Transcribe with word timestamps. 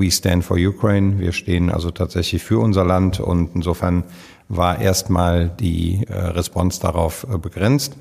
We 0.00 0.10
stand 0.10 0.44
for 0.44 0.56
Ukraine. 0.56 1.18
Wir 1.18 1.32
stehen 1.32 1.70
also 1.70 1.90
tatsächlich 1.90 2.42
für 2.42 2.58
unser 2.58 2.84
Land 2.84 3.20
und 3.20 3.50
insofern 3.54 4.04
war 4.48 4.80
erstmal 4.80 5.48
die 5.48 6.06
äh, 6.08 6.14
Response 6.14 6.80
darauf 6.80 7.26
äh, 7.32 7.36
begrenzt. 7.36 7.96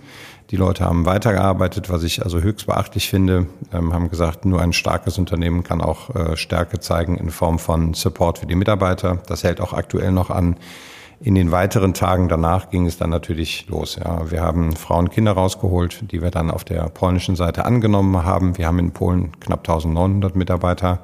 Die 0.49 0.55
Leute 0.55 0.85
haben 0.85 1.05
weitergearbeitet, 1.05 1.89
was 1.89 2.01
ich 2.03 2.23
also 2.23 2.41
höchst 2.41 2.65
beachtlich 2.65 3.09
finde, 3.09 3.45
ähm, 3.71 3.93
haben 3.93 4.09
gesagt, 4.09 4.45
nur 4.45 4.61
ein 4.61 4.73
starkes 4.73 5.19
Unternehmen 5.19 5.63
kann 5.63 5.81
auch 5.81 6.15
äh, 6.15 6.37
Stärke 6.37 6.79
zeigen 6.79 7.17
in 7.17 7.29
Form 7.29 7.59
von 7.59 7.93
Support 7.93 8.39
für 8.39 8.47
die 8.47 8.55
Mitarbeiter. 8.55 9.19
Das 9.27 9.43
hält 9.43 9.61
auch 9.61 9.73
aktuell 9.73 10.11
noch 10.11 10.31
an. 10.31 10.55
In 11.21 11.35
den 11.35 11.51
weiteren 11.51 11.93
Tagen 11.93 12.29
danach 12.29 12.69
ging 12.69 12.85
es 12.85 12.97
dann 12.97 13.09
natürlich 13.09 13.67
los. 13.67 13.99
Ja. 14.01 14.31
Wir 14.31 14.41
haben 14.41 14.71
Frauen 14.75 15.05
und 15.05 15.11
Kinder 15.11 15.33
rausgeholt, 15.33 16.11
die 16.11 16.21
wir 16.21 16.31
dann 16.31 16.49
auf 16.49 16.63
der 16.63 16.83
polnischen 16.83 17.35
Seite 17.35 17.65
angenommen 17.65 18.23
haben. 18.23 18.57
Wir 18.57 18.67
haben 18.67 18.79
in 18.79 18.91
Polen 18.91 19.37
knapp 19.41 19.67
1900 19.67 20.37
Mitarbeiter. 20.37 21.03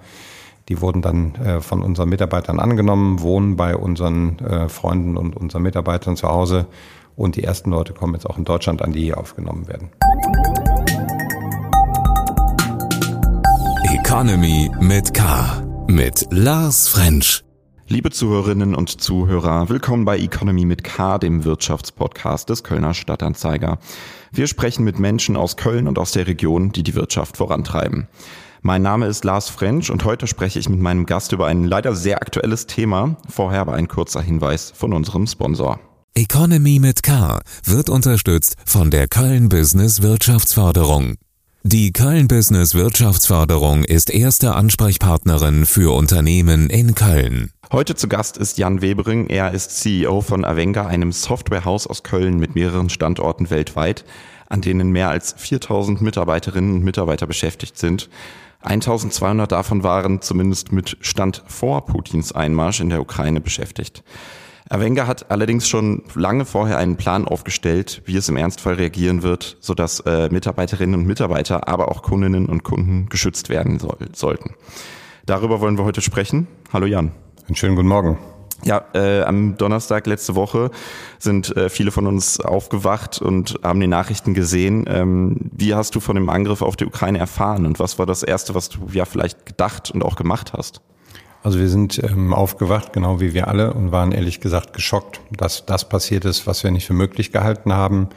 Die 0.67 0.81
wurden 0.81 1.03
dann 1.03 1.35
äh, 1.35 1.61
von 1.61 1.83
unseren 1.83 2.09
Mitarbeitern 2.09 2.59
angenommen, 2.59 3.21
wohnen 3.21 3.55
bei 3.55 3.75
unseren 3.75 4.39
äh, 4.39 4.67
Freunden 4.67 5.15
und 5.15 5.37
unseren 5.37 5.61
Mitarbeitern 5.61 6.17
zu 6.17 6.27
Hause. 6.27 6.65
Und 7.15 7.35
die 7.35 7.43
ersten 7.43 7.69
Leute 7.69 7.93
kommen 7.93 8.13
jetzt 8.13 8.25
auch 8.25 8.37
in 8.37 8.45
Deutschland 8.45 8.81
an, 8.81 8.91
die 8.91 9.03
hier 9.03 9.19
aufgenommen 9.19 9.67
werden. 9.67 9.91
Economy 13.93 14.71
mit 14.79 15.13
K. 15.13 15.63
Mit 15.87 16.25
Lars 16.31 16.87
French. 16.87 17.43
Liebe 17.87 18.09
Zuhörerinnen 18.09 18.73
und 18.73 18.89
Zuhörer, 18.99 19.69
willkommen 19.69 20.05
bei 20.05 20.17
Economy 20.17 20.65
mit 20.65 20.83
K, 20.83 21.19
dem 21.19 21.43
Wirtschaftspodcast 21.43 22.49
des 22.49 22.63
Kölner 22.63 22.95
Stadtanzeiger. 22.95 23.77
Wir 24.31 24.47
sprechen 24.47 24.83
mit 24.83 24.97
Menschen 24.97 25.37
aus 25.37 25.57
Köln 25.57 25.87
und 25.87 25.99
aus 25.99 26.11
der 26.11 26.25
Region, 26.25 26.71
die 26.71 26.81
die 26.81 26.95
Wirtschaft 26.95 27.37
vorantreiben. 27.37 28.07
Mein 28.65 28.81
Name 28.81 29.05
ist 29.05 29.23
Lars 29.23 29.47
French 29.47 29.91
und 29.91 30.05
heute 30.05 30.25
spreche 30.25 30.57
ich 30.57 30.67
mit 30.69 30.79
meinem 30.79 31.05
Gast 31.05 31.31
über 31.31 31.45
ein 31.45 31.65
leider 31.65 31.93
sehr 31.93 32.19
aktuelles 32.19 32.65
Thema. 32.65 33.15
Vorher 33.29 33.61
aber 33.61 33.73
ein 33.73 33.87
kurzer 33.87 34.23
Hinweis 34.23 34.73
von 34.75 34.91
unserem 34.91 35.27
Sponsor. 35.27 35.79
Economy 36.15 36.79
mit 36.79 37.03
K 37.03 37.41
wird 37.63 37.91
unterstützt 37.91 38.55
von 38.65 38.89
der 38.89 39.07
Köln 39.07 39.49
Business 39.49 40.01
Wirtschaftsförderung. 40.01 41.13
Die 41.61 41.93
Köln 41.93 42.27
Business 42.27 42.73
Wirtschaftsförderung 42.73 43.83
ist 43.83 44.09
erste 44.09 44.55
Ansprechpartnerin 44.55 45.67
für 45.67 45.93
Unternehmen 45.95 46.71
in 46.71 46.95
Köln. 46.95 47.51
Heute 47.71 47.93
zu 47.93 48.07
Gast 48.07 48.35
ist 48.35 48.57
Jan 48.57 48.81
Webering. 48.81 49.27
Er 49.27 49.51
ist 49.51 49.77
CEO 49.77 50.21
von 50.21 50.43
Avenga, 50.43 50.87
einem 50.87 51.11
Softwarehaus 51.11 51.85
aus 51.85 52.01
Köln 52.01 52.39
mit 52.39 52.55
mehreren 52.55 52.89
Standorten 52.89 53.51
weltweit, 53.51 54.05
an 54.49 54.61
denen 54.61 54.89
mehr 54.89 55.09
als 55.09 55.35
4000 55.37 56.01
Mitarbeiterinnen 56.01 56.73
und 56.73 56.83
Mitarbeiter 56.83 57.27
beschäftigt 57.27 57.77
sind. 57.77 58.09
1200 58.65 59.51
davon 59.51 59.83
waren 59.83 60.21
zumindest 60.21 60.71
mit 60.71 60.97
Stand 61.01 61.43
vor 61.47 61.85
Putins 61.85 62.31
Einmarsch 62.31 62.81
in 62.81 62.89
der 62.89 63.01
Ukraine 63.01 63.39
beschäftigt. 63.39 64.03
Avenga 64.67 65.05
hat 65.05 65.29
allerdings 65.29 65.69
schon 65.69 66.01
lange 66.15 66.43
vorher 66.43 66.79
einen 66.79 66.95
Plan 66.97 67.27
aufgestellt, 67.27 68.01
wie 68.05 68.17
es 68.17 68.27
im 68.29 68.37
Ernstfall 68.37 68.73
reagieren 68.73 69.21
wird, 69.21 69.57
sodass 69.59 69.99
äh, 70.01 70.29
Mitarbeiterinnen 70.29 70.99
und 70.99 71.05
Mitarbeiter, 71.05 71.67
aber 71.67 71.89
auch 71.89 72.01
Kundinnen 72.01 72.47
und 72.47 72.63
Kunden 72.63 73.07
geschützt 73.07 73.49
werden 73.49 73.77
soll, 73.77 73.97
sollten. 74.13 74.55
Darüber 75.27 75.61
wollen 75.61 75.77
wir 75.77 75.85
heute 75.85 76.01
sprechen. 76.01 76.47
Hallo 76.73 76.87
Jan. 76.87 77.11
Einen 77.47 77.55
schönen 77.55 77.75
guten 77.75 77.87
Morgen. 77.87 78.17
Ja, 78.63 78.85
äh, 78.93 79.21
am 79.21 79.57
Donnerstag 79.57 80.07
letzte 80.07 80.35
Woche 80.35 80.71
sind 81.19 81.55
äh, 81.55 81.69
viele 81.69 81.91
von 81.91 82.07
uns 82.07 82.39
aufgewacht 82.39 83.21
und 83.21 83.59
haben 83.63 83.79
die 83.79 83.87
Nachrichten 83.87 84.33
gesehen. 84.33 84.85
Ähm, 84.87 85.51
wie 85.51 85.75
hast 85.75 85.93
du 85.95 85.99
von 85.99 86.15
dem 86.15 86.29
Angriff 86.29 86.61
auf 86.61 86.75
die 86.75 86.85
Ukraine 86.85 87.19
erfahren 87.19 87.65
und 87.65 87.79
was 87.79 87.99
war 87.99 88.05
das 88.05 88.23
Erste, 88.23 88.55
was 88.55 88.69
du 88.69 88.87
ja 88.91 89.05
vielleicht 89.05 89.45
gedacht 89.45 89.91
und 89.91 90.03
auch 90.03 90.15
gemacht 90.15 90.53
hast? 90.53 90.81
Also 91.43 91.59
wir 91.59 91.69
sind 91.69 92.01
ähm, 92.03 92.33
aufgewacht, 92.33 92.91
genau 92.91 93.19
wie 93.19 93.35
wir 93.35 93.47
alle, 93.47 93.73
und 93.73 93.91
waren 93.91 94.11
ehrlich 94.11 94.39
gesagt 94.39 94.73
geschockt, 94.73 95.21
dass 95.31 95.65
das 95.65 95.87
passiert 95.87 96.25
ist, 96.25 96.47
was 96.47 96.63
wir 96.63 96.71
nicht 96.71 96.87
für 96.87 96.93
möglich 96.93 97.31
gehalten 97.31 97.73
haben. 97.73 98.09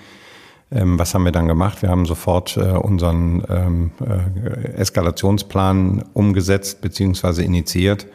Ähm, 0.71 0.99
was 0.99 1.15
haben 1.15 1.25
wir 1.25 1.33
dann 1.33 1.49
gemacht? 1.49 1.83
Wir 1.83 1.91
haben 1.91 2.07
sofort 2.07 2.57
äh, 2.57 2.61
unseren 2.61 3.45
ähm, 3.51 3.91
äh, 4.01 4.73
Eskalationsplan 4.77 6.05
umgesetzt 6.15 6.81
bzw. 6.81 7.43
initiiert 7.43 8.07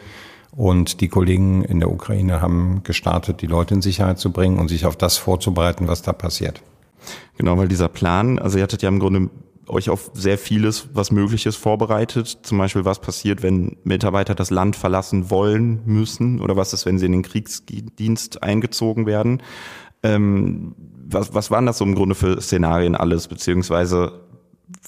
und 0.55 1.01
die 1.01 1.07
Kollegen 1.07 1.63
in 1.63 1.79
der 1.79 1.91
Ukraine 1.91 2.41
haben 2.41 2.81
gestartet, 2.83 3.41
die 3.41 3.47
Leute 3.47 3.73
in 3.73 3.81
Sicherheit 3.81 4.19
zu 4.19 4.31
bringen 4.31 4.59
und 4.59 4.67
sich 4.67 4.85
auf 4.85 4.95
das 4.95 5.17
vorzubereiten, 5.17 5.87
was 5.87 6.01
da 6.01 6.13
passiert. 6.13 6.61
Genau, 7.37 7.57
weil 7.57 7.67
dieser 7.67 7.89
Plan, 7.89 8.39
also 8.39 8.57
ihr 8.57 8.63
hattet 8.63 8.81
ja 8.81 8.89
im 8.89 8.99
Grunde 8.99 9.29
euch 9.67 9.89
auf 9.89 10.11
sehr 10.13 10.37
vieles, 10.37 10.89
was 10.93 11.11
möglich 11.11 11.45
ist, 11.45 11.55
vorbereitet. 11.55 12.39
Zum 12.43 12.57
Beispiel, 12.57 12.85
was 12.85 12.99
passiert, 12.99 13.41
wenn 13.41 13.77
Mitarbeiter 13.83 14.35
das 14.35 14.51
Land 14.51 14.75
verlassen 14.75 15.29
wollen 15.29 15.81
müssen 15.85 16.41
oder 16.41 16.55
was 16.55 16.73
ist, 16.73 16.85
wenn 16.85 16.99
sie 16.99 17.05
in 17.05 17.13
den 17.13 17.23
Kriegsdienst 17.23 18.43
eingezogen 18.43 19.05
werden. 19.05 19.41
Ähm, 20.03 20.75
was, 21.07 21.33
was 21.33 21.49
waren 21.49 21.65
das 21.65 21.77
so 21.77 21.85
im 21.85 21.95
Grunde 21.95 22.15
für 22.15 22.39
Szenarien 22.41 22.95
alles, 22.95 23.27
beziehungsweise 23.27 24.21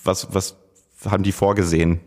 was, 0.03 0.33
was 0.33 0.57
haben 1.05 1.23
die 1.23 1.31
vorgesehen? 1.31 2.01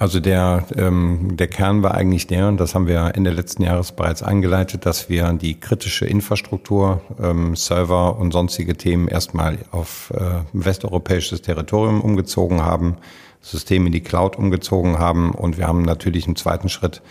Also 0.00 0.18
der, 0.18 0.64
ähm, 0.78 1.36
der 1.36 1.46
Kern 1.46 1.82
war 1.82 1.94
eigentlich 1.94 2.26
der, 2.26 2.48
und 2.48 2.58
das 2.58 2.74
haben 2.74 2.86
wir 2.86 3.12
Ende 3.16 3.28
letzten 3.28 3.64
Jahres 3.64 3.92
bereits 3.92 4.22
eingeleitet, 4.22 4.86
dass 4.86 5.10
wir 5.10 5.30
die 5.34 5.60
kritische 5.60 6.06
Infrastruktur, 6.06 7.02
ähm, 7.22 7.54
Server 7.54 8.18
und 8.18 8.32
sonstige 8.32 8.78
Themen 8.78 9.08
erstmal 9.08 9.58
auf 9.72 10.10
äh, 10.16 10.40
westeuropäisches 10.54 11.42
Territorium 11.42 12.00
umgezogen 12.00 12.62
haben, 12.62 12.96
Systeme 13.42 13.88
in 13.88 13.92
die 13.92 14.00
Cloud 14.00 14.36
umgezogen 14.36 14.98
haben 14.98 15.32
und 15.32 15.58
wir 15.58 15.66
haben 15.66 15.82
natürlich 15.82 16.26
im 16.26 16.34
zweiten 16.34 16.70
Schritt 16.70 17.02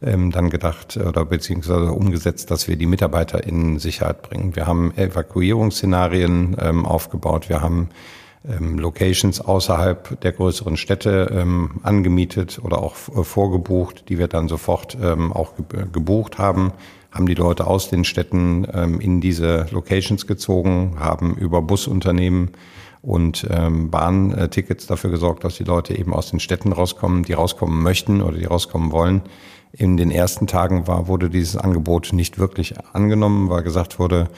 ähm, 0.00 0.30
dann 0.30 0.48
gedacht 0.48 0.96
oder 0.96 1.26
beziehungsweise 1.26 1.92
umgesetzt, 1.92 2.50
dass 2.50 2.66
wir 2.66 2.76
die 2.76 2.86
Mitarbeiter 2.86 3.44
in 3.44 3.78
Sicherheit 3.78 4.22
bringen. 4.22 4.56
Wir 4.56 4.66
haben 4.66 4.96
Evakuierungsszenarien 4.96 6.56
ähm, 6.58 6.86
aufgebaut, 6.86 7.50
wir 7.50 7.60
haben 7.60 7.90
ähm, 8.46 8.78
Locations 8.78 9.40
außerhalb 9.40 10.20
der 10.20 10.32
größeren 10.32 10.76
Städte 10.76 11.30
ähm, 11.32 11.80
angemietet 11.82 12.60
oder 12.62 12.82
auch 12.82 12.94
äh, 13.08 13.24
vorgebucht, 13.24 14.08
die 14.08 14.18
wir 14.18 14.28
dann 14.28 14.48
sofort 14.48 14.96
ähm, 15.02 15.32
auch 15.32 15.54
ge 15.56 15.86
gebucht 15.92 16.38
haben, 16.38 16.72
haben 17.10 17.26
die 17.26 17.34
Leute 17.34 17.66
aus 17.66 17.88
den 17.88 18.04
Städten 18.04 18.66
ähm, 18.72 19.00
in 19.00 19.20
diese 19.20 19.66
Locations 19.70 20.26
gezogen, 20.26 20.96
haben 20.98 21.36
über 21.36 21.62
Busunternehmen 21.62 22.50
und 23.02 23.46
ähm, 23.50 23.90
Bahntickets 23.90 24.86
dafür 24.86 25.10
gesorgt, 25.10 25.44
dass 25.44 25.56
die 25.56 25.64
Leute 25.64 25.96
eben 25.96 26.12
aus 26.12 26.30
den 26.30 26.40
Städten 26.40 26.72
rauskommen, 26.72 27.22
die 27.24 27.32
rauskommen 27.32 27.82
möchten 27.82 28.20
oder 28.22 28.36
die 28.36 28.44
rauskommen 28.44 28.92
wollen. 28.92 29.22
In 29.72 29.96
den 29.96 30.10
ersten 30.10 30.46
Tagen 30.46 30.86
war, 30.86 31.08
wurde 31.08 31.30
dieses 31.30 31.56
Angebot 31.56 32.12
nicht 32.12 32.38
wirklich 32.38 32.74
angenommen, 32.92 33.50
weil 33.50 33.62
gesagt 33.62 33.98
wurde, 33.98 34.22
äh, 34.22 34.28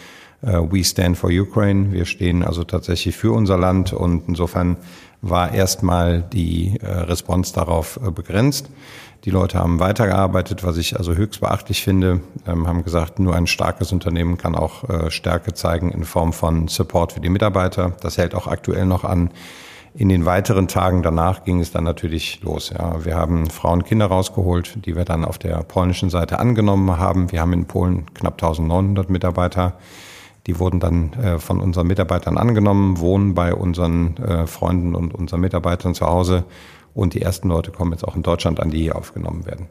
We 0.43 0.83
stand 0.85 1.19
for 1.19 1.31
Ukraine. 1.31 1.93
Wir 1.93 2.07
stehen 2.07 2.43
also 2.43 2.65
tatsächlich 2.65 3.17
für 3.17 3.33
unser 3.33 3.59
Land 3.59 3.93
und 3.93 4.25
insofern 4.27 4.79
war 5.23 5.53
erstmal 5.53 6.23
die 6.23 6.79
äh, 6.81 6.87
Response 6.87 7.53
darauf 7.53 8.01
äh, 8.05 8.11
begrenzt. 8.11 8.71
Die 9.25 9.31
Leute 9.31 9.59
haben 9.59 9.81
weitergearbeitet, 9.81 10.65
was 10.65 10.79
ich 10.79 10.97
also 10.97 11.15
höchst 11.15 11.41
beachtlich 11.41 11.83
finde, 11.83 12.21
ähm, 12.47 12.67
haben 12.67 12.85
gesagt, 12.85 13.19
nur 13.19 13.37
ein 13.37 13.47
starkes 13.47 13.93
Unternehmen 13.93 14.39
kann 14.39 14.55
auch 14.55 15.11
Stärke 15.11 15.53
zeigen 15.53 15.91
in 15.91 16.05
Form 16.05 16.33
von 16.33 16.69
Support 16.69 17.13
für 17.13 17.21
die 17.21 17.29
Mitarbeiter. 17.29 17.93
Das 18.01 18.17
hält 18.17 18.35
auch 18.35 18.47
aktuell 18.47 18.87
noch 18.87 19.05
an. 19.05 19.31
In 19.93 20.09
den 20.09 20.25
weiteren 20.25 20.69
Tagen 20.69 21.03
danach 21.03 21.45
ging 21.45 21.61
es 21.61 21.73
dann 21.73 21.85
natürlich 21.85 22.41
los. 22.43 22.71
Ja. 22.71 23.05
Wir 23.05 23.17
haben 23.17 23.51
Frauen 23.51 23.81
und 23.81 23.85
Kinder 23.85 24.07
rausgeholt, 24.07 24.87
die 24.87 24.97
wir 24.97 25.05
dann 25.05 25.25
auf 25.25 25.37
der 25.37 25.63
polnischen 25.65 26.09
Seite 26.09 26.39
angenommen 26.39 26.97
haben. 26.97 27.31
Wir 27.31 27.41
haben 27.41 27.53
in 27.53 27.67
Polen 27.67 28.07
knapp 28.15 28.35
1900 28.35 29.11
Mitarbeiter. 29.11 29.75
Die 30.47 30.59
wurden 30.59 30.81
dann 30.81 31.13
äh, 31.15 31.39
von 31.39 31.61
unseren 31.61 31.87
Mitarbeitern 31.87 32.39
angenommen, 32.39 32.99
wohnen 32.99 33.35
bei 33.35 33.55
unseren 33.55 34.17
äh, 34.17 34.47
Freunden 34.47 34.95
und 34.95 35.15
unseren 35.15 35.41
Mitarbeitern 35.41 35.95
zu 35.95 36.07
Hause. 36.07 36.45
Und 36.95 37.15
die 37.15 37.23
ersten 37.23 37.49
Leute 37.49 37.71
kommen 37.71 37.93
jetzt 37.93 38.07
auch 38.07 38.17
in 38.17 38.23
Deutschland 38.23 38.61
an, 38.61 38.71
die 38.71 38.83
hier 38.83 38.97
aufgenommen 38.97 39.47
werden. 39.47 39.69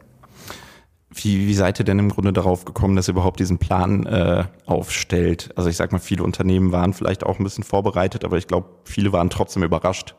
Wie, 1.12 1.48
wie 1.48 1.54
seid 1.54 1.78
ihr 1.80 1.84
denn 1.84 1.98
im 1.98 2.10
Grunde 2.10 2.32
darauf 2.32 2.64
gekommen, 2.64 2.94
dass 2.94 3.08
ihr 3.08 3.14
überhaupt 3.14 3.40
diesen 3.40 3.58
Plan 3.58 4.06
äh, 4.06 4.44
aufstellt? 4.64 5.50
Also 5.56 5.68
ich 5.68 5.76
sag 5.76 5.90
mal, 5.90 5.98
viele 5.98 6.22
Unternehmen 6.22 6.70
waren 6.70 6.92
vielleicht 6.92 7.26
auch 7.26 7.38
ein 7.38 7.44
bisschen 7.44 7.64
vorbereitet, 7.64 8.24
aber 8.24 8.38
ich 8.38 8.46
glaube, 8.46 8.68
viele 8.84 9.12
waren 9.12 9.28
trotzdem 9.28 9.64
überrascht. 9.64 10.14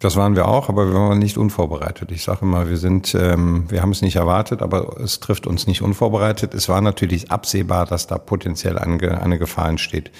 Das 0.00 0.16
waren 0.16 0.34
wir 0.34 0.48
auch, 0.48 0.68
aber 0.68 0.88
wir 0.88 0.94
waren 0.94 1.18
nicht 1.18 1.38
unvorbereitet. 1.38 2.10
Ich 2.10 2.24
sage 2.24 2.40
immer, 2.42 2.68
wir 2.68 2.76
sind, 2.76 3.14
ähm, 3.14 3.64
wir 3.68 3.80
haben 3.80 3.92
es 3.92 4.02
nicht 4.02 4.16
erwartet, 4.16 4.60
aber 4.60 5.00
es 5.00 5.20
trifft 5.20 5.46
uns 5.46 5.66
nicht 5.66 5.82
unvorbereitet. 5.82 6.52
Es 6.52 6.68
war 6.68 6.80
natürlich 6.80 7.30
absehbar, 7.30 7.86
dass 7.86 8.06
da 8.06 8.18
potenziell 8.18 8.78
eine, 8.78 9.20
eine 9.20 9.38
Gefahr 9.38 9.68
entsteht. 9.68 10.10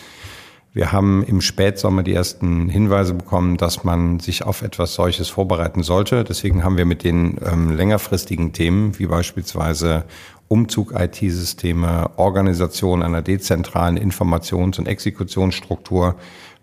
Wir 0.73 0.91
haben 0.91 1.23
im 1.23 1.41
Spätsommer 1.41 2.03
die 2.03 2.15
ersten 2.15 2.69
Hinweise 2.69 3.15
bekommen, 3.15 3.57
dass 3.57 3.85
man 3.85 4.19
sich 4.19 4.45
auf 4.45 4.63
etwas 4.63 4.95
solches 4.95 5.29
vorbereiten 5.29 5.85
sollte. 5.85 6.25
Deswegen 6.25 6.65
haben 6.65 6.77
wir 6.77 6.85
mit 6.85 7.05
den 7.05 7.39
ähm, 7.45 7.71
längerfristigen 7.71 8.53
Themen, 8.53 8.99
wie 8.99 9.07
beispielsweise 9.07 10.05
Umzug 10.49 10.93
IT-Systeme, 10.99 12.11
Organisation 12.17 13.03
einer 13.03 13.23
dezentralen 13.23 13.97
Informations- 13.97 14.79
und 14.79 14.89
Exekutionsstruktur, 14.89 16.17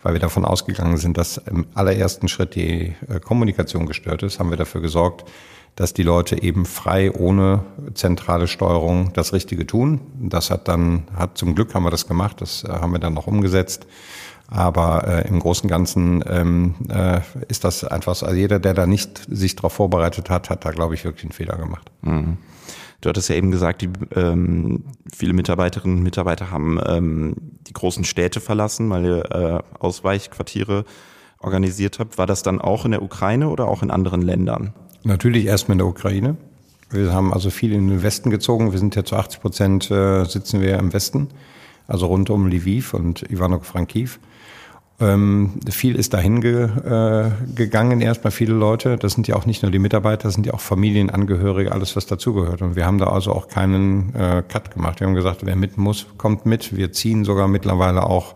weil 0.04 0.14
wir 0.14 0.20
davon 0.20 0.46
ausgegangen 0.46 0.98
sind, 0.98 1.18
dass 1.18 1.38
im 1.38 1.68
allerersten 1.74 2.28
Schritt 2.28 2.56
die 2.56 2.96
äh, 3.08 3.20
Kommunikation 3.20 3.86
gestört 3.86 4.24
ist, 4.24 4.40
haben 4.40 4.50
wir 4.50 4.58
dafür 4.58 4.82
gesorgt, 4.82 5.26
dass 5.76 5.94
die 5.94 6.04
Leute 6.04 6.42
eben 6.42 6.66
frei 6.66 7.12
ohne 7.12 7.64
zentrale 7.94 8.48
Steuerung 8.48 9.14
das 9.14 9.34
Richtige 9.34 9.66
tun. 9.66 10.02
Das 10.20 10.50
hat 10.50 10.68
dann, 10.68 11.04
hat 11.16 11.38
zum 11.38 11.56
Glück 11.56 11.74
haben 11.74 11.84
wir 11.84 11.92
das 11.92 12.08
gemacht, 12.08 12.42
das 12.42 12.64
äh, 12.64 12.70
haben 12.70 12.92
wir 12.92 13.00
dann 13.00 13.14
noch 13.14 13.28
umgesetzt. 13.28 13.88
Aber 14.48 15.08
äh, 15.08 15.28
im 15.30 15.40
Großen 15.40 15.64
und 15.64 15.70
Ganzen 15.70 16.24
ähm, 16.28 16.76
äh, 16.90 17.22
ist 17.48 17.64
das 17.64 17.86
einfach 17.86 18.16
so. 18.16 18.26
Also 18.26 18.38
jeder, 18.38 18.60
der 18.60 18.74
da 18.74 18.86
nicht 18.86 19.22
sich 19.30 19.56
darauf 19.56 19.72
vorbereitet 19.72 20.30
hat, 20.30 20.50
hat 20.50 20.66
da, 20.66 20.72
glaube 20.72 20.94
ich, 20.94 21.06
wirklich 21.06 21.24
einen 21.24 21.32
Fehler 21.32 21.56
gemacht. 21.56 21.90
Mhm. 22.02 22.38
Du 23.02 23.10
hattest 23.10 23.30
ja 23.30 23.36
eben 23.36 23.50
gesagt, 23.50 23.82
die, 23.82 23.90
ähm, 24.16 24.86
viele 25.12 25.34
Mitarbeiterinnen 25.34 25.98
und 25.98 26.04
Mitarbeiter 26.04 26.52
haben 26.52 26.80
ähm, 26.86 27.36
die 27.68 27.74
großen 27.74 28.04
Städte 28.04 28.40
verlassen, 28.40 28.90
weil 28.92 29.06
ihr 29.06 29.32
äh, 29.32 29.60
Ausweichquartiere 29.80 30.86
organisiert 31.40 31.98
habt. 31.98 32.20
War 32.20 32.28
das 32.28 32.44
dann 32.44 32.62
auch 32.62 32.86
in 32.86 32.92
der 32.92 33.02
Ukraine 33.02 33.50
oder 33.50 33.68
auch 33.68 33.82
in 33.82 33.90
anderen 33.90 34.22
Ländern? 34.22 34.74
Natürlich 35.04 35.46
erstmal 35.46 35.74
in 35.74 35.80
der 35.80 35.88
Ukraine. 35.88 36.38
Wir 36.92 37.12
haben 37.12 37.34
also 37.34 37.50
viel 37.50 37.74
in 37.74 37.88
den 37.88 38.04
Westen 38.04 38.30
gezogen. 38.30 38.72
Wir 38.72 38.80
sind 38.80 38.96
ja 38.96 39.04
zu 39.04 39.16
80 39.16 39.42
Prozent 39.42 39.92
äh, 39.92 40.24
sitzen 40.26 40.62
wir 40.62 40.78
im 40.78 40.94
Westen, 40.94 41.30
also 41.88 42.06
rund 42.06 42.30
um 42.30 42.48
Lviv 42.48 42.94
und 42.94 43.24
Ivano-Frankiv. 43.32 44.20
Ähm, 45.02 45.60
viel 45.70 45.96
ist 45.96 46.14
dahin 46.14 46.42
ge, 46.42 46.64
äh, 46.64 47.32
gegangen, 47.56 48.02
erstmal 48.02 48.32
viele 48.32 48.54
Leute. 48.54 48.98
Das 48.98 49.14
sind 49.14 49.28
ja 49.28 49.36
auch 49.36 49.46
nicht 49.46 49.64
nur 49.64 49.72
die 49.72 49.80
Mitarbeiter, 49.80 50.24
das 50.24 50.36
sind 50.36 50.46
ja 50.46 50.54
auch 50.54 50.60
Familienangehörige, 50.60 51.72
alles 51.72 51.96
was 51.96 52.06
dazugehört. 52.06 52.62
Und 52.62 52.76
wir 52.76 52.86
haben 52.86 53.00
da 53.00 53.08
also 53.08 53.34
auch 53.34 53.48
keinen 53.48 54.14
äh, 54.16 54.44
Cut 54.48 54.72
gemacht. 54.72 55.00
Wir 55.00 55.08
haben 55.08 55.16
gesagt, 55.16 55.46
wer 55.46 55.56
mit 55.56 55.78
muss, 55.78 56.06
kommt 56.18 56.46
mit. 56.46 56.76
Wir 56.76 56.92
ziehen 56.92 57.26
sogar 57.26 57.48
mittlerweile 57.48 58.04
auch 58.04 58.36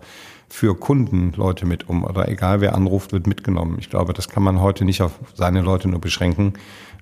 für 0.50 0.76
Kunden 0.76 1.34
Leute 1.36 1.66
mit 1.66 1.88
um. 1.90 2.04
Oder 2.04 2.30
egal 2.30 2.62
wer 2.62 2.76
anruft, 2.76 3.12
wird 3.12 3.28
mitgenommen. 3.28 3.78
Ich 3.80 3.90
glaube, 3.90 4.14
das 4.14 4.30
kann 4.30 4.44
man 4.44 4.62
heute 4.62 4.86
nicht 4.86 5.02
auf 5.02 5.12
seine 5.34 5.62
Leute 5.62 5.88
nur 5.88 6.00
beschränken. 6.00 6.54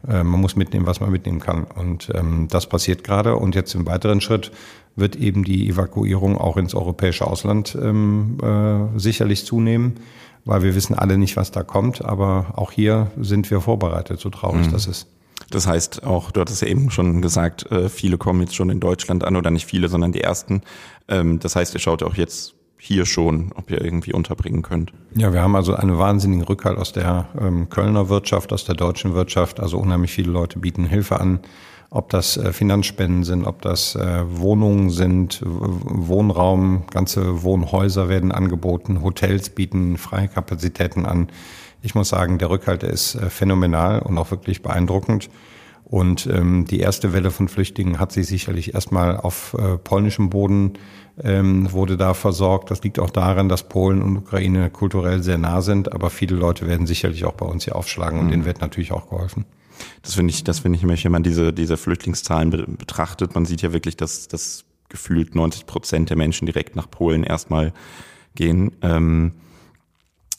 Äh, 0.08 0.24
man 0.24 0.42
muss 0.42 0.56
mitnehmen, 0.56 0.86
was 0.86 1.00
man 1.00 1.12
mitnehmen 1.12 1.40
kann. 1.40 1.64
Und 1.64 2.12
ähm, 2.14 2.48
das 2.50 2.68
passiert 2.68 3.04
gerade. 3.04 3.36
Und 3.36 3.56
jetzt 3.56 3.74
im 3.76 3.86
weiteren 3.86 4.22
Schritt 4.22 4.52
wird 4.96 5.16
eben 5.16 5.44
die 5.44 5.70
Evakuierung 5.70 6.38
auch 6.38 6.58
ins 6.58 6.76
europäische 6.76 7.26
Ausland 7.26 7.78
ähm, 7.82 8.38
äh, 8.42 9.00
sicherlich 9.00 9.46
zunehmen, 9.46 9.96
weil 10.46 10.62
wir 10.62 10.76
wissen 10.76 10.94
alle 10.94 11.18
nicht, 11.18 11.36
was 11.38 11.52
da 11.52 11.64
kommt. 11.64 12.04
Aber 12.04 12.54
auch 12.56 12.72
hier 12.72 13.12
sind 13.20 13.50
wir 13.50 13.62
vorbereitet, 13.62 14.20
so 14.20 14.30
traurig 14.30 14.68
mhm. 14.68 14.72
das 14.72 14.88
ist. 14.88 15.08
Das 15.50 15.68
heißt 15.68 16.04
auch, 16.04 16.32
du 16.32 16.42
hattest 16.42 16.62
ja 16.62 16.68
eben 16.68 16.90
schon 16.90 17.22
gesagt, 17.22 17.72
äh, 17.72 17.90
viele 17.90 18.18
kommen 18.18 18.42
jetzt 18.42 18.56
schon 18.56 18.70
in 18.70 18.80
Deutschland 18.80 19.24
an 19.24 19.36
oder 19.36 19.52
nicht 19.52 19.66
viele, 19.66 19.88
sondern 19.88 20.12
die 20.12 20.22
ersten. 20.22 20.62
Ähm, 21.08 21.40
das 21.40 21.56
heißt, 21.56 21.74
ihr 21.74 21.80
schaut 21.80 22.04
auch 22.04 22.16
jetzt 22.16 22.56
hier 22.86 23.06
schon, 23.06 23.54
ob 23.56 23.72
ihr 23.72 23.82
irgendwie 23.82 24.12
unterbringen 24.12 24.62
könnt. 24.62 24.92
Ja, 25.16 25.32
wir 25.32 25.42
haben 25.42 25.56
also 25.56 25.74
einen 25.74 25.98
wahnsinnigen 25.98 26.44
Rückhalt 26.44 26.78
aus 26.78 26.92
der 26.92 27.30
ähm, 27.40 27.70
Kölner 27.70 28.10
Wirtschaft, 28.10 28.52
aus 28.52 28.66
der 28.66 28.76
deutschen 28.76 29.14
Wirtschaft. 29.14 29.62
Also 29.62 29.78
unheimlich 29.78 30.12
viele 30.12 30.32
Leute 30.32 30.60
bieten 30.60 30.86
Hilfe 30.86 31.20
an 31.20 31.40
ob 31.96 32.10
das 32.10 32.38
äh, 32.38 32.52
Finanzspenden 32.52 33.24
sind, 33.24 33.46
ob 33.46 33.62
das 33.62 33.96
äh, 33.96 34.24
Wohnungen 34.26 34.90
sind, 34.90 35.42
Wohnraum, 35.46 36.86
ganze 36.90 37.44
Wohnhäuser 37.44 38.10
werden 38.10 38.32
angeboten, 38.32 39.04
Hotels 39.04 39.52
bieten 39.52 39.98
Freikapazitäten 39.98 41.06
an. 41.06 41.28
Ich 41.84 41.94
muss 41.94 42.10
sagen, 42.10 42.40
der 42.40 42.50
Rückhalt 42.50 42.82
ist 42.82 43.14
äh, 43.14 43.30
phänomenal 43.30 44.00
und 44.02 44.18
auch 44.18 44.32
wirklich 44.32 44.64
beeindruckend. 44.64 45.30
Und 45.94 46.26
ähm, 46.26 46.66
die 46.66 46.80
erste 46.80 47.14
Welle 47.14 47.30
von 47.30 47.48
Flüchtlingen 47.48 48.00
hat 48.00 48.12
sich 48.12 48.26
sicherlich 48.26 48.74
erstmal 48.74 49.16
auf 49.16 49.56
äh, 49.60 49.78
polnischem 49.78 50.32
Boden 50.32 50.74
ähm, 51.24 51.72
wurde 51.72 51.98
da 51.98 52.16
versorgt. 52.16 52.72
Das 52.72 52.82
liegt 52.82 52.98
auch 52.98 53.12
daran, 53.12 53.48
dass 53.48 53.70
Polen 53.70 54.02
und 54.02 54.18
Ukraine 54.18 54.72
kulturell 54.72 55.22
sehr 55.22 55.38
nah 55.38 55.62
sind, 55.62 55.94
aber 55.94 56.10
viele 56.10 56.36
Leute 56.36 56.66
werden 56.66 56.88
sicherlich 56.88 57.26
auch 57.26 57.34
bei 57.34 57.46
uns 57.46 57.66
hier 57.66 57.76
aufschlagen 57.76 58.18
und 58.18 58.26
mhm. 58.26 58.32
denen 58.32 58.46
wird 58.46 58.60
natürlich 58.60 58.92
auch 58.92 59.08
geholfen. 59.08 59.46
Das 60.02 60.16
finde 60.16 60.34
ich, 60.34 60.44
das 60.44 60.62
finde 60.62 60.78
ich 60.78 60.84
immer, 60.84 60.96
wenn 60.98 61.12
man 61.12 61.22
diese, 61.22 61.54
diese 61.54 61.78
Flüchtlingszahlen 61.78 62.50
betrachtet, 62.76 63.36
man 63.36 63.46
sieht 63.46 63.62
ja 63.62 63.72
wirklich, 63.72 63.96
dass, 63.96 64.28
dass 64.28 64.66
gefühlt 64.90 65.36
90 65.36 65.68
Prozent 65.68 66.10
der 66.10 66.18
Menschen 66.18 66.48
direkt 66.48 66.76
nach 66.76 66.90
Polen 66.90 67.24
erstmal 67.24 67.72
gehen. 68.34 68.72
Ähm, 68.82 69.34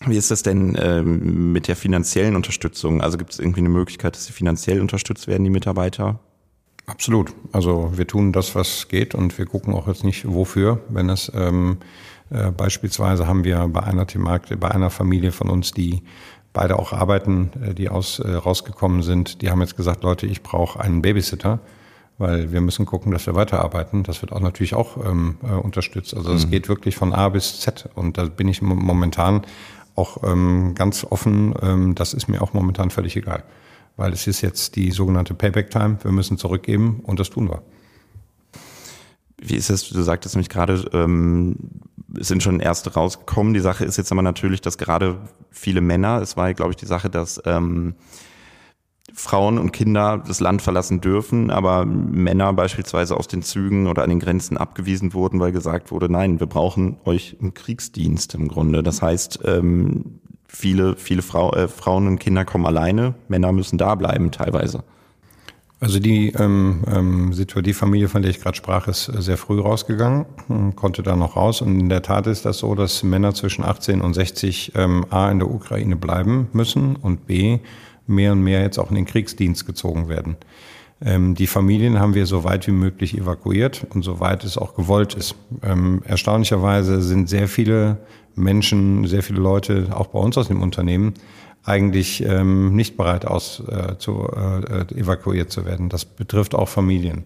wie 0.07 0.17
ist 0.17 0.31
das 0.31 0.43
denn 0.43 0.77
ähm, 0.81 1.53
mit 1.53 1.69
der 1.69 1.77
finanziellen 1.77 2.37
Unterstützung? 2.37 3.01
Also 3.01 3.19
gibt 3.19 3.33
es 3.33 3.39
irgendwie 3.39 3.61
eine 3.61 3.69
Möglichkeit, 3.69 4.17
dass 4.17 4.27
sie 4.27 4.33
finanziell 4.33 4.81
unterstützt 4.81 5.27
werden, 5.27 5.45
die 5.45 5.51
Mitarbeiter? 5.51 6.21
Absolut. 6.87 7.33
Also 7.53 7.93
wir 7.95 8.07
tun 8.07 8.33
das, 8.33 8.55
was 8.55 8.89
geht 8.89 9.15
und 9.15 9.39
wir 9.39 9.47
gucken 9.47 9.75
auch 9.75 9.89
jetzt 9.89 10.05
nicht, 10.05 10.27
wofür. 10.29 10.81
Wenn 10.89 11.09
es 11.09 11.33
ähm, 11.35 11.79
äh, 12.31 12.51
beispielsweise 12.51 13.27
haben 13.27 13.45
wir 13.45 13.69
bei 13.69 13.83
einer 13.83 14.07
Thematik, 14.07 14.61
bei 14.61 14.71
einer 14.71 14.91
Familie 14.91 15.33
von 15.33 15.49
uns, 15.49 15.73
die 15.73 16.03
beide 16.53 16.79
auch 16.79 16.93
arbeiten, 16.93 17.51
äh, 17.63 17.75
die 17.75 17.89
aus, 17.89 18.19
äh, 18.19 18.31
rausgekommen 18.31 19.03
sind, 19.03 19.41
die 19.43 19.51
haben 19.51 19.61
jetzt 19.61 19.77
gesagt, 19.77 20.03
Leute, 20.03 20.27
ich 20.27 20.43
brauche 20.43 20.81
einen 20.81 21.01
Babysitter, 21.01 21.61
weil 22.19 22.53
wir 22.53 22.61
müssen 22.61 22.87
gucken, 22.87 23.13
dass 23.13 23.27
wir 23.27 23.35
weiterarbeiten. 23.35 24.03
Das 24.05 24.23
wird 24.23 24.33
auch 24.33 24.41
natürlich 24.41 24.75
auch 24.75 24.97
ähm, 25.05 25.37
äh, 25.43 25.53
unterstützt. 25.53 26.15
Also 26.15 26.33
es 26.33 26.47
mhm. 26.47 26.51
geht 26.51 26.69
wirklich 26.69 26.97
von 26.97 27.13
A 27.13 27.29
bis 27.29 27.61
Z 27.61 27.89
und 27.95 28.19
da 28.19 28.25
bin 28.27 28.49
ich 28.49 28.63
momentan 28.63 29.43
auch 29.95 30.23
ähm, 30.25 30.75
ganz 30.75 31.05
offen. 31.05 31.55
Ähm, 31.63 31.95
das 31.95 32.15
ist 32.15 32.29
mir 32.29 32.43
auch 32.43 32.53
momentan 32.53 32.91
völlig 32.91 33.17
egal, 33.17 33.45
weil 33.97 34.13
es 34.13 34.27
ist 34.27 34.41
jetzt 34.41 34.77
die 34.77 34.91
sogenannte 34.91 35.35
Payback 35.35 35.71
Time. 35.71 35.99
Wir 36.03 36.13
müssen 36.13 36.39
zurückgeben 36.39 37.01
und 37.05 37.21
das 37.21 37.31
tun 37.31 37.49
wir. 37.49 37.63
Wie 39.39 39.57
ist 39.57 39.71
es, 39.71 39.89
du 39.89 40.03
sagtest 40.03 40.35
nämlich 40.37 40.49
gerade, 40.49 40.89
ähm, 40.93 41.57
es 42.19 42.29
sind 42.29 42.43
schon 42.43 42.61
erste 42.61 42.93
rausgekommen. 42.93 43.55
Die 43.55 43.61
Sache 43.61 43.85
ist 43.85 43.97
jetzt 43.97 44.13
aber 44.13 44.23
natürlich, 44.23 44.61
dass 44.61 44.79
gerade 44.79 45.19
viele 45.51 45.81
Männer, 45.81 46.21
es 46.23 46.37
war, 46.37 46.53
glaube 46.55 46.71
ich, 46.71 46.77
die 46.77 46.87
Sache, 46.87 47.11
dass 47.11 47.43
ähm, 47.45 47.95
Frauen 49.17 49.59
und 49.59 49.73
Kinder 49.73 50.23
das 50.27 50.41
Land 50.41 50.61
verlassen 50.61 51.01
dürfen, 51.01 51.51
aber 51.51 51.87
Männer 51.87 52.53
beispielsweise 52.53 53.17
aus 53.17 53.29
den 53.29 53.43
Zügen 53.43 53.87
oder 53.87 54.03
an 54.03 54.11
den 54.11 54.19
Grenzen 54.19 54.57
abgewiesen 54.57 55.15
wurden, 55.15 55.39
weil 55.39 55.53
gesagt 55.53 55.93
wurde, 55.93 56.11
nein, 56.11 56.41
wir 56.41 56.49
brauchen 56.49 56.97
euch 57.05 57.37
im 57.41 57.55
Kriegsdienst 57.55 58.35
im 58.35 58.49
Grunde. 58.49 58.83
Das 58.83 59.03
heißt, 59.03 59.41
ähm, 59.45 60.19
viele, 60.49 60.97
viele 60.97 61.23
Frau, 61.23 61.53
äh, 61.53 61.69
Frauen 61.69 62.09
und 62.09 62.19
Kinder 62.19 62.45
kommen 62.45 62.67
alleine, 62.67 63.15
Männer 63.29 63.53
müssen 63.53 63.79
da 63.79 63.95
bleiben 63.95 64.33
teilweise. 64.33 64.83
Also 65.79 66.01
die, 66.01 66.31
ähm, 66.31 66.83
ähm, 66.91 67.33
die 67.35 67.75
Familie, 67.75 68.09
von 68.09 68.23
der 68.23 68.31
ich 68.31 68.41
gerade 68.41 68.57
sprach, 68.57 68.89
ist 68.89 69.05
sehr 69.05 69.37
früh 69.37 69.61
rausgegangen, 69.61 70.25
konnte 70.77 71.03
da 71.03 71.15
noch 71.15 71.37
raus. 71.37 71.61
Und 71.61 71.79
in 71.79 71.89
der 71.89 72.01
Tat 72.03 72.27
ist 72.27 72.47
das 72.47 72.59
so, 72.59 72.75
dass 72.75 73.03
Männer 73.03 73.35
zwischen 73.35 73.65
18 73.65 74.01
und 74.01 74.15
60 74.15 74.73
ähm, 74.77 75.05
A 75.11 75.31
in 75.31 75.41
der 75.41 75.51
Ukraine 75.51 75.97
bleiben 75.97 76.49
müssen 76.53 76.97
und 76.97 77.27
B 77.27 77.59
mehr 78.07 78.33
und 78.33 78.43
mehr 78.43 78.63
jetzt 78.63 78.79
auch 78.79 78.91
in 78.91 78.97
den 78.97 79.07
Kriegsdienst 79.07 79.67
gezogen 79.67 80.09
werden. 80.09 80.37
Ähm, 81.05 81.35
die 81.35 81.47
Familien 81.47 82.01
haben 82.01 82.15
wir 82.15 82.27
so 82.27 82.45
weit 82.45 82.67
wie 82.67 82.73
möglich 82.73 83.17
evakuiert 83.17 83.87
und 83.95 84.03
so 84.03 84.21
weit 84.21 84.45
es 84.45 84.57
auch 84.57 84.75
gewollt 84.75 85.15
ist. 85.15 85.35
Ähm, 85.63 86.03
erstaunlicherweise 86.07 87.03
sind 87.03 87.29
sehr 87.29 87.49
viele 87.49 87.99
Menschen, 88.35 89.07
sehr 89.07 89.23
viele 89.23 89.41
Leute, 89.41 89.89
auch 89.93 90.09
bei 90.09 90.19
uns 90.19 90.39
aus 90.39 90.49
dem 90.49 90.63
Unternehmen, 90.63 91.15
eigentlich 91.65 92.23
ähm, 92.25 92.75
nicht 92.75 92.97
bereit 92.97 93.27
aus 93.27 93.63
äh, 93.69 93.97
zu 93.99 94.29
äh, 94.29 94.95
evakuiert 94.99 95.51
zu 95.51 95.65
werden. 95.65 95.89
Das 95.89 96.05
betrifft 96.05 96.55
auch 96.55 96.69
Familien. 96.69 97.25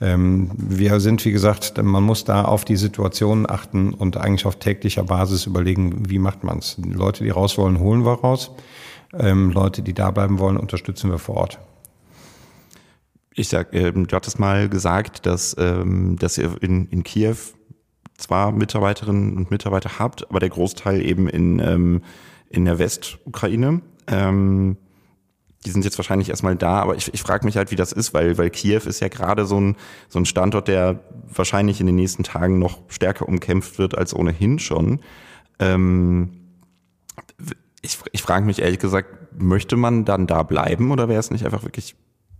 Ähm, 0.00 0.50
wir 0.56 1.00
sind, 1.00 1.24
wie 1.24 1.32
gesagt, 1.32 1.82
man 1.82 2.02
muss 2.02 2.24
da 2.24 2.44
auf 2.44 2.64
die 2.64 2.76
Situation 2.76 3.48
achten 3.48 3.92
und 3.92 4.16
eigentlich 4.16 4.46
auf 4.46 4.56
täglicher 4.56 5.04
Basis 5.04 5.46
überlegen, 5.46 6.08
wie 6.08 6.18
macht 6.18 6.44
man 6.44 6.58
es. 6.58 6.78
Leute, 6.78 7.24
die 7.24 7.30
raus 7.30 7.58
wollen, 7.58 7.78
holen 7.78 8.04
wir 8.04 8.14
raus. 8.14 8.50
Ähm, 9.12 9.50
Leute, 9.50 9.82
die 9.82 9.94
da 9.94 10.10
bleiben 10.10 10.38
wollen, 10.38 10.56
unterstützen 10.56 11.10
wir 11.10 11.18
vor 11.18 11.36
Ort. 11.36 11.58
Ich 13.34 13.48
sag, 13.48 13.72
äh, 13.72 13.92
du 13.92 14.06
hattest 14.16 14.38
mal 14.38 14.68
gesagt, 14.68 15.26
dass, 15.26 15.56
ähm, 15.58 16.16
dass 16.18 16.38
ihr 16.38 16.62
in, 16.62 16.86
in 16.88 17.02
Kiew 17.02 17.36
zwar 18.16 18.52
Mitarbeiterinnen 18.52 19.36
und 19.36 19.50
Mitarbeiter 19.50 19.98
habt, 19.98 20.28
aber 20.28 20.40
der 20.40 20.50
Großteil 20.50 21.00
eben 21.04 21.28
in 21.28 21.58
ähm, 21.58 22.02
in 22.50 22.66
der 22.66 22.78
Westukraine. 22.78 23.80
Ähm, 24.06 24.76
die 25.64 25.70
sind 25.70 25.84
jetzt 25.84 25.98
wahrscheinlich 25.98 26.30
erstmal 26.30 26.56
da, 26.56 26.80
aber 26.80 26.96
ich, 26.96 27.12
ich 27.14 27.22
frage 27.22 27.44
mich 27.44 27.56
halt, 27.56 27.70
wie 27.70 27.76
das 27.76 27.92
ist, 27.92 28.12
weil, 28.12 28.36
weil 28.38 28.50
Kiew 28.50 28.82
ist 28.86 29.00
ja 29.00 29.08
gerade 29.08 29.46
so 29.46 29.60
ein, 29.60 29.76
so 30.08 30.18
ein 30.18 30.26
Standort, 30.26 30.68
der 30.68 31.00
wahrscheinlich 31.32 31.80
in 31.80 31.86
den 31.86 31.96
nächsten 31.96 32.24
Tagen 32.24 32.58
noch 32.58 32.78
stärker 32.88 33.28
umkämpft 33.28 33.78
wird 33.78 33.96
als 33.96 34.14
ohnehin 34.14 34.58
schon. 34.58 35.00
Ähm, 35.58 36.30
ich 37.82 37.98
ich 38.12 38.22
frage 38.22 38.46
mich 38.46 38.60
ehrlich 38.60 38.78
gesagt, 38.78 39.08
möchte 39.38 39.76
man 39.76 40.04
dann 40.04 40.26
da 40.26 40.42
bleiben 40.42 40.90
oder 40.90 41.08
wäre 41.08 41.20
es 41.20 41.30
nicht 41.30 41.44
einfach 41.44 41.62
wirklich 41.62 41.96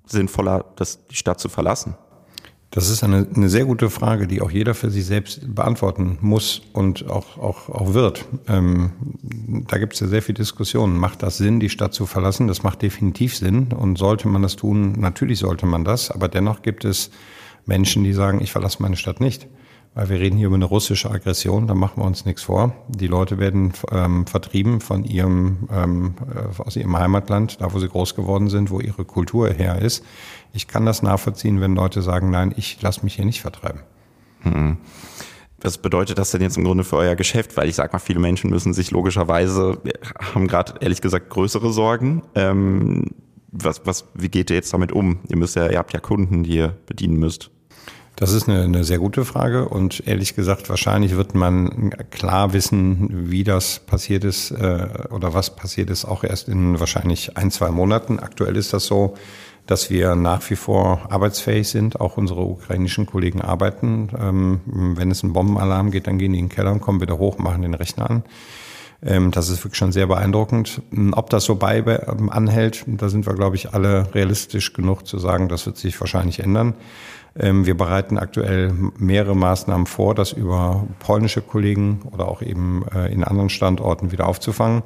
sinnvoller, 0.06 0.64
das, 0.76 1.06
die 1.06 1.16
Stadt 1.16 1.40
zu 1.40 1.48
verlassen? 1.48 1.94
Das 2.72 2.88
ist 2.88 3.02
eine, 3.02 3.26
eine 3.34 3.48
sehr 3.48 3.64
gute 3.64 3.90
Frage, 3.90 4.28
die 4.28 4.40
auch 4.40 4.50
jeder 4.50 4.74
für 4.74 4.90
sich 4.90 5.04
selbst 5.04 5.54
beantworten 5.56 6.18
muss 6.20 6.62
und 6.72 7.10
auch, 7.10 7.36
auch, 7.36 7.68
auch 7.68 7.94
wird. 7.94 8.24
Ähm, 8.46 8.92
da 9.68 9.78
gibt 9.78 9.94
es 9.94 10.00
ja 10.00 10.06
sehr 10.06 10.22
viel 10.22 10.36
Diskussionen. 10.36 10.96
Macht 10.96 11.24
das 11.24 11.36
Sinn, 11.36 11.58
die 11.58 11.68
Stadt 11.68 11.94
zu 11.94 12.06
verlassen? 12.06 12.46
Das 12.46 12.62
macht 12.62 12.82
definitiv 12.82 13.36
Sinn. 13.36 13.72
Und 13.72 13.98
sollte 13.98 14.28
man 14.28 14.42
das 14.42 14.54
tun? 14.54 14.92
Natürlich 14.92 15.40
sollte 15.40 15.66
man 15.66 15.84
das. 15.84 16.12
Aber 16.12 16.28
dennoch 16.28 16.62
gibt 16.62 16.84
es 16.84 17.10
Menschen, 17.66 18.04
die 18.04 18.12
sagen, 18.12 18.40
ich 18.40 18.52
verlasse 18.52 18.80
meine 18.80 18.96
Stadt 18.96 19.20
nicht. 19.20 19.48
Weil 19.94 20.08
wir 20.08 20.20
reden 20.20 20.36
hier 20.36 20.46
über 20.46 20.56
eine 20.56 20.66
russische 20.66 21.10
Aggression, 21.10 21.66
da 21.66 21.74
machen 21.74 22.00
wir 22.00 22.06
uns 22.06 22.24
nichts 22.24 22.42
vor. 22.42 22.72
Die 22.88 23.08
Leute 23.08 23.38
werden 23.38 23.72
ähm, 23.90 24.26
vertrieben 24.26 24.80
von 24.80 25.04
ihrem, 25.04 25.68
ähm, 25.72 26.14
äh, 26.32 26.62
aus 26.62 26.76
ihrem 26.76 26.96
Heimatland, 26.96 27.60
da 27.60 27.72
wo 27.72 27.78
sie 27.80 27.88
groß 27.88 28.14
geworden 28.14 28.48
sind, 28.48 28.70
wo 28.70 28.80
ihre 28.80 29.04
Kultur 29.04 29.50
her 29.50 29.80
ist. 29.80 30.04
Ich 30.52 30.68
kann 30.68 30.86
das 30.86 31.02
nachvollziehen, 31.02 31.60
wenn 31.60 31.74
Leute 31.74 32.02
sagen, 32.02 32.30
nein, 32.30 32.54
ich 32.56 32.80
lasse 32.82 33.02
mich 33.02 33.14
hier 33.16 33.24
nicht 33.24 33.40
vertreiben. 33.40 33.80
Mhm. 34.44 34.78
Was 35.60 35.76
bedeutet 35.76 36.18
das 36.18 36.30
denn 36.30 36.40
jetzt 36.40 36.56
im 36.56 36.64
Grunde 36.64 36.84
für 36.84 36.96
euer 36.96 37.16
Geschäft? 37.16 37.56
Weil 37.56 37.68
ich 37.68 37.74
sag 37.74 37.92
mal, 37.92 37.98
viele 37.98 38.20
Menschen 38.20 38.48
müssen 38.48 38.72
sich 38.72 38.90
logischerweise, 38.92 39.78
haben 40.34 40.46
gerade 40.46 40.74
ehrlich 40.80 41.02
gesagt 41.02 41.30
größere 41.30 41.72
Sorgen. 41.72 42.22
Ähm, 42.34 43.06
was, 43.52 43.84
was, 43.84 44.06
wie 44.14 44.28
geht 44.28 44.50
ihr 44.50 44.56
jetzt 44.56 44.72
damit 44.72 44.92
um? 44.92 45.18
Ihr 45.28 45.36
müsst 45.36 45.56
ja, 45.56 45.68
ihr 45.68 45.78
habt 45.78 45.92
ja 45.92 46.00
Kunden, 46.00 46.44
die 46.44 46.56
ihr 46.56 46.76
bedienen 46.86 47.18
müsst. 47.18 47.50
Das 48.20 48.34
ist 48.34 48.50
eine, 48.50 48.64
eine 48.64 48.84
sehr 48.84 48.98
gute 48.98 49.24
Frage 49.24 49.66
und 49.66 50.06
ehrlich 50.06 50.36
gesagt, 50.36 50.68
wahrscheinlich 50.68 51.16
wird 51.16 51.34
man 51.34 51.94
klar 52.10 52.52
wissen, 52.52 53.30
wie 53.30 53.44
das 53.44 53.78
passiert 53.78 54.24
ist 54.24 54.50
äh, 54.50 54.88
oder 55.08 55.32
was 55.32 55.56
passiert 55.56 55.88
ist, 55.88 56.04
auch 56.04 56.22
erst 56.22 56.50
in 56.50 56.78
wahrscheinlich 56.78 57.38
ein, 57.38 57.50
zwei 57.50 57.70
Monaten. 57.70 58.18
Aktuell 58.18 58.56
ist 58.56 58.74
das 58.74 58.84
so, 58.84 59.14
dass 59.64 59.88
wir 59.88 60.16
nach 60.16 60.50
wie 60.50 60.56
vor 60.56 61.06
arbeitsfähig 61.08 61.70
sind. 61.70 61.98
Auch 61.98 62.18
unsere 62.18 62.42
ukrainischen 62.42 63.06
Kollegen 63.06 63.40
arbeiten. 63.40 64.10
Ähm, 64.20 64.60
wenn 64.66 65.10
es 65.10 65.24
einen 65.24 65.32
Bombenalarm 65.32 65.90
geht, 65.90 66.06
dann 66.06 66.18
gehen 66.18 66.34
die 66.34 66.40
in 66.40 66.48
den 66.48 66.54
Keller 66.54 66.72
und 66.72 66.82
kommen 66.82 67.00
wieder 67.00 67.16
hoch, 67.16 67.38
machen 67.38 67.62
den 67.62 67.72
Rechner 67.72 68.10
an. 68.10 68.22
Ähm, 69.02 69.30
das 69.30 69.48
ist 69.48 69.64
wirklich 69.64 69.78
schon 69.78 69.92
sehr 69.92 70.06
beeindruckend. 70.06 70.82
Ob 71.12 71.30
das 71.30 71.44
so 71.44 71.54
bei 71.54 71.78
ähm, 71.78 72.28
anhält, 72.28 72.84
da 72.86 73.08
sind 73.08 73.26
wir, 73.26 73.32
glaube 73.32 73.56
ich, 73.56 73.72
alle 73.72 74.14
realistisch 74.14 74.74
genug 74.74 75.06
zu 75.06 75.18
sagen, 75.18 75.48
das 75.48 75.64
wird 75.64 75.78
sich 75.78 75.98
wahrscheinlich 75.98 76.40
ändern. 76.40 76.74
Ähm, 77.38 77.66
wir 77.66 77.76
bereiten 77.76 78.18
aktuell 78.18 78.72
mehrere 78.98 79.36
Maßnahmen 79.36 79.86
vor, 79.86 80.14
das 80.14 80.32
über 80.32 80.86
polnische 80.98 81.42
Kollegen 81.42 82.02
oder 82.10 82.28
auch 82.28 82.42
eben 82.42 82.84
äh, 82.94 83.12
in 83.12 83.24
anderen 83.24 83.50
Standorten 83.50 84.12
wieder 84.12 84.26
aufzufangen. 84.26 84.82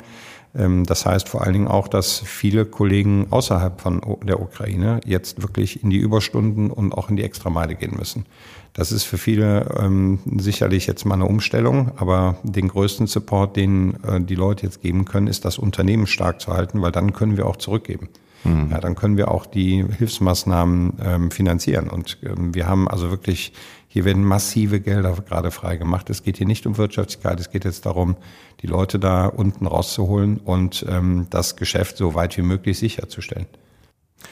Ähm, 0.54 0.84
das 0.84 1.06
heißt 1.06 1.28
vor 1.28 1.42
allen 1.42 1.52
Dingen 1.52 1.68
auch, 1.68 1.88
dass 1.88 2.20
viele 2.20 2.64
Kollegen 2.64 3.26
außerhalb 3.30 3.80
von 3.80 4.00
der 4.22 4.40
Ukraine 4.40 5.00
jetzt 5.04 5.42
wirklich 5.42 5.82
in 5.82 5.90
die 5.90 5.98
Überstunden 5.98 6.70
und 6.70 6.92
auch 6.92 7.10
in 7.10 7.16
die 7.16 7.24
Extrameile 7.24 7.74
gehen 7.74 7.94
müssen. 7.96 8.26
Das 8.72 8.92
ist 8.92 9.04
für 9.04 9.18
viele 9.18 9.76
ähm, 9.80 10.18
sicherlich 10.36 10.86
jetzt 10.86 11.04
mal 11.04 11.14
eine 11.14 11.26
Umstellung, 11.26 11.92
aber 11.96 12.36
den 12.42 12.68
größten 12.68 13.06
Support, 13.06 13.56
den 13.56 14.02
äh, 14.04 14.20
die 14.20 14.34
Leute 14.34 14.66
jetzt 14.66 14.82
geben 14.82 15.04
können, 15.04 15.28
ist 15.28 15.44
das 15.44 15.58
Unternehmen 15.58 16.06
stark 16.06 16.40
zu 16.40 16.52
halten, 16.52 16.82
weil 16.82 16.92
dann 16.92 17.12
können 17.12 17.36
wir 17.36 17.46
auch 17.46 17.56
zurückgeben. 17.56 18.08
Mhm. 18.44 18.68
Ja, 18.70 18.80
dann 18.80 18.94
können 18.94 19.16
wir 19.16 19.30
auch 19.30 19.46
die 19.46 19.84
Hilfsmaßnahmen 19.84 20.94
ähm, 21.02 21.30
finanzieren. 21.30 21.88
Und 21.88 22.18
ähm, 22.22 22.54
wir 22.54 22.68
haben 22.68 22.88
also 22.88 23.10
wirklich, 23.10 23.52
hier 23.88 24.04
werden 24.04 24.24
massive 24.24 24.80
Gelder 24.80 25.12
gerade 25.26 25.50
freigemacht. 25.50 26.10
Es 26.10 26.22
geht 26.22 26.36
hier 26.36 26.46
nicht 26.46 26.66
um 26.66 26.76
Wirtschaftlichkeit, 26.76 27.40
es 27.40 27.50
geht 27.50 27.64
jetzt 27.64 27.86
darum, 27.86 28.16
die 28.60 28.66
Leute 28.66 28.98
da 28.98 29.26
unten 29.26 29.66
rauszuholen 29.66 30.38
und 30.38 30.84
ähm, 30.88 31.26
das 31.30 31.56
Geschäft 31.56 31.96
so 31.96 32.14
weit 32.14 32.36
wie 32.36 32.42
möglich 32.42 32.78
sicherzustellen. 32.78 33.46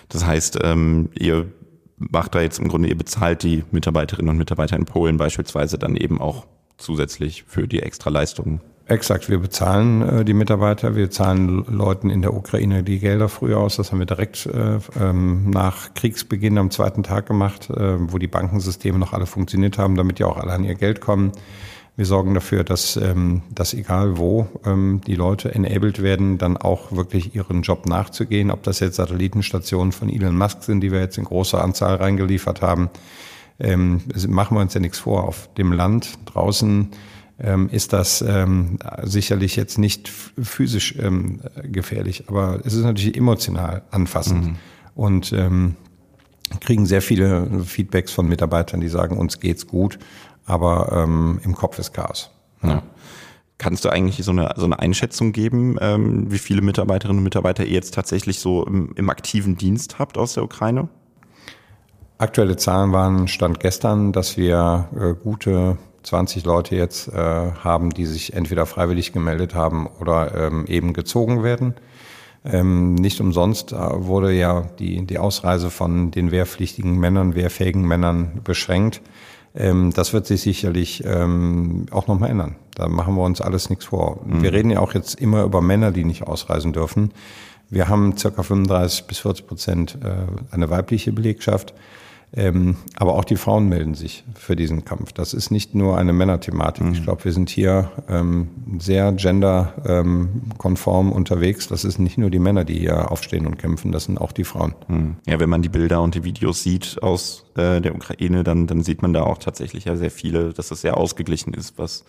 Das 0.09 0.27
heißt, 0.27 0.59
ähm, 0.63 1.11
ihr 1.15 1.47
macht 1.97 2.35
da 2.35 2.41
jetzt 2.41 2.59
im 2.59 2.69
Grunde, 2.69 2.89
ihr 2.89 2.99
bezahlt 2.99 3.43
die 3.43 3.65
Mitarbeiterinnen 3.71 4.31
und 4.31 4.39
Mitarbeiter 4.39 4.77
in 4.77 4.85
Polen 4.85 5.17
beispielsweise 5.17 5.79
dann 5.79 5.97
eben 5.97 6.21
auch 6.21 6.47
zusätzlich 6.77 7.45
für 7.47 7.69
die 7.69 7.81
Extraleistungen. 7.81 8.61
Exakt, 8.93 9.31
wir 9.31 9.39
bezahlen 9.39 10.03
äh, 10.03 10.23
die 10.23 10.35
Mitarbeiter, 10.35 10.95
wir 10.95 11.11
zahlen 11.11 11.65
Leuten 11.65 12.11
in 12.11 12.21
der 12.21 12.35
Ukraine 12.35 12.83
die 12.83 12.99
Gelder 12.99 13.31
früher 13.31 13.59
aus. 13.59 13.77
Das 13.77 13.91
haben 13.91 14.01
wir 14.01 14.07
direkt 14.07 14.45
äh, 14.45 14.81
ähm, 15.01 15.49
nach 15.49 15.95
Kriegsbeginn 15.95 16.59
am 16.59 16.71
zweiten 16.71 17.03
Tag 17.03 17.25
gemacht, 17.25 17.71
äh, 17.71 17.97
wo 17.99 18.19
die 18.19 18.27
Bankensysteme 18.27 18.99
noch 18.99 19.15
alle 19.15 19.25
funktioniert 19.25 19.79
haben, 19.79 19.97
damit 19.97 20.19
ja 20.19 20.27
auch 20.27 20.37
alle 20.37 20.53
an 20.53 20.65
ihr 20.65 20.75
Geld 20.75 21.01
kommen. 21.01 21.33
Wir 21.97 22.05
sorgen 22.05 22.35
dafür, 22.35 22.65
dass, 22.65 22.99
ähm, 22.99 23.41
dass 23.55 23.73
egal 23.73 24.19
wo 24.19 24.47
ähm, 24.67 25.01
die 25.07 25.15
Leute 25.15 25.55
enabled 25.55 26.03
werden, 26.03 26.37
dann 26.37 26.59
auch 26.59 26.93
wirklich 26.93 27.35
ihren 27.35 27.63
Job 27.63 27.87
nachzugehen. 27.87 28.51
Ob 28.51 28.63
das 28.63 28.81
jetzt 28.81 28.97
Satellitenstationen 28.97 29.93
von 29.93 30.11
Elon 30.11 30.37
Musk 30.37 30.65
sind, 30.65 30.83
die 30.83 30.93
wir 30.93 31.01
jetzt 31.01 31.17
in 31.17 31.25
großer 31.25 31.65
Anzahl 31.65 31.95
reingeliefert 31.95 32.61
haben, 32.61 32.91
ähm, 33.59 34.03
machen 34.29 34.55
wir 34.55 34.61
uns 34.61 34.75
ja 34.75 34.81
nichts 34.81 34.99
vor. 34.99 35.25
Auf 35.25 35.49
dem 35.55 35.73
Land 35.73 36.19
draußen 36.27 36.91
ähm, 37.43 37.69
ist 37.71 37.93
das 37.93 38.23
ähm, 38.23 38.79
sicherlich 39.03 39.57
jetzt 39.57 39.79
nicht 39.79 40.09
physisch 40.09 40.95
ähm, 40.99 41.41
gefährlich, 41.63 42.25
aber 42.29 42.61
es 42.65 42.75
ist 42.75 42.85
natürlich 42.85 43.17
emotional 43.17 43.83
anfassend. 43.91 44.45
Mhm. 44.47 44.57
Und 44.95 45.33
ähm, 45.33 45.77
kriegen 46.61 46.87
sehr 46.87 47.03
viele 47.03 47.65
Feedbacks 47.65 48.13
von 48.13 48.29
Mitarbeitern, 48.29 48.81
die 48.81 48.89
sagen, 48.89 49.17
uns 49.17 49.41
geht's 49.41 49.67
gut, 49.67 49.99
aber 50.45 50.93
ähm, 50.93 51.41
im 51.45 51.55
Kopf 51.55 51.79
ist 51.79 51.93
Chaos. 51.93 52.31
Ja. 52.63 52.83
Kannst 53.59 53.85
du 53.85 53.91
eigentlich 53.91 54.25
so 54.25 54.33
eine, 54.33 54.53
so 54.57 54.65
eine 54.65 54.79
Einschätzung 54.79 55.33
geben, 55.33 55.77
ähm, 55.81 56.31
wie 56.31 56.39
viele 56.39 56.63
Mitarbeiterinnen 56.63 57.19
und 57.19 57.25
Mitarbeiter 57.25 57.65
ihr 57.65 57.73
jetzt 57.73 57.95
tatsächlich 57.95 58.41
so 58.41 58.67
im, 58.67 58.93
im 58.97 59.09
aktiven 59.09 59.57
Dienst 59.57 59.99
habt 59.99 60.19
aus 60.19 60.35
der 60.35 60.45
Ukraine? 60.45 60.89
Aktuelle 62.19 62.57
Zahlen 62.57 62.93
waren 62.93 63.29
Stand 63.29 63.61
gestern, 63.61 64.13
dass 64.13 64.37
wir 64.37 64.89
äh, 64.95 65.15
gute 65.15 65.79
20 66.03 66.45
Leute 66.45 66.77
jetzt 66.77 67.09
äh, 67.09 67.15
haben, 67.15 67.91
die 67.91 68.07
sich 68.07 68.35
entweder 68.35 68.67
freiwillig 68.67 69.13
gemeldet 69.13 69.55
haben 69.55 69.87
oder 70.01 70.35
ähm, 70.35 70.67
eben 70.67 70.93
gezogen 70.93 71.43
werden. 71.43 71.75
Ähm, 72.45 72.95
nicht 72.95 73.21
umsonst 73.21 73.73
äh, 73.73 73.77
wurde 73.77 74.33
ja 74.33 74.63
die, 74.79 75.07
die 75.07 75.19
Ausreise 75.19 75.71
von 75.71 76.11
den 76.11 76.33
wehrpflichtigen 76.33 76.99
Männern, 76.99 77.35
wehrfähigen 77.35 77.87
Männern 77.87 78.41
beschränkt. 78.43 79.01
Ähm, 79.55 79.93
das 79.95 80.13
wird 80.13 80.27
sich 80.27 80.43
sicherlich 80.43 81.05
ähm, 81.07 81.87
auch 81.91 82.09
nochmal 82.09 82.31
ändern. 82.31 82.57
Da 82.75 82.89
machen 82.89 83.15
wir 83.15 83.23
uns 83.23 83.41
alles 83.41 83.71
nichts 83.71 83.85
vor. 83.85 84.21
Mhm. 84.25 84.43
Wir 84.43 84.53
reden 84.53 84.71
ja 84.71 84.81
auch 84.81 84.95
jetzt 84.95 85.21
immer 85.21 85.45
über 85.45 85.61
Männer, 85.61 85.93
die 85.93 86.05
nicht 86.05 86.25
ausreisen 86.25 86.73
dürfen. 86.73 87.13
Wir 87.71 87.89
haben 87.89 88.17
circa 88.17 88.43
35 88.43 89.05
bis 89.05 89.21
40 89.21 89.47
Prozent 89.47 89.99
äh, 90.03 90.55
eine 90.55 90.69
weibliche 90.69 91.13
Belegschaft. 91.13 91.75
Ähm, 92.35 92.77
aber 92.97 93.15
auch 93.15 93.25
die 93.25 93.37
Frauen 93.37 93.69
melden 93.69 93.95
sich 93.95 94.25
für 94.35 94.57
diesen 94.57 94.87
Kampf. 94.87 95.13
Das 95.13 95.35
ist 95.35 95.51
nicht 95.51 95.75
nur 95.75 95.99
eine 95.99 96.15
Männerthematik. 96.15 96.85
Mhm. 96.85 96.93
Ich 96.93 97.03
glaube, 97.03 97.25
wir 97.25 97.33
sind 97.33 97.51
hier 97.51 97.91
ähm, 98.09 98.49
sehr 98.79 99.13
genderkonform 99.13 101.09
ähm, 101.09 101.13
unterwegs. 101.13 101.69
Das 101.69 101.85
ist 101.85 101.99
nicht 101.99 102.17
nur 102.17 102.31
die 102.31 102.39
Männer, 102.39 102.65
die 102.65 102.79
hier 102.79 103.11
aufstehen 103.11 103.47
und 103.47 103.59
kämpfen, 103.59 103.93
das 103.93 104.05
sind 104.05 104.19
auch 104.19 104.33
die 104.33 104.45
Frauen. 104.45 104.75
Mhm. 104.89 105.17
Ja, 105.27 105.41
wenn 105.41 105.51
man 105.51 105.61
die 105.61 105.69
Bilder 105.69 106.01
und 106.01 106.15
die 106.15 106.25
Videos 106.25 106.63
sieht 106.63 107.03
aus 107.03 107.45
äh, 107.57 107.81
der 107.83 107.95
Ukraine, 107.95 108.45
dann, 108.45 108.67
dann 108.67 108.83
sieht 108.83 109.03
man 109.03 109.13
da 109.13 109.25
auch 109.25 109.39
tatsächlich 109.39 109.85
ja 109.85 109.97
sehr 109.97 110.11
viele, 110.11 110.55
dass 110.55 110.71
es 110.71 110.81
sehr 110.81 110.97
ausgeglichen 110.97 111.53
ist, 111.53 111.77
was 111.77 112.05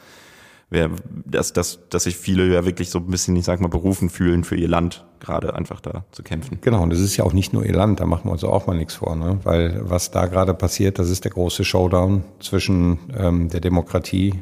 wer, 0.74 0.90
dass, 1.26 1.54
dass, 1.54 1.80
dass 1.90 2.04
sich 2.04 2.18
viele 2.18 2.52
ja 2.52 2.66
wirklich 2.66 2.90
so 2.90 3.00
ein 3.00 3.06
bisschen, 3.08 3.36
ich 3.36 3.46
sag 3.46 3.62
mal, 3.62 3.68
berufen 3.68 4.10
fühlen 4.10 4.44
für 4.44 4.56
ihr 4.56 4.68
Land, 4.68 5.06
gerade 5.20 5.54
einfach 5.56 5.80
da 5.80 6.04
zu 6.12 6.24
kämpfen. 6.24 6.58
Genau, 6.62 6.82
und 6.82 6.90
das 6.90 7.00
ist 7.00 7.16
ja 7.16 7.24
auch 7.24 7.32
nicht 7.32 7.54
nur 7.54 7.64
ihr 7.64 7.74
Land, 7.74 8.00
da 8.00 8.06
machen 8.06 8.26
wir 8.26 8.32
uns 8.32 8.44
auch 8.44 8.68
mal 8.68 8.76
nichts 8.76 8.96
vor, 8.96 9.16
ne? 9.16 9.40
weil 9.44 9.82
was 9.84 10.12
da 10.12 10.26
gerade 10.26 10.54
passiert, 10.54 11.00
das 11.00 11.10
ist 11.10 11.24
der 11.24 11.32
große 11.32 11.64
Showdown 11.64 12.24
zwischen 12.40 12.98
ähm, 13.16 13.50
der 13.50 13.62
Demokratie 13.62 14.34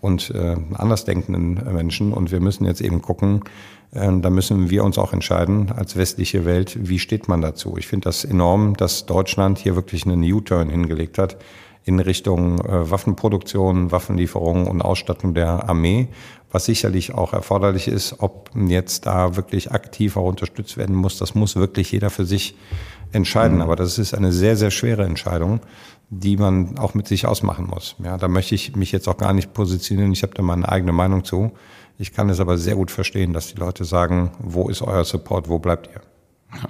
und 0.00 0.30
äh, 0.30 0.56
andersdenkenden 0.74 1.72
Menschen 1.72 2.12
und 2.12 2.32
wir 2.32 2.40
müssen 2.40 2.64
jetzt 2.64 2.80
eben 2.80 3.02
gucken, 3.02 3.42
äh, 3.92 4.10
da 4.20 4.30
müssen 4.30 4.70
wir 4.70 4.84
uns 4.84 4.96
auch 4.96 5.12
entscheiden 5.12 5.70
als 5.70 5.96
westliche 5.96 6.46
Welt, 6.46 6.78
wie 6.80 6.98
steht 6.98 7.28
man 7.28 7.42
dazu. 7.42 7.76
Ich 7.76 7.86
finde 7.86 8.06
das 8.06 8.24
enorm, 8.24 8.74
dass 8.74 9.04
Deutschland 9.04 9.58
hier 9.58 9.76
wirklich 9.76 10.06
einen 10.06 10.22
U-Turn 10.32 10.70
hingelegt 10.70 11.18
hat 11.18 11.36
in 11.84 12.00
Richtung 12.00 12.60
äh, 12.60 12.90
Waffenproduktion, 12.90 13.92
Waffenlieferungen 13.92 14.66
und 14.66 14.82
Ausstattung 14.82 15.34
der 15.34 15.68
Armee, 15.68 16.08
was 16.50 16.64
sicherlich 16.64 17.14
auch 17.14 17.32
erforderlich 17.32 17.88
ist. 17.88 18.16
Ob 18.20 18.50
jetzt 18.54 19.06
da 19.06 19.36
wirklich 19.36 19.72
aktiv 19.72 20.16
auch 20.16 20.28
unterstützt 20.28 20.76
werden 20.76 20.96
muss, 20.96 21.18
das 21.18 21.34
muss 21.34 21.56
wirklich 21.56 21.92
jeder 21.92 22.10
für 22.10 22.24
sich 22.24 22.56
entscheiden. 23.12 23.56
Mhm. 23.56 23.62
Aber 23.62 23.76
das 23.76 23.98
ist 23.98 24.14
eine 24.14 24.32
sehr, 24.32 24.56
sehr 24.56 24.70
schwere 24.70 25.04
Entscheidung, 25.04 25.60
die 26.08 26.36
man 26.36 26.78
auch 26.78 26.94
mit 26.94 27.06
sich 27.06 27.26
ausmachen 27.26 27.66
muss. 27.66 27.96
Ja, 28.02 28.16
da 28.16 28.28
möchte 28.28 28.54
ich 28.54 28.74
mich 28.76 28.92
jetzt 28.92 29.08
auch 29.08 29.18
gar 29.18 29.34
nicht 29.34 29.52
positionieren. 29.52 30.12
Ich 30.12 30.22
habe 30.22 30.34
da 30.34 30.42
meine 30.42 30.68
eigene 30.68 30.92
Meinung 30.92 31.24
zu. 31.24 31.52
Ich 31.98 32.12
kann 32.12 32.30
es 32.30 32.40
aber 32.40 32.56
sehr 32.58 32.76
gut 32.76 32.90
verstehen, 32.90 33.32
dass 33.32 33.48
die 33.48 33.60
Leute 33.60 33.84
sagen, 33.84 34.32
wo 34.38 34.68
ist 34.68 34.82
euer 34.82 35.04
Support, 35.04 35.48
wo 35.48 35.58
bleibt 35.58 35.88
ihr? 35.88 36.00
Ja. 36.60 36.68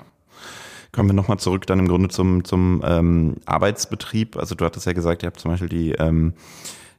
Kommen 0.94 1.08
wir 1.08 1.14
nochmal 1.14 1.40
zurück 1.40 1.66
dann 1.66 1.80
im 1.80 1.88
Grunde 1.88 2.08
zum, 2.08 2.44
zum 2.44 2.80
ähm, 2.86 3.34
Arbeitsbetrieb. 3.46 4.36
Also 4.36 4.54
du 4.54 4.64
hattest 4.64 4.86
ja 4.86 4.92
gesagt, 4.92 5.24
ihr 5.24 5.26
habt 5.26 5.40
zum 5.40 5.50
Beispiel 5.50 5.68
die, 5.68 5.90
ähm, 5.92 6.34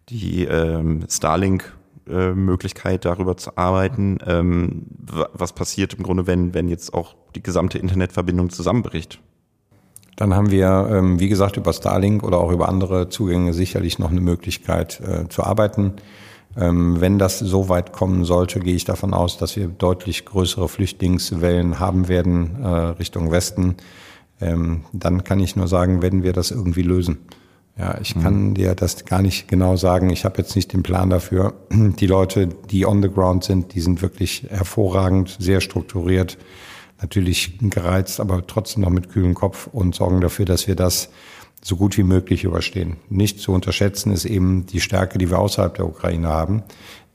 die 0.10 0.44
ähm, 0.44 1.06
Starlink 1.10 1.74
äh, 2.10 2.32
Möglichkeit, 2.32 3.06
darüber 3.06 3.38
zu 3.38 3.58
arbeiten. 3.58 4.18
Ähm, 4.28 4.88
was 4.98 5.54
passiert 5.54 5.94
im 5.94 6.04
Grunde, 6.04 6.28
wenn, 6.28 6.54
wenn 6.54 6.68
jetzt 6.68 6.94
auch 6.94 7.16
die 7.36 7.42
gesamte 7.42 7.78
Internetverbindung 7.78 8.50
zusammenbricht? 8.50 9.22
Dann 10.18 10.34
haben 10.34 10.52
wir, 10.52 10.90
ähm, 10.92 11.22
wie 11.22 11.30
gesagt, 11.30 11.56
über 11.56 11.72
Starlink 11.72 12.22
oder 12.24 12.40
auch 12.40 12.52
über 12.52 12.68
andere 12.68 13.08
Zugänge 13.08 13.54
sicherlich 13.54 13.98
noch 13.98 14.12
eine 14.12 14.22
Möglichkeit 14.22 15.00
äh, 15.00 15.30
zu 15.30 15.42
arbeiten. 15.42 15.94
Ähm, 16.58 17.02
wenn 17.02 17.20
das 17.20 17.40
so 17.40 17.68
weit 17.68 17.92
kommen 17.92 18.24
sollte, 18.24 18.60
gehe 18.60 18.76
ich 18.76 18.86
davon 18.86 19.14
aus, 19.14 19.38
dass 19.38 19.56
wir 19.56 19.68
deutlich 19.68 20.26
größere 20.26 20.70
Flüchtlingswellen 20.70 21.80
haben 21.80 22.08
werden 22.08 22.64
äh, 22.64 22.68
Richtung 22.68 23.32
Westen. 23.32 23.76
Ähm, 24.40 24.86
dann 24.94 25.24
kann 25.24 25.40
ich 25.40 25.56
nur 25.56 25.68
sagen, 25.68 26.02
werden 26.02 26.24
wir 26.24 26.34
das 26.34 26.52
irgendwie 26.52 26.82
lösen. 26.82 27.18
Ja, 27.78 27.98
ich 28.00 28.14
kann 28.14 28.50
mhm. 28.50 28.54
dir 28.54 28.74
das 28.74 29.04
gar 29.04 29.22
nicht 29.22 29.50
genau 29.50 29.76
sagen. 29.76 30.10
Ich 30.10 30.24
habe 30.24 30.38
jetzt 30.38 30.56
nicht 30.56 30.72
den 30.72 30.82
Plan 30.82 31.10
dafür. 31.10 31.54
Die 31.72 32.08
Leute, 32.08 32.48
die 32.48 32.86
on 32.86 33.02
the 33.02 33.10
ground 33.10 33.44
sind, 33.44 33.74
die 33.74 33.82
sind 33.82 34.02
wirklich 34.02 34.48
hervorragend, 34.50 35.36
sehr 35.40 35.60
strukturiert, 35.60 36.38
natürlich 37.02 37.60
gereizt, 37.60 38.22
aber 38.22 38.48
trotzdem 38.48 38.84
noch 38.84 38.90
mit 38.92 39.10
kühlem 39.10 39.34
Kopf 39.34 39.68
und 39.68 39.94
sorgen 39.94 40.22
dafür, 40.22 40.46
dass 40.46 40.68
wir 40.68 40.76
das 40.76 41.10
so 41.64 41.76
gut 41.76 41.98
wie 41.98 42.04
möglich 42.04 42.44
überstehen. 42.44 42.98
Nicht 43.10 43.40
zu 43.40 43.52
unterschätzen 43.52 44.12
ist 44.12 44.26
eben 44.26 44.66
die 44.66 44.82
Stärke, 44.82 45.18
die 45.18 45.30
wir 45.30 45.40
außerhalb 45.40 45.74
der 45.74 45.88
Ukraine 45.88 46.28
haben, 46.28 46.64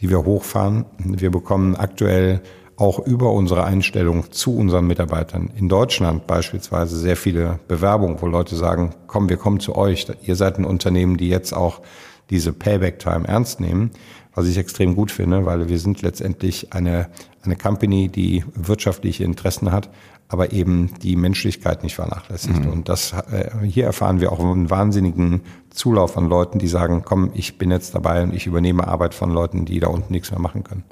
die 0.00 0.10
wir 0.10 0.24
hochfahren. 0.24 0.86
Wir 0.98 1.30
bekommen 1.30 1.76
aktuell 1.76 2.42
auch 2.80 2.98
über 2.98 3.32
unsere 3.32 3.64
Einstellung 3.64 4.32
zu 4.32 4.56
unseren 4.56 4.86
Mitarbeitern 4.86 5.50
in 5.54 5.68
Deutschland 5.68 6.26
beispielsweise 6.26 6.96
sehr 6.98 7.16
viele 7.16 7.60
Bewerbungen, 7.68 8.22
wo 8.22 8.26
Leute 8.26 8.56
sagen, 8.56 8.94
komm, 9.06 9.28
wir 9.28 9.36
kommen 9.36 9.60
zu 9.60 9.76
euch. 9.76 10.06
Ihr 10.22 10.34
seid 10.34 10.58
ein 10.58 10.64
Unternehmen, 10.64 11.18
die 11.18 11.28
jetzt 11.28 11.52
auch 11.52 11.82
diese 12.30 12.54
Payback-Time 12.54 13.28
ernst 13.28 13.60
nehmen, 13.60 13.90
was 14.34 14.48
ich 14.48 14.56
extrem 14.56 14.96
gut 14.96 15.10
finde, 15.10 15.44
weil 15.44 15.68
wir 15.68 15.78
sind 15.78 16.00
letztendlich 16.00 16.72
eine, 16.72 17.10
eine 17.42 17.56
Company, 17.56 18.08
die 18.08 18.44
wirtschaftliche 18.54 19.24
Interessen 19.24 19.72
hat, 19.72 19.90
aber 20.30 20.52
eben 20.52 20.94
die 21.02 21.16
Menschlichkeit 21.16 21.82
nicht 21.82 21.96
vernachlässigt. 21.96 22.64
Mhm. 22.64 22.70
Und 22.70 22.88
das 22.88 23.12
äh, 23.12 23.50
hier 23.66 23.84
erfahren 23.84 24.20
wir 24.20 24.30
auch 24.30 24.38
einen 24.38 24.70
wahnsinnigen 24.70 25.42
Zulauf 25.70 26.12
von 26.12 26.28
Leuten, 26.28 26.60
die 26.60 26.68
sagen, 26.68 27.02
komm, 27.04 27.32
ich 27.34 27.58
bin 27.58 27.72
jetzt 27.72 27.96
dabei 27.96 28.22
und 28.22 28.32
ich 28.32 28.46
übernehme 28.46 28.86
Arbeit 28.86 29.12
von 29.12 29.32
Leuten, 29.32 29.64
die 29.64 29.80
da 29.80 29.88
unten 29.88 30.12
nichts 30.12 30.30
mehr 30.30 30.38
machen 30.38 30.62
können. 30.62 30.84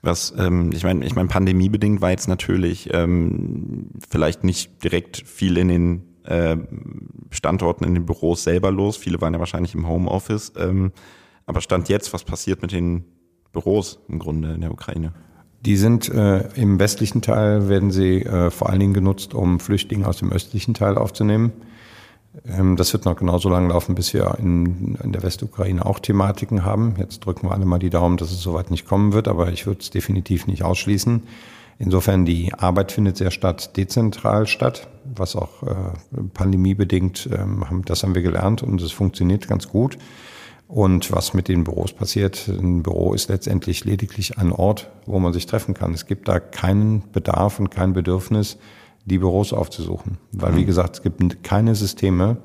Was, 0.00 0.32
ähm, 0.38 0.70
ich 0.72 0.84
meine, 0.84 1.04
ich 1.04 1.14
meine, 1.14 1.28
pandemiebedingt 1.28 2.00
war 2.00 2.10
jetzt 2.10 2.28
natürlich 2.28 2.88
ähm, 2.94 3.90
vielleicht 4.08 4.42
nicht 4.42 4.82
direkt 4.82 5.18
viel 5.26 5.58
in 5.58 5.68
den 5.68 6.02
äh, 6.24 6.56
Standorten, 7.30 7.84
in 7.84 7.92
den 7.92 8.06
Büros 8.06 8.42
selber 8.42 8.70
los. 8.70 8.96
Viele 8.96 9.20
waren 9.20 9.34
ja 9.34 9.38
wahrscheinlich 9.38 9.74
im 9.74 9.86
Homeoffice. 9.86 10.54
Ähm, 10.56 10.92
aber 11.44 11.60
Stand 11.60 11.90
jetzt, 11.90 12.14
was 12.14 12.24
passiert 12.24 12.62
mit 12.62 12.72
den 12.72 13.04
Büros 13.52 13.98
im 14.08 14.18
Grunde 14.18 14.54
in 14.54 14.62
der 14.62 14.72
Ukraine? 14.72 15.12
Die 15.60 15.76
sind 15.76 16.08
äh, 16.08 16.48
im 16.54 16.78
westlichen 16.78 17.22
Teil, 17.22 17.68
werden 17.68 17.90
sie 17.90 18.22
äh, 18.22 18.50
vor 18.50 18.70
allen 18.70 18.80
Dingen 18.80 18.94
genutzt, 18.94 19.34
um 19.34 19.58
Flüchtlinge 19.58 20.06
aus 20.06 20.18
dem 20.18 20.30
östlichen 20.30 20.74
Teil 20.74 20.96
aufzunehmen. 20.96 21.52
Ähm, 22.46 22.76
das 22.76 22.92
wird 22.92 23.04
noch 23.04 23.16
genauso 23.16 23.48
lange 23.48 23.68
laufen, 23.68 23.94
bis 23.94 24.12
wir 24.12 24.36
in, 24.38 24.96
in 25.02 25.12
der 25.12 25.22
Westukraine 25.22 25.84
auch 25.84 25.98
Thematiken 25.98 26.64
haben. 26.64 26.94
Jetzt 26.98 27.20
drücken 27.20 27.48
wir 27.48 27.52
alle 27.52 27.64
mal 27.64 27.78
die 27.78 27.90
Daumen, 27.90 28.16
dass 28.16 28.30
es 28.30 28.40
soweit 28.40 28.70
nicht 28.70 28.86
kommen 28.86 29.12
wird, 29.12 29.28
aber 29.28 29.50
ich 29.50 29.66
würde 29.66 29.80
es 29.80 29.90
definitiv 29.90 30.46
nicht 30.46 30.62
ausschließen. 30.62 31.22
Insofern 31.78 32.24
die 32.24 32.54
Arbeit 32.54 32.92
findet 32.92 33.18
sehr 33.18 33.30
statt, 33.30 33.76
dezentral 33.76 34.46
statt, 34.46 34.88
was 35.04 35.36
auch 35.36 35.62
äh, 35.62 35.74
pandemiebedingt, 36.32 37.28
ähm, 37.32 37.82
das 37.84 38.02
haben 38.02 38.14
wir 38.14 38.22
gelernt 38.22 38.62
und 38.62 38.80
es 38.80 38.92
funktioniert 38.92 39.46
ganz 39.46 39.68
gut. 39.68 39.98
Und 40.68 41.12
was 41.12 41.32
mit 41.32 41.48
den 41.48 41.62
Büros 41.62 41.92
passiert, 41.92 42.48
ein 42.48 42.82
Büro 42.82 43.14
ist 43.14 43.28
letztendlich 43.28 43.84
lediglich 43.84 44.36
ein 44.38 44.52
Ort, 44.52 44.90
wo 45.06 45.18
man 45.20 45.32
sich 45.32 45.46
treffen 45.46 45.74
kann. 45.74 45.94
Es 45.94 46.06
gibt 46.06 46.26
da 46.26 46.40
keinen 46.40 47.04
Bedarf 47.12 47.60
und 47.60 47.70
kein 47.70 47.92
Bedürfnis, 47.92 48.58
die 49.04 49.18
Büros 49.18 49.52
aufzusuchen. 49.52 50.18
Weil, 50.32 50.52
mhm. 50.52 50.56
wie 50.56 50.64
gesagt, 50.64 50.96
es 50.96 51.02
gibt 51.02 51.44
keine 51.44 51.76
Systeme, 51.76 52.38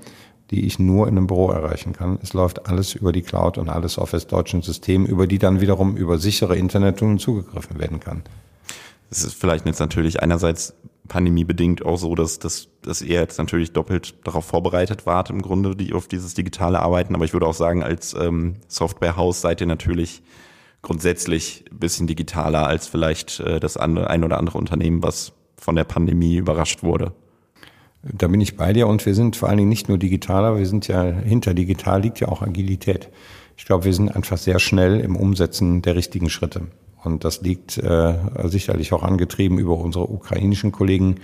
die 0.52 0.66
ich 0.66 0.78
nur 0.78 1.08
in 1.08 1.18
einem 1.18 1.28
Büro 1.28 1.50
erreichen 1.50 1.94
kann. 1.94 2.20
Es 2.22 2.34
läuft 2.34 2.68
alles 2.68 2.94
über 2.94 3.12
die 3.12 3.22
Cloud 3.24 3.58
und 3.58 3.70
alles 3.70 3.98
auf 3.98 4.12
das 4.12 4.28
deutsche 4.28 4.62
System, 4.62 5.06
über 5.06 5.26
die 5.26 5.40
dann 5.40 5.62
wiederum 5.62 5.96
über 5.98 6.20
sichere 6.20 6.58
Internettunnel 6.58 7.18
zugegriffen 7.18 7.80
werden 7.80 8.00
kann. 8.00 8.24
Es 9.12 9.24
ist 9.24 9.36
vielleicht 9.36 9.66
jetzt 9.66 9.80
natürlich 9.80 10.24
einerseits 10.24 10.74
pandemiebedingt 11.08 11.86
auch 11.86 11.98
so, 11.98 12.16
dass, 12.16 12.40
dass, 12.40 12.70
dass 12.82 13.02
ihr 13.02 13.20
jetzt 13.20 13.38
natürlich 13.38 13.74
doppelt 13.74 14.16
darauf 14.26 14.46
vorbereitet 14.46 15.06
wart, 15.06 15.30
im 15.30 15.42
Grunde 15.42 15.76
die, 15.76 15.94
auf 15.94 16.08
dieses 16.08 16.34
digitale 16.34 16.80
Arbeiten. 16.80 17.14
Aber 17.14 17.26
ich 17.26 17.34
würde 17.34 17.46
auch 17.46 17.54
sagen, 17.54 17.84
als 17.84 18.14
ähm, 18.14 18.56
Softwarehaus 18.70 19.42
seid 19.42 19.60
ihr 19.60 19.68
natürlich 19.68 20.24
grundsätzlich 20.82 21.66
ein 21.70 21.80
bisschen 21.80 22.08
digitaler 22.08 22.66
als 22.66 22.88
vielleicht 22.88 23.42
äh, 23.42 23.60
das 23.60 23.76
andere, 23.76 24.10
ein 24.10 24.24
oder 24.24 24.38
andere 24.38 24.58
Unternehmen, 24.58 25.04
was 25.04 25.34
von 25.58 25.76
der 25.76 25.84
Pandemie 25.84 26.38
überrascht 26.38 26.82
wurde. 26.82 27.12
Da 28.04 28.28
bin 28.30 28.40
ich 28.40 28.56
bei 28.56 28.72
dir 28.72 28.88
und 28.88 29.06
wir 29.06 29.14
sind 29.14 29.36
vor 29.36 29.50
allen 29.50 29.58
Dingen 29.58 29.70
nicht 29.70 29.90
nur 29.90 29.98
digitaler, 29.98 30.58
wir 30.58 30.66
sind 30.66 30.88
ja 30.88 31.04
hinter 31.04 31.54
digital 31.54 32.02
liegt 32.02 32.20
ja 32.22 32.30
auch 32.30 32.42
Agilität. 32.42 33.10
Ich 33.58 33.66
glaube, 33.66 33.84
wir 33.84 33.94
sind 33.94 34.16
einfach 34.16 34.38
sehr 34.38 34.60
schnell 34.60 35.02
im 35.02 35.16
Umsetzen 35.18 35.82
der 35.82 35.96
richtigen 35.96 36.30
Schritte. 36.30 36.68
Und 37.04 37.24
das 37.24 37.42
liegt 37.42 37.78
äh, 37.78 38.14
sicherlich 38.44 38.94
auch 38.94 39.04
angetrieben 39.04 39.58
über 39.58 39.78
unsere 39.78 40.10
ukrainischen 40.10 40.72
Kollegen, 40.72 41.16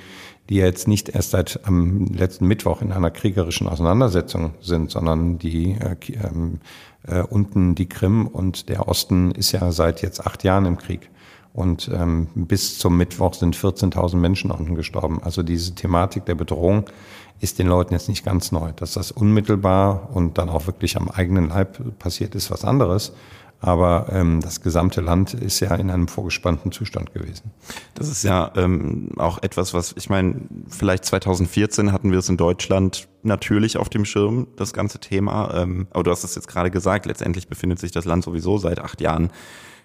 die 0.50 0.56
jetzt 0.56 0.88
nicht 0.88 1.10
erst 1.10 1.32
seit 1.32 1.60
am 1.66 2.06
letzten 2.06 2.48
Mittwoch 2.48 2.82
in 2.82 2.92
einer 2.92 3.12
kriegerischen 3.12 3.68
Auseinandersetzung 3.68 4.54
sind, 4.62 4.92
sondern 4.92 5.38
die 5.38 5.74
äh, 5.74 5.96
ähm, 6.24 6.60
äh, 7.06 7.22
unten 7.22 7.76
die 7.76 7.90
Krim 7.90 8.28
und 8.28 8.70
der 8.70 8.88
Osten 8.88 9.32
ist 9.32 9.52
ja 9.52 9.72
seit 9.72 10.02
jetzt 10.02 10.26
acht 10.26 10.44
Jahren 10.44 10.66
im 10.66 10.78
Krieg. 10.78 11.10
Und 11.54 11.90
ähm, 11.92 12.28
bis 12.36 12.78
zum 12.78 12.98
Mittwoch 12.98 13.34
sind 13.34 13.56
14.000 13.56 14.18
Menschen 14.18 14.52
unten 14.52 14.76
gestorben. 14.76 15.22
Also 15.24 15.42
diese 15.42 15.74
Thematik 15.74 16.26
der 16.26 16.36
Bedrohung 16.36 16.86
ist 17.40 17.58
den 17.58 17.68
Leuten 17.68 17.94
jetzt 17.94 18.10
nicht 18.10 18.24
ganz 18.24 18.52
neu. 18.52 18.74
Dass 18.76 18.94
das 18.94 19.12
unmittelbar 19.12 20.10
und 20.14 20.38
dann 20.38 20.50
auch 20.50 20.68
wirklich 20.68 20.98
am 20.98 21.10
eigenen 21.10 21.50
Leib 21.50 21.98
passiert 21.98 22.36
ist, 22.36 22.52
was 22.52 22.64
anderes. 22.64 23.14
Aber 23.60 24.08
ähm, 24.12 24.40
das 24.42 24.62
gesamte 24.62 25.02
Land 25.02 25.34
ist 25.34 25.60
ja 25.62 25.74
in 25.76 25.90
einem 25.90 26.08
vorgespannten 26.08 26.72
Zustand 26.72 27.14
gewesen. 27.14 27.52
Das 27.96 28.08
ist 28.08 28.24
ja 28.24 28.52
ähm, 28.56 29.10
auch 29.18 29.42
etwas, 29.42 29.74
was 29.74 29.96
ich 29.98 30.10
meine, 30.10 30.42
vielleicht 30.70 31.06
2014 31.06 31.92
hatten 31.92 32.12
wir 32.12 32.20
es 32.20 32.30
in 32.30 32.38
Deutschland 32.38 33.08
natürlich 33.24 33.78
auf 33.78 33.90
dem 33.90 34.06
Schirm, 34.06 34.48
das 34.58 34.74
ganze 34.74 35.00
Thema. 35.00 35.54
Ähm, 35.56 35.88
aber 35.90 36.04
du 36.04 36.12
hast 36.12 36.24
es 36.24 36.36
jetzt 36.36 36.48
gerade 36.48 36.70
gesagt, 36.70 37.08
letztendlich 37.08 37.48
befindet 37.48 37.80
sich 37.80 37.92
das 37.92 38.06
Land 38.06 38.24
sowieso 38.24 38.60
seit 38.60 38.80
acht 38.80 39.02
Jahren 39.02 39.32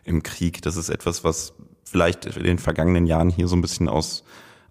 im 0.04 0.22
Krieg. 0.22 0.60
Das 0.62 0.76
ist 0.76 0.90
etwas, 0.90 1.24
was 1.24 1.54
vielleicht 1.84 2.26
in 2.26 2.44
den 2.44 2.58
vergangenen 2.58 3.06
Jahren 3.06 3.30
hier 3.30 3.48
so 3.48 3.56
ein 3.56 3.62
bisschen 3.62 3.88
aus, 3.88 4.24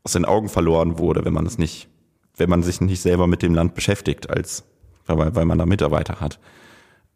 aus 0.04 0.12
den 0.12 0.26
Augen 0.26 0.48
verloren 0.48 1.00
wurde, 1.00 1.26
wenn 1.26 1.34
man 1.34 1.48
es 1.48 1.58
nicht, 1.58 1.90
wenn 2.38 2.50
man 2.50 2.62
sich 2.62 2.82
nicht 2.82 3.02
selber 3.02 3.26
mit 3.26 3.42
dem 3.42 3.56
Land 3.56 3.74
beschäftigt, 3.74 4.30
als 4.30 4.64
weil, 5.08 5.36
weil 5.36 5.46
man 5.46 5.58
da 5.58 5.66
Mitarbeiter 5.66 6.20
hat. 6.20 6.40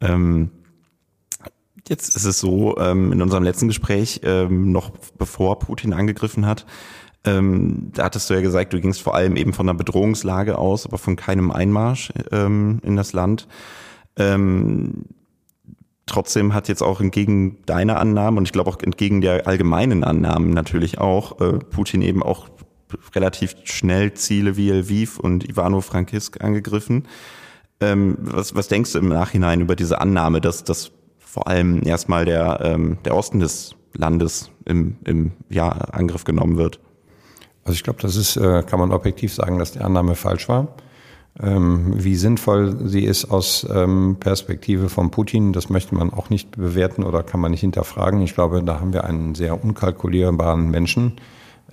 Ähm, 0.01 0.51
jetzt 1.89 2.15
ist 2.15 2.25
es 2.25 2.39
so, 2.39 2.77
ähm, 2.77 3.11
in 3.11 3.21
unserem 3.21 3.43
letzten 3.43 3.67
Gespräch, 3.67 4.21
ähm, 4.23 4.71
noch 4.71 4.91
bevor 5.17 5.59
Putin 5.59 5.93
angegriffen 5.93 6.45
hat, 6.45 6.65
ähm, 7.23 7.91
da 7.93 8.05
hattest 8.05 8.29
du 8.29 8.35
ja 8.35 8.41
gesagt, 8.41 8.73
du 8.73 8.79
gingst 8.79 9.01
vor 9.01 9.15
allem 9.15 9.35
eben 9.35 9.53
von 9.53 9.67
einer 9.67 9.77
Bedrohungslage 9.77 10.57
aus, 10.57 10.85
aber 10.85 10.97
von 10.97 11.15
keinem 11.15 11.51
Einmarsch 11.51 12.11
in 12.31 12.95
das 12.95 13.13
Land. 13.13 13.47
Trotzdem 16.05 16.53
hat 16.53 16.67
jetzt 16.67 16.83
auch 16.83 17.01
entgegen 17.01 17.65
deiner 17.65 17.99
Annahmen 17.99 18.37
und 18.37 18.45
ich 18.45 18.51
glaube 18.51 18.69
auch 18.69 18.79
entgegen 18.79 19.21
der 19.21 19.47
allgemeinen 19.47 20.03
Annahmen 20.03 20.51
natürlich 20.51 20.99
auch 20.99 21.41
äh, 21.41 21.57
Putin 21.57 22.03
eben 22.03 22.21
auch 22.21 22.47
relativ 23.15 23.55
schnell 23.63 24.13
Ziele 24.13 24.55
wie 24.55 24.69
Lviv 24.69 25.17
und 25.19 25.49
Ivano-Frankisk 25.49 26.43
angegriffen. 26.43 27.07
Was, 27.79 28.55
was 28.55 28.67
denkst 28.69 28.93
du 28.93 28.99
im 28.99 29.09
Nachhinein 29.09 29.59
über 29.59 29.75
diese 29.75 29.99
Annahme, 29.99 30.39
dass, 30.39 30.63
dass 30.63 30.91
vor 31.35 31.49
allem 31.49 31.81
erstmal 31.85 32.23
der, 32.23 32.61
ähm, 32.63 32.97
der 33.03 33.13
Osten 33.13 33.41
des 33.41 33.75
Landes 33.93 34.51
im, 34.63 34.95
im 35.03 35.33
ja, 35.49 35.67
Angriff 35.67 36.23
genommen 36.23 36.55
wird? 36.55 36.79
Also 37.65 37.75
ich 37.75 37.83
glaube, 37.83 38.01
das 38.01 38.15
ist, 38.15 38.37
äh, 38.37 38.63
kann 38.63 38.79
man 38.79 38.93
objektiv 38.93 39.33
sagen, 39.33 39.59
dass 39.59 39.73
die 39.73 39.81
Annahme 39.81 40.15
falsch 40.15 40.47
war. 40.47 40.69
Ähm, 41.43 41.91
wie 41.93 42.15
sinnvoll 42.15 42.87
sie 42.87 43.03
ist 43.03 43.25
aus 43.25 43.67
ähm, 43.69 44.15
Perspektive 44.17 44.87
von 44.87 45.11
Putin, 45.11 45.51
das 45.51 45.69
möchte 45.69 45.93
man 45.93 46.13
auch 46.13 46.29
nicht 46.29 46.51
bewerten 46.51 47.03
oder 47.03 47.21
kann 47.21 47.41
man 47.41 47.51
nicht 47.51 47.59
hinterfragen. 47.59 48.21
Ich 48.21 48.33
glaube, 48.33 48.63
da 48.63 48.79
haben 48.79 48.93
wir 48.93 49.03
einen 49.03 49.35
sehr 49.35 49.61
unkalkulierbaren 49.61 50.71
Menschen, 50.71 51.17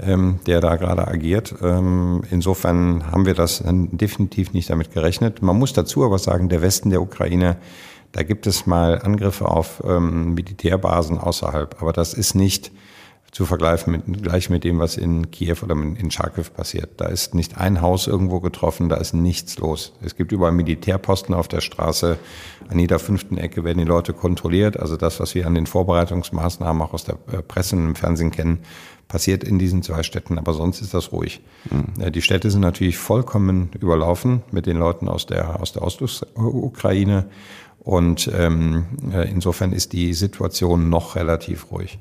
ähm, 0.00 0.40
der 0.44 0.60
da 0.60 0.74
gerade 0.74 1.06
agiert. 1.06 1.54
insofern 2.32 3.12
haben 3.12 3.26
wir 3.26 3.34
das 3.34 3.62
definitiv 3.64 4.54
nicht 4.54 4.70
damit 4.70 4.92
gerechnet. 4.92 5.40
Man 5.40 5.56
muss 5.56 5.72
dazu 5.72 6.04
aber 6.04 6.18
sagen, 6.18 6.48
der 6.48 6.62
Westen 6.62 6.90
der 6.90 7.00
Ukraine, 7.00 7.58
da 8.12 8.22
gibt 8.22 8.46
es 8.46 8.66
mal 8.66 9.00
Angriffe 9.00 9.48
auf 9.48 9.82
Militärbasen 9.82 11.18
außerhalb, 11.18 11.80
aber 11.80 11.92
das 11.92 12.14
ist 12.14 12.34
nicht 12.34 12.70
zu 13.32 13.46
vergleichen 13.46 13.92
mit, 13.92 14.22
gleich 14.22 14.50
mit 14.50 14.62
dem, 14.62 14.78
was 14.78 14.98
in 14.98 15.30
Kiew 15.30 15.56
oder 15.62 15.74
in 15.74 16.10
Charkiw 16.10 16.44
passiert. 16.54 17.00
Da 17.00 17.06
ist 17.06 17.34
nicht 17.34 17.56
ein 17.56 17.80
Haus 17.80 18.06
irgendwo 18.06 18.40
getroffen, 18.40 18.90
da 18.90 18.96
ist 18.96 19.14
nichts 19.14 19.58
los. 19.58 19.94
Es 20.02 20.16
gibt 20.16 20.32
überall 20.32 20.52
Militärposten 20.52 21.34
auf 21.34 21.48
der 21.48 21.62
Straße. 21.62 22.18
An 22.68 22.78
jeder 22.78 22.98
fünften 22.98 23.38
Ecke 23.38 23.64
werden 23.64 23.78
die 23.78 23.84
Leute 23.84 24.12
kontrolliert. 24.12 24.78
Also 24.78 24.98
das, 24.98 25.18
was 25.18 25.34
wir 25.34 25.46
an 25.46 25.54
den 25.54 25.66
Vorbereitungsmaßnahmen 25.66 26.82
auch 26.82 26.92
aus 26.92 27.04
der 27.04 27.16
äh, 27.32 27.40
Presse 27.40 27.74
und 27.74 27.86
im 27.86 27.94
Fernsehen 27.94 28.32
kennen, 28.32 28.58
passiert 29.08 29.44
in 29.44 29.58
diesen 29.58 29.82
zwei 29.82 30.02
Städten, 30.02 30.38
aber 30.38 30.52
sonst 30.52 30.82
ist 30.82 30.92
das 30.92 31.10
ruhig. 31.10 31.40
Mhm. 31.70 32.12
Die 32.12 32.22
Städte 32.22 32.50
sind 32.50 32.60
natürlich 32.60 32.98
vollkommen 32.98 33.70
überlaufen 33.80 34.42
mit 34.50 34.66
den 34.66 34.76
Leuten 34.76 35.08
aus 35.08 35.24
der, 35.24 35.60
aus 35.60 35.72
der 35.72 35.82
Ostukraine. 35.82 37.26
Und 37.84 38.30
ähm, 38.32 38.84
äh, 39.12 39.28
insofern 39.28 39.72
ist 39.72 39.92
die 39.92 40.14
Situation 40.14 40.88
noch 40.88 41.16
relativ 41.16 41.72
ruhig. 41.72 41.98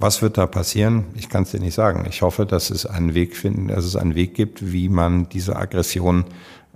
Was 0.00 0.22
wird 0.22 0.38
da 0.38 0.46
passieren? 0.46 1.04
Ich 1.14 1.28
kann 1.28 1.44
es 1.44 1.52
dir 1.52 1.60
nicht 1.60 1.74
sagen. 1.74 2.06
Ich 2.08 2.22
hoffe, 2.22 2.46
dass 2.46 2.70
es 2.70 2.86
einen 2.86 3.14
Weg 3.14 3.36
finden, 3.36 3.68
dass 3.68 3.84
es 3.84 3.96
einen 3.96 4.14
Weg 4.14 4.34
gibt, 4.34 4.72
wie 4.72 4.88
man 4.88 5.28
diese 5.28 5.56
Aggression 5.56 6.24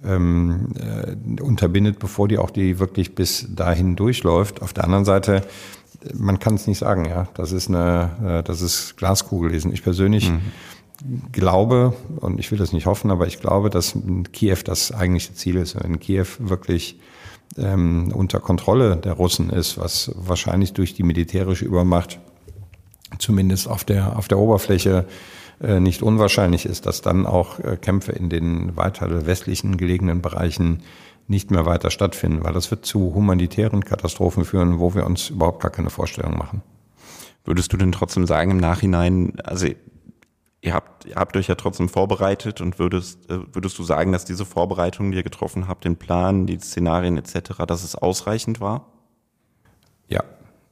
ähm, 0.04 0.68
äh, 0.76 1.40
unterbindet, 1.40 1.98
bevor 1.98 2.28
die 2.28 2.38
auch 2.38 2.50
die 2.50 2.78
wirklich 2.78 3.14
bis 3.14 3.46
dahin 3.48 3.96
durchläuft. 3.96 4.62
Auf 4.62 4.72
der 4.72 4.84
anderen 4.84 5.04
Seite, 5.04 5.42
man 6.12 6.38
kann 6.38 6.54
es 6.54 6.66
nicht 6.66 6.78
sagen, 6.78 7.06
ja. 7.06 7.26
Das 7.34 7.50
ist 7.50 7.68
eine, 7.68 8.10
äh, 8.24 8.42
das 8.44 8.60
ist 8.60 8.96
Glaskugel 8.96 9.50
lesen. 9.50 9.72
Ich 9.72 9.82
persönlich 9.82 10.30
mhm. 10.30 10.42
glaube, 11.32 11.94
und 12.20 12.38
ich 12.38 12.52
will 12.52 12.58
das 12.58 12.72
nicht 12.72 12.86
hoffen, 12.86 13.10
aber 13.10 13.26
ich 13.26 13.40
glaube, 13.40 13.70
dass 13.70 13.98
Kiew 14.32 14.58
das 14.64 14.92
eigentliche 14.92 15.34
Ziel 15.34 15.56
ist. 15.56 15.82
Wenn 15.82 15.98
Kiew 15.98 16.26
wirklich 16.38 17.00
ähm, 17.56 18.12
unter 18.14 18.40
Kontrolle 18.40 18.96
der 18.96 19.12
Russen 19.12 19.50
ist, 19.50 19.78
was 19.78 20.12
wahrscheinlich 20.16 20.72
durch 20.72 20.94
die 20.94 21.02
militärische 21.02 21.64
Übermacht 21.64 22.18
zumindest 23.18 23.68
auf 23.68 23.84
der, 23.84 24.16
auf 24.16 24.28
der 24.28 24.38
Oberfläche 24.38 25.06
äh, 25.60 25.80
nicht 25.80 26.02
unwahrscheinlich 26.02 26.66
ist, 26.66 26.86
dass 26.86 27.00
dann 27.00 27.26
auch 27.26 27.60
äh, 27.60 27.76
Kämpfe 27.76 28.12
in 28.12 28.28
den 28.28 28.76
weiter 28.76 29.26
westlichen 29.26 29.76
gelegenen 29.76 30.20
Bereichen 30.20 30.82
nicht 31.26 31.50
mehr 31.50 31.64
weiter 31.64 31.90
stattfinden, 31.90 32.44
weil 32.44 32.52
das 32.52 32.70
wird 32.70 32.84
zu 32.84 33.14
humanitären 33.14 33.84
Katastrophen 33.84 34.44
führen, 34.44 34.78
wo 34.78 34.94
wir 34.94 35.06
uns 35.06 35.30
überhaupt 35.30 35.62
gar 35.62 35.70
keine 35.70 35.90
Vorstellung 35.90 36.36
machen. 36.36 36.62
Würdest 37.44 37.72
du 37.72 37.76
denn 37.76 37.92
trotzdem 37.92 38.26
sagen 38.26 38.52
im 38.52 38.56
Nachhinein, 38.56 39.34
also 39.42 39.68
ihr 40.64 40.72
habt, 40.72 41.04
ihr 41.04 41.16
habt 41.16 41.36
euch 41.36 41.48
ja 41.48 41.54
trotzdem 41.54 41.88
vorbereitet 41.88 42.60
und 42.60 42.78
würdest, 42.78 43.30
äh, 43.30 43.38
würdest 43.52 43.78
du 43.78 43.84
sagen, 43.84 44.12
dass 44.12 44.24
diese 44.24 44.44
Vorbereitungen, 44.44 45.12
die 45.12 45.18
ihr 45.18 45.22
getroffen 45.22 45.68
habt, 45.68 45.84
den 45.84 45.96
Plan, 45.96 46.46
die 46.46 46.58
Szenarien 46.58 47.18
etc., 47.18 47.64
dass 47.66 47.84
es 47.84 47.94
ausreichend 47.94 48.60
war? 48.60 48.86
Ja, 50.08 50.24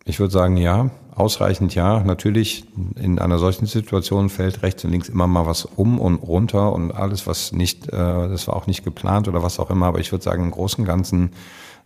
ich 0.04 0.18
würde 0.18 0.32
sagen, 0.32 0.56
ja, 0.56 0.90
ausreichend 1.14 1.74
ja. 1.74 2.02
Natürlich, 2.02 2.64
in 2.96 3.18
einer 3.18 3.38
solchen 3.38 3.66
Situation 3.66 4.30
fällt 4.30 4.62
rechts 4.62 4.82
und 4.84 4.92
links 4.92 5.10
immer 5.10 5.26
mal 5.26 5.46
was 5.46 5.66
um 5.66 6.00
und 6.00 6.16
runter 6.16 6.72
und 6.72 6.92
alles, 6.92 7.26
was 7.26 7.52
nicht, 7.52 7.88
äh, 7.88 7.90
das 7.92 8.48
war 8.48 8.56
auch 8.56 8.66
nicht 8.66 8.84
geplant 8.84 9.28
oder 9.28 9.42
was 9.42 9.60
auch 9.60 9.70
immer. 9.70 9.86
Aber 9.86 10.00
ich 10.00 10.10
würde 10.10 10.24
sagen, 10.24 10.44
im 10.44 10.50
Großen 10.52 10.82
und 10.82 10.86
Ganzen 10.86 11.32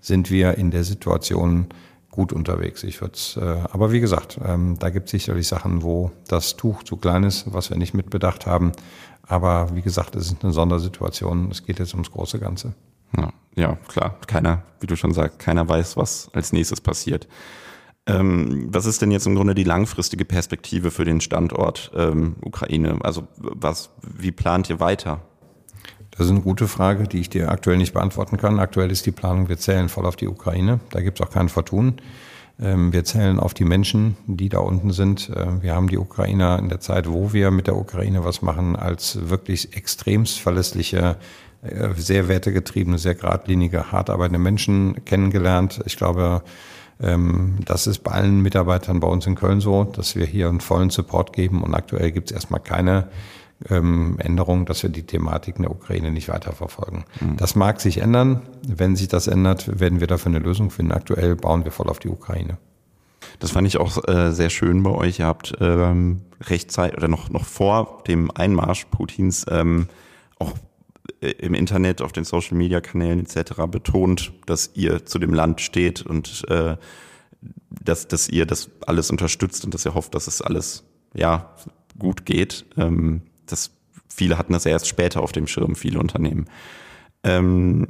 sind 0.00 0.30
wir 0.30 0.56
in 0.58 0.70
der 0.70 0.84
Situation 0.84 1.66
gut 2.16 2.32
unterwegs. 2.32 2.82
Ich 2.82 3.00
würde 3.00 3.18
äh, 3.36 3.68
aber 3.70 3.92
wie 3.92 4.00
gesagt, 4.00 4.40
ähm, 4.44 4.76
da 4.78 4.90
gibt 4.90 5.06
es 5.06 5.12
sicherlich 5.12 5.46
Sachen, 5.46 5.82
wo 5.82 6.10
das 6.26 6.56
Tuch 6.56 6.82
zu 6.82 6.96
klein 6.96 7.22
ist, 7.22 7.52
was 7.52 7.70
wir 7.70 7.76
nicht 7.76 7.94
mitbedacht 7.94 8.46
haben. 8.46 8.72
Aber 9.28 9.74
wie 9.76 9.82
gesagt, 9.82 10.16
es 10.16 10.32
ist 10.32 10.42
eine 10.42 10.52
Sondersituation. 10.52 11.50
Es 11.50 11.64
geht 11.64 11.78
jetzt 11.78 11.92
ums 11.92 12.10
große 12.10 12.38
Ganze. 12.38 12.74
Ja, 13.16 13.32
ja, 13.54 13.78
klar. 13.86 14.16
Keiner, 14.26 14.62
wie 14.80 14.86
du 14.86 14.96
schon 14.96 15.12
sagst, 15.12 15.38
keiner 15.38 15.68
weiß, 15.68 15.96
was 15.96 16.30
als 16.32 16.52
nächstes 16.52 16.80
passiert. 16.80 17.28
Ähm, 18.06 18.68
was 18.70 18.86
ist 18.86 19.02
denn 19.02 19.10
jetzt 19.10 19.26
im 19.26 19.34
Grunde 19.34 19.54
die 19.54 19.64
langfristige 19.64 20.24
Perspektive 20.24 20.90
für 20.90 21.04
den 21.04 21.20
Standort 21.20 21.90
ähm, 21.94 22.36
Ukraine? 22.42 22.98
Also 23.02 23.26
was, 23.36 23.90
wie 24.00 24.32
plant 24.32 24.70
ihr 24.70 24.80
weiter? 24.80 25.20
Das 26.16 26.26
ist 26.26 26.32
eine 26.32 26.40
gute 26.40 26.66
Frage, 26.66 27.06
die 27.06 27.20
ich 27.20 27.28
dir 27.28 27.50
aktuell 27.50 27.76
nicht 27.76 27.92
beantworten 27.92 28.38
kann. 28.38 28.58
Aktuell 28.58 28.90
ist 28.90 29.04
die 29.04 29.10
Planung, 29.10 29.48
wir 29.48 29.58
zählen 29.58 29.90
voll 29.90 30.06
auf 30.06 30.16
die 30.16 30.28
Ukraine. 30.28 30.80
Da 30.90 31.02
gibt 31.02 31.20
es 31.20 31.26
auch 31.26 31.30
kein 31.30 31.50
Vertun. 31.50 31.96
Ähm, 32.58 32.92
wir 32.92 33.04
zählen 33.04 33.38
auf 33.38 33.52
die 33.52 33.64
Menschen, 33.64 34.16
die 34.26 34.48
da 34.48 34.60
unten 34.60 34.92
sind. 34.92 35.30
Ähm, 35.36 35.62
wir 35.62 35.74
haben 35.74 35.88
die 35.88 35.98
Ukrainer 35.98 36.58
in 36.58 36.70
der 36.70 36.80
Zeit, 36.80 37.10
wo 37.10 37.34
wir 37.34 37.50
mit 37.50 37.66
der 37.66 37.76
Ukraine 37.76 38.24
was 38.24 38.40
machen, 38.40 38.76
als 38.76 39.28
wirklich 39.28 39.76
extremst 39.76 40.40
verlässliche, 40.40 41.16
äh, 41.62 41.88
sehr 41.96 42.28
wertegetriebene, 42.28 42.96
sehr 42.96 43.14
geradlinige, 43.14 43.92
hart 43.92 44.08
arbeitende 44.08 44.38
Menschen 44.38 45.04
kennengelernt. 45.04 45.82
Ich 45.84 45.98
glaube, 45.98 46.42
ähm, 46.98 47.58
das 47.66 47.86
ist 47.86 47.98
bei 47.98 48.12
allen 48.12 48.40
Mitarbeitern 48.40 49.00
bei 49.00 49.08
uns 49.08 49.26
in 49.26 49.34
Köln 49.34 49.60
so, 49.60 49.84
dass 49.84 50.16
wir 50.16 50.24
hier 50.24 50.48
einen 50.48 50.60
vollen 50.60 50.88
Support 50.88 51.34
geben 51.34 51.62
und 51.62 51.74
aktuell 51.74 52.10
gibt 52.10 52.30
es 52.30 52.34
erstmal 52.34 52.60
keine 52.60 53.08
ähm, 53.68 54.16
Änderung, 54.18 54.66
dass 54.66 54.82
wir 54.82 54.90
die 54.90 55.04
Thematik 55.04 55.56
in 55.56 55.62
der 55.62 55.70
Ukraine 55.70 56.10
nicht 56.10 56.28
weiterverfolgen. 56.28 57.04
Mhm. 57.20 57.36
Das 57.36 57.54
mag 57.54 57.80
sich 57.80 57.98
ändern. 57.98 58.42
Wenn 58.66 58.96
sich 58.96 59.08
das 59.08 59.26
ändert, 59.26 59.80
werden 59.80 60.00
wir 60.00 60.06
dafür 60.06 60.30
eine 60.30 60.38
Lösung 60.38 60.70
finden. 60.70 60.92
Aktuell 60.92 61.36
bauen 61.36 61.64
wir 61.64 61.72
voll 61.72 61.88
auf 61.88 61.98
die 61.98 62.08
Ukraine. 62.08 62.58
Das 63.38 63.50
fand 63.50 63.66
ich 63.66 63.78
auch 63.78 64.06
äh, 64.08 64.32
sehr 64.32 64.50
schön 64.50 64.82
bei 64.82 64.90
euch. 64.90 65.18
Ihr 65.18 65.26
habt 65.26 65.54
ähm, 65.60 66.22
rechtzeitig 66.42 66.96
oder 66.96 67.08
noch, 67.08 67.30
noch 67.30 67.44
vor 67.44 68.02
dem 68.06 68.30
Einmarsch 68.30 68.86
Putins 68.86 69.44
ähm, 69.48 69.88
auch 70.38 70.52
äh, 71.20 71.30
im 71.30 71.54
Internet, 71.54 72.02
auf 72.02 72.12
den 72.12 72.24
Social 72.24 72.56
Media 72.56 72.80
Kanälen 72.80 73.20
etc. 73.20 73.62
betont, 73.68 74.32
dass 74.46 74.70
ihr 74.74 75.04
zu 75.06 75.18
dem 75.18 75.34
Land 75.34 75.60
steht 75.60 76.02
und 76.02 76.44
äh, 76.48 76.76
dass, 77.70 78.08
dass 78.08 78.28
ihr 78.28 78.46
das 78.46 78.70
alles 78.86 79.10
unterstützt 79.10 79.64
und 79.64 79.74
dass 79.74 79.84
ihr 79.84 79.94
hofft, 79.94 80.14
dass 80.14 80.26
es 80.26 80.42
alles 80.42 80.84
ja 81.14 81.54
gut 81.98 82.26
geht. 82.26 82.66
Ähm, 82.76 83.22
das, 83.46 83.70
viele 84.08 84.38
hatten 84.38 84.52
das 84.52 84.66
erst 84.66 84.88
später 84.88 85.22
auf 85.22 85.32
dem 85.32 85.46
Schirm, 85.46 85.74
viele 85.74 85.98
Unternehmen. 85.98 86.46
Ähm, 87.22 87.88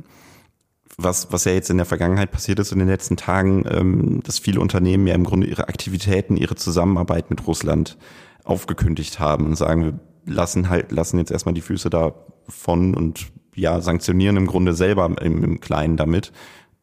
was, 0.98 1.30
was 1.30 1.44
ja 1.44 1.52
jetzt 1.52 1.68
in 1.70 1.76
der 1.76 1.86
Vergangenheit 1.86 2.30
passiert 2.30 2.58
ist 2.58 2.72
in 2.72 2.78
den 2.78 2.88
letzten 2.88 3.16
Tagen, 3.16 3.64
ähm, 3.68 4.22
dass 4.24 4.38
viele 4.38 4.60
Unternehmen 4.60 5.06
ja 5.06 5.14
im 5.14 5.24
Grunde 5.24 5.46
ihre 5.46 5.68
Aktivitäten, 5.68 6.36
ihre 6.36 6.54
Zusammenarbeit 6.54 7.28
mit 7.30 7.46
Russland 7.46 7.98
aufgekündigt 8.44 9.18
haben 9.18 9.46
und 9.46 9.56
sagen, 9.56 9.84
wir 9.84 10.00
lassen 10.24 10.68
halt, 10.70 10.92
lassen 10.92 11.18
jetzt 11.18 11.30
erstmal 11.30 11.54
die 11.54 11.60
Füße 11.60 11.90
da 11.90 12.14
von 12.48 12.94
und 12.94 13.26
ja, 13.54 13.80
sanktionieren 13.80 14.36
im 14.36 14.46
Grunde 14.46 14.74
selber 14.74 15.10
im, 15.20 15.42
im 15.42 15.60
Kleinen 15.60 15.96
damit. 15.96 16.32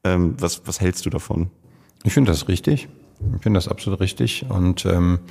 Ähm, 0.04 0.36
was, 0.40 0.62
was 0.66 0.80
hältst 0.80 1.06
du 1.06 1.10
davon? 1.10 1.50
Ich 2.04 2.14
finde 2.14 2.32
das 2.32 2.48
richtig. 2.48 2.90
Ich 3.38 3.44
finde 3.44 3.58
das 3.58 3.68
absolut 3.68 4.00
richtig. 4.00 4.46
Und 4.50 4.86
ähm, 4.86 5.20
äh, 5.20 5.30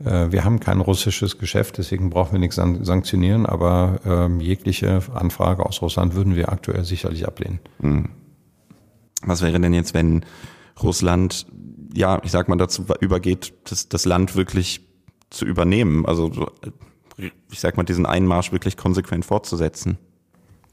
wir 0.00 0.44
haben 0.44 0.60
kein 0.60 0.80
russisches 0.80 1.38
Geschäft, 1.38 1.78
deswegen 1.78 2.08
brauchen 2.10 2.32
wir 2.32 2.38
nichts 2.38 2.54
sanktionieren, 2.54 3.46
aber 3.46 4.00
ähm, 4.04 4.40
jegliche 4.40 5.02
Anfrage 5.12 5.66
aus 5.66 5.82
Russland 5.82 6.14
würden 6.14 6.36
wir 6.36 6.52
aktuell 6.52 6.84
sicherlich 6.84 7.26
ablehnen. 7.26 7.58
Hm. 7.80 8.10
Was 9.22 9.42
wäre 9.42 9.58
denn 9.58 9.74
jetzt, 9.74 9.94
wenn 9.94 10.24
Russland, 10.80 11.46
ja, 11.94 12.20
ich 12.22 12.30
sag 12.30 12.48
mal, 12.48 12.56
dazu 12.56 12.86
übergeht, 13.00 13.54
das, 13.64 13.88
das 13.88 14.04
Land 14.04 14.36
wirklich 14.36 14.82
zu 15.30 15.44
übernehmen? 15.44 16.06
Also 16.06 16.30
ich 17.50 17.60
sag 17.60 17.76
mal, 17.76 17.82
diesen 17.82 18.06
Einmarsch 18.06 18.52
wirklich 18.52 18.76
konsequent 18.76 19.24
fortzusetzen? 19.24 19.98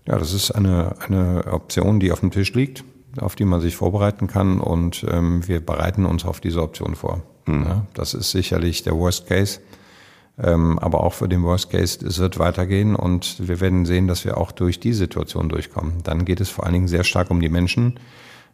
Ja, 0.07 0.19
das 0.19 0.33
ist 0.33 0.51
eine, 0.51 0.95
eine 1.01 1.45
Option, 1.51 1.99
die 1.99 2.11
auf 2.11 2.19
dem 2.19 2.29
Tisch 2.29 2.53
liegt, 2.53 2.83
auf 3.19 3.35
die 3.35 3.45
man 3.45 3.61
sich 3.61 3.75
vorbereiten 3.75 4.27
kann 4.27 4.59
und 4.59 5.03
ähm, 5.09 5.47
wir 5.47 5.65
bereiten 5.65 6.05
uns 6.05 6.25
auf 6.25 6.39
diese 6.39 6.61
Option 6.61 6.95
vor. 6.95 7.23
Hm. 7.45 7.63
Ja, 7.63 7.85
das 7.93 8.13
ist 8.13 8.31
sicherlich 8.31 8.83
der 8.83 8.95
Worst 8.95 9.27
Case. 9.27 9.59
Ähm, 10.37 10.79
aber 10.79 11.03
auch 11.03 11.13
für 11.13 11.29
den 11.29 11.43
Worst 11.43 11.69
Case, 11.69 12.05
es 12.05 12.19
wird 12.19 12.39
weitergehen 12.39 12.95
und 12.95 13.47
wir 13.47 13.61
werden 13.61 13.85
sehen, 13.85 14.07
dass 14.07 14.25
wir 14.25 14.37
auch 14.37 14.51
durch 14.51 14.79
die 14.79 14.93
Situation 14.93 15.47
durchkommen. 15.47 16.03
Dann 16.03 16.25
geht 16.25 16.41
es 16.41 16.49
vor 16.49 16.65
allen 16.65 16.73
Dingen 16.73 16.87
sehr 16.89 17.05
stark 17.05 17.31
um 17.31 17.39
die 17.39 17.49
Menschen. 17.49 17.99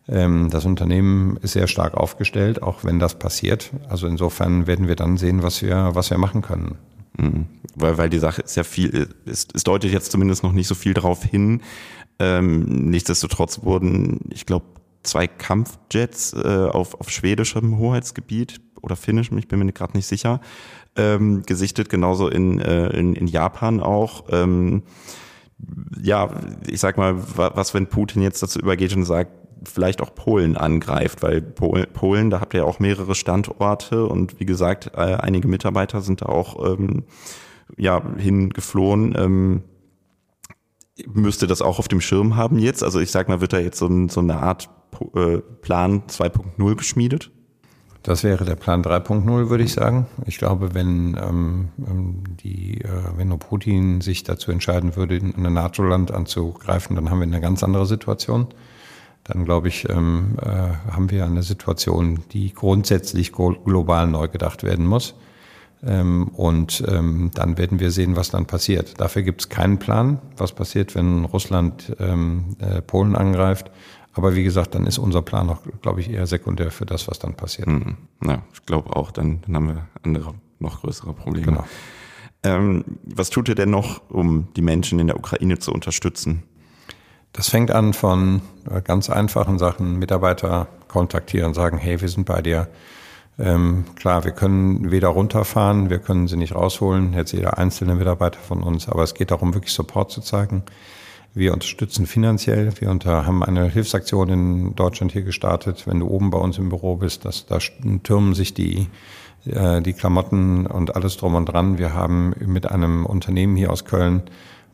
Ähm, 0.08 0.50
das 0.52 0.66
Unternehmen 0.66 1.38
ist 1.38 1.54
sehr 1.54 1.68
stark 1.68 1.96
aufgestellt, 1.96 2.62
auch 2.62 2.84
wenn 2.84 3.00
das 3.00 3.18
passiert. 3.18 3.72
Also 3.90 4.06
insofern 4.06 4.68
werden 4.68 4.88
wir 4.88 4.96
dann 4.96 5.18
sehen, 5.18 5.42
was 5.42 5.64
wir, 5.64 5.92
was 5.94 6.12
wir 6.12 6.20
machen 6.20 6.44
können. 6.44 6.78
Mhm. 7.18 7.48
Weil, 7.76 7.98
weil 7.98 8.10
die 8.10 8.20
Sache 8.20 8.44
ist 8.44 8.56
ja 8.56 8.64
viel, 8.64 9.10
es, 9.26 9.48
es 9.54 9.64
deutet 9.64 9.92
jetzt 9.92 10.12
zumindest 10.12 10.44
noch 10.44 10.54
nicht 10.54 10.68
so 10.68 10.76
viel 10.76 10.94
darauf 10.94 11.24
hin. 11.24 11.62
Ähm, 12.20 12.90
nichtsdestotrotz 12.92 13.64
wurden, 13.64 14.20
ich 14.30 14.46
glaube, 14.46 14.66
zwei 15.04 15.28
Kampfjets 15.28 16.34
äh, 16.34 16.68
auf, 16.72 17.00
auf 17.00 17.10
schwedischem 17.10 17.80
Hoheitsgebiet 17.80 18.62
oder 18.82 18.96
finnischem, 18.96 19.38
ich 19.38 19.48
bin 19.48 19.60
mir 19.60 19.72
gerade 19.72 19.96
nicht 19.96 20.08
sicher, 20.08 20.42
ähm, 20.96 21.44
gesichtet, 21.44 21.90
genauso 21.90 22.28
in, 22.28 22.60
äh, 22.60 22.88
in, 22.90 23.14
in 23.14 23.28
Japan 23.28 23.80
auch. 23.80 24.26
Ähm, 24.30 24.84
ja, 26.02 26.30
ich 26.68 26.80
sag 26.80 26.98
mal, 26.98 27.16
was, 27.36 27.74
wenn 27.74 27.88
Putin 27.88 28.22
jetzt 28.22 28.42
dazu 28.42 28.60
übergeht 28.60 28.96
und 28.96 29.06
sagt, 29.06 29.32
vielleicht 29.64 30.02
auch 30.02 30.16
Polen 30.16 30.58
angreift, 30.58 31.22
weil 31.22 31.42
Polen, 31.42 32.30
da 32.30 32.42
habt 32.42 32.54
ihr 32.54 32.62
ja 32.62 32.66
auch 32.66 32.80
mehrere 32.80 33.14
Standorte 33.14 34.08
und 34.08 34.40
wie 34.40 34.46
gesagt, 34.46 34.92
äh, 34.96 35.16
einige 35.16 35.48
Mitarbeiter 35.48 36.02
sind 36.02 36.22
da 36.22 36.26
auch 36.28 36.74
ähm, 36.74 37.04
ja, 37.78 38.02
hingeflohen. 38.18 39.16
Ähm, 39.18 39.64
müsste 41.14 41.48
das 41.48 41.62
auch 41.62 41.80
auf 41.80 41.88
dem 41.88 42.02
Schirm 42.02 42.36
haben 42.36 42.60
jetzt? 42.60 42.84
Also 42.84 43.00
ich 43.00 43.12
sag 43.12 43.28
mal, 43.30 43.42
wird 43.42 43.54
da 43.54 43.60
jetzt 43.60 43.78
so, 43.78 44.08
so 44.08 44.20
eine 44.20 44.38
Art 44.38 44.70
äh, 45.16 45.38
Plan 45.38 46.04
2.0 46.08 46.76
geschmiedet? 46.76 47.32
Das 48.04 48.24
wäre 48.24 48.46
der 48.46 48.56
Plan 48.56 48.84
3.0, 48.84 49.50
würde 49.50 49.64
ich 49.64 49.74
sagen. 49.74 50.08
Ich 50.26 50.40
glaube, 50.40 50.74
wenn 50.74 51.16
ähm, 51.22 51.70
ähm, 51.88 52.24
die, 52.44 52.82
äh, 52.82 52.88
wenn 53.16 53.30
Putin 53.38 54.02
sich 54.02 54.24
dazu 54.24 54.52
entscheiden 54.52 54.96
würde, 54.96 55.18
in 55.18 55.46
ein 55.46 55.54
NATO-Land 55.54 56.12
anzugreifen, 56.12 56.96
dann 56.96 57.10
haben 57.10 57.20
wir 57.20 57.28
eine 57.28 57.42
ganz 57.42 57.64
andere 57.64 57.86
Situation 57.86 58.48
dann 59.24 59.46
glaube 59.46 59.68
ich, 59.68 59.88
ähm, 59.90 60.38
äh, 60.42 60.48
haben 60.92 61.12
wir 61.12 61.26
eine 61.26 61.44
Situation, 61.44 62.24
die 62.32 62.54
grundsätzlich 62.54 63.32
global 63.32 64.08
neu 64.08 64.28
gedacht 64.28 64.64
werden 64.64 64.86
muss. 64.86 65.16
Ähm, 65.84 66.28
und 66.30 66.84
ähm, 66.88 67.32
dann 67.34 67.58
werden 67.58 67.80
wir 67.80 67.92
sehen, 67.92 68.16
was 68.16 68.30
dann 68.30 68.46
passiert. 68.46 69.00
Dafür 69.00 69.24
gibt 69.24 69.42
es 69.42 69.50
keinen 69.50 69.80
Plan, 69.80 70.20
was 70.38 70.54
passiert, 70.54 70.96
wenn 70.96 71.26
Russland 71.26 71.96
ähm, 72.00 72.56
äh, 72.60 72.82
Polen 72.82 73.16
angreift. 73.16 73.72
Aber 74.14 74.36
wie 74.36 74.44
gesagt, 74.44 74.76
dann 74.76 74.86
ist 74.86 74.98
unser 74.98 75.22
Plan 75.22 75.48
noch, 75.48 75.62
glaube 75.82 76.02
ich, 76.02 76.10
eher 76.10 76.28
sekundär 76.28 76.72
für 76.72 76.86
das, 76.86 77.08
was 77.08 77.20
dann 77.20 77.34
passiert. 77.36 77.68
Mhm. 77.68 77.98
Ja, 78.26 78.44
ich 78.54 78.66
glaube 78.66 78.96
auch, 78.96 79.12
dann, 79.12 79.42
dann 79.46 79.56
haben 79.56 79.68
wir 79.68 79.88
andere, 80.04 80.34
noch 80.60 80.82
größere 80.82 81.14
Probleme. 81.14 81.46
Genau. 81.46 81.64
Ähm, 82.44 82.84
was 83.04 83.30
tut 83.30 83.48
ihr 83.50 83.56
denn 83.56 83.70
noch, 83.70 84.10
um 84.10 84.48
die 84.56 84.62
Menschen 84.62 85.00
in 85.00 85.08
der 85.08 85.18
Ukraine 85.18 85.60
zu 85.60 85.72
unterstützen? 85.72 86.44
Das 87.34 87.50
fängt 87.50 87.72
an 87.72 87.94
von 87.94 88.42
äh, 88.70 88.82
ganz 88.82 89.10
einfachen 89.10 89.58
Sachen, 89.58 89.98
Mitarbeiter 90.00 90.68
kontaktieren, 90.88 91.54
sagen, 91.54 91.78
hey, 91.78 92.02
wir 92.02 92.10
sind 92.10 92.26
bei 92.26 92.42
dir. 92.42 92.68
Ähm, 93.40 93.86
klar, 93.96 94.26
wir 94.26 94.32
können 94.32 94.92
weder 94.92 95.08
runterfahren, 95.08 95.90
wir 95.90 96.00
können 96.00 96.28
sie 96.28 96.36
nicht 96.36 96.54
rausholen, 96.54 97.14
jetzt 97.14 97.32
jeder 97.32 97.58
einzelne 97.58 97.96
Mitarbeiter 97.96 98.40
von 98.40 98.62
uns, 98.62 98.90
aber 98.90 99.04
es 99.04 99.14
geht 99.14 99.32
darum, 99.32 99.54
wirklich 99.54 99.74
Support 99.74 100.12
zu 100.12 100.20
zeigen. 100.22 100.64
Wir 101.34 101.54
unterstützen 101.54 102.08
finanziell. 102.08 102.74
Wir 102.80 102.90
unter, 102.90 103.26
haben 103.26 103.42
eine 103.44 103.70
Hilfsaktion 103.70 104.30
in 104.30 104.76
Deutschland 104.76 105.14
hier 105.14 105.22
gestartet. 105.22 105.88
Wenn 105.88 106.00
du 106.00 106.08
oben 106.08 106.30
bei 106.30 106.38
uns 106.38 106.58
im 106.58 106.70
Büro 106.70 106.98
bist, 106.98 107.24
das, 107.24 107.46
da 107.46 107.60
türmen 108.04 108.34
sich 108.34 108.54
die, 108.54 108.88
äh, 109.46 109.82
die 109.82 109.94
Klamotten 109.94 110.68
und 110.68 110.96
alles 110.96 111.16
drum 111.16 111.36
und 111.36 111.46
dran. 111.46 111.78
Wir 111.78 111.94
haben 111.94 112.34
mit 112.46 112.70
einem 112.70 113.06
Unternehmen 113.06 113.56
hier 113.56 113.72
aus 113.72 113.86
Köln 113.86 114.24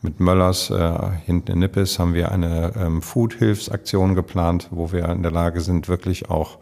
mit 0.00 0.20
Möllers 0.20 0.70
äh, 0.70 0.92
hinten 1.26 1.52
in 1.52 1.58
Nippes 1.58 1.98
haben 1.98 2.14
wir 2.14 2.30
eine 2.30 2.72
ähm, 2.76 3.02
Food-Hilfsaktion 3.02 4.14
geplant, 4.14 4.68
wo 4.70 4.92
wir 4.92 5.08
in 5.08 5.22
der 5.22 5.32
Lage 5.32 5.60
sind, 5.60 5.88
wirklich 5.88 6.30
auch 6.30 6.58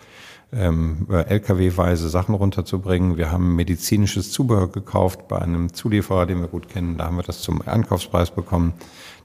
ähm, 0.53 1.07
LKW-weise 1.11 2.09
Sachen 2.09 2.35
runterzubringen. 2.35 3.17
Wir 3.17 3.31
haben 3.31 3.55
medizinisches 3.57 4.33
Zubehör 4.33 4.69
gekauft 4.69 5.29
bei 5.29 5.39
einem 5.39 5.73
Zulieferer, 5.75 6.25
den 6.25 6.41
wir 6.41 6.49
gut 6.49 6.69
kennen. 6.69 6.97
Da 6.97 7.07
haben 7.07 7.17
wir 7.17 7.25
das 7.25 7.43
zum 7.43 7.61
Einkaufspreis 7.67 8.31
bekommen. 8.31 8.73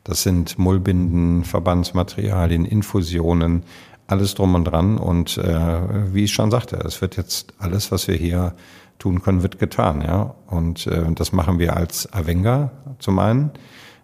Das 0.03 0.23
sind 0.23 0.57
Mullbinden, 0.57 1.43
Verbandsmaterialien, 1.43 2.65
Infusionen, 2.65 3.63
alles 4.07 4.33
drum 4.35 4.55
und 4.55 4.65
dran. 4.65 4.97
Und 4.97 5.37
äh, 5.37 6.13
wie 6.13 6.23
ich 6.23 6.33
schon 6.33 6.51
sagte, 6.51 6.77
es 6.77 7.01
wird 7.01 7.17
jetzt 7.17 7.53
alles, 7.59 7.91
was 7.91 8.07
wir 8.07 8.15
hier 8.15 8.53
tun 8.99 9.21
können, 9.21 9.43
wird 9.43 9.59
getan. 9.59 10.01
Ja? 10.01 10.35
Und 10.47 10.87
äh, 10.87 11.11
das 11.13 11.31
machen 11.31 11.59
wir 11.59 11.75
als 11.77 12.11
Avenga 12.11 12.71
zum 12.99 13.19
einen. 13.19 13.51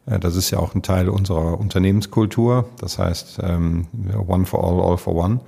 Äh, 0.05 0.19
das 0.19 0.35
ist 0.35 0.51
ja 0.51 0.59
auch 0.59 0.75
ein 0.75 0.81
Teil 0.81 1.09
unserer 1.09 1.59
Unternehmenskultur. 1.59 2.69
Das 2.79 2.99
heißt, 2.99 3.39
ähm, 3.43 3.87
One 4.27 4.45
for 4.45 4.63
All, 4.63 4.79
All 4.79 4.97
for 4.97 5.15
One. 5.15 5.39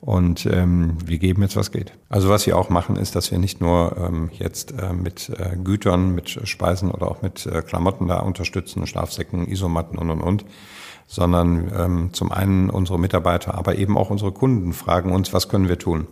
Und 0.00 0.46
ähm, 0.46 0.96
wir 1.04 1.18
geben 1.18 1.42
jetzt, 1.42 1.56
was 1.56 1.72
geht. 1.72 1.92
Also 2.08 2.30
was 2.30 2.46
wir 2.46 2.56
auch 2.56 2.70
machen, 2.70 2.96
ist, 2.96 3.16
dass 3.16 3.30
wir 3.30 3.38
nicht 3.38 3.60
nur 3.60 3.96
ähm, 3.98 4.30
jetzt 4.32 4.72
äh, 4.72 4.94
mit 4.94 5.28
äh, 5.28 5.56
Gütern, 5.62 6.14
mit 6.14 6.30
Speisen 6.48 6.90
oder 6.90 7.08
auch 7.08 7.20
mit 7.20 7.44
äh, 7.44 7.60
Klamotten 7.60 8.08
da 8.08 8.20
unterstützen, 8.20 8.86
Schlafsäcken, 8.86 9.46
Isomatten 9.46 9.98
und, 9.98 10.10
und, 10.10 10.22
und, 10.22 10.44
sondern 11.06 11.70
ähm, 11.76 12.08
zum 12.14 12.32
einen 12.32 12.70
unsere 12.70 12.98
Mitarbeiter, 12.98 13.54
aber 13.54 13.76
eben 13.76 13.98
auch 13.98 14.08
unsere 14.08 14.32
Kunden 14.32 14.72
fragen 14.72 15.12
uns, 15.12 15.34
was 15.34 15.50
können 15.50 15.68
wir 15.68 15.78
tun. 15.78 16.06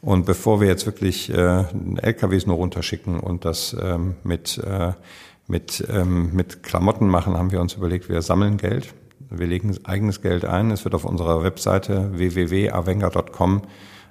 Und 0.00 0.24
bevor 0.24 0.60
wir 0.60 0.68
jetzt 0.68 0.86
wirklich 0.86 1.30
äh, 1.30 1.64
LKWs 2.00 2.46
nur 2.46 2.56
runterschicken 2.56 3.20
und 3.20 3.44
das 3.44 3.76
ähm, 3.78 4.14
mit 4.24 4.56
äh, 4.58 4.92
mit, 5.48 5.86
ähm, 5.90 6.34
mit 6.34 6.62
Klamotten 6.62 7.08
machen, 7.08 7.36
haben 7.36 7.52
wir 7.52 7.60
uns 7.60 7.74
überlegt, 7.74 8.08
wir 8.08 8.22
sammeln 8.22 8.56
Geld. 8.56 8.94
Wir 9.30 9.46
legen 9.46 9.76
eigenes 9.84 10.22
Geld 10.22 10.44
ein. 10.44 10.70
Es 10.70 10.84
wird 10.84 10.94
auf 10.94 11.04
unserer 11.04 11.42
Webseite 11.42 12.10
www.avenga.com 12.12 13.62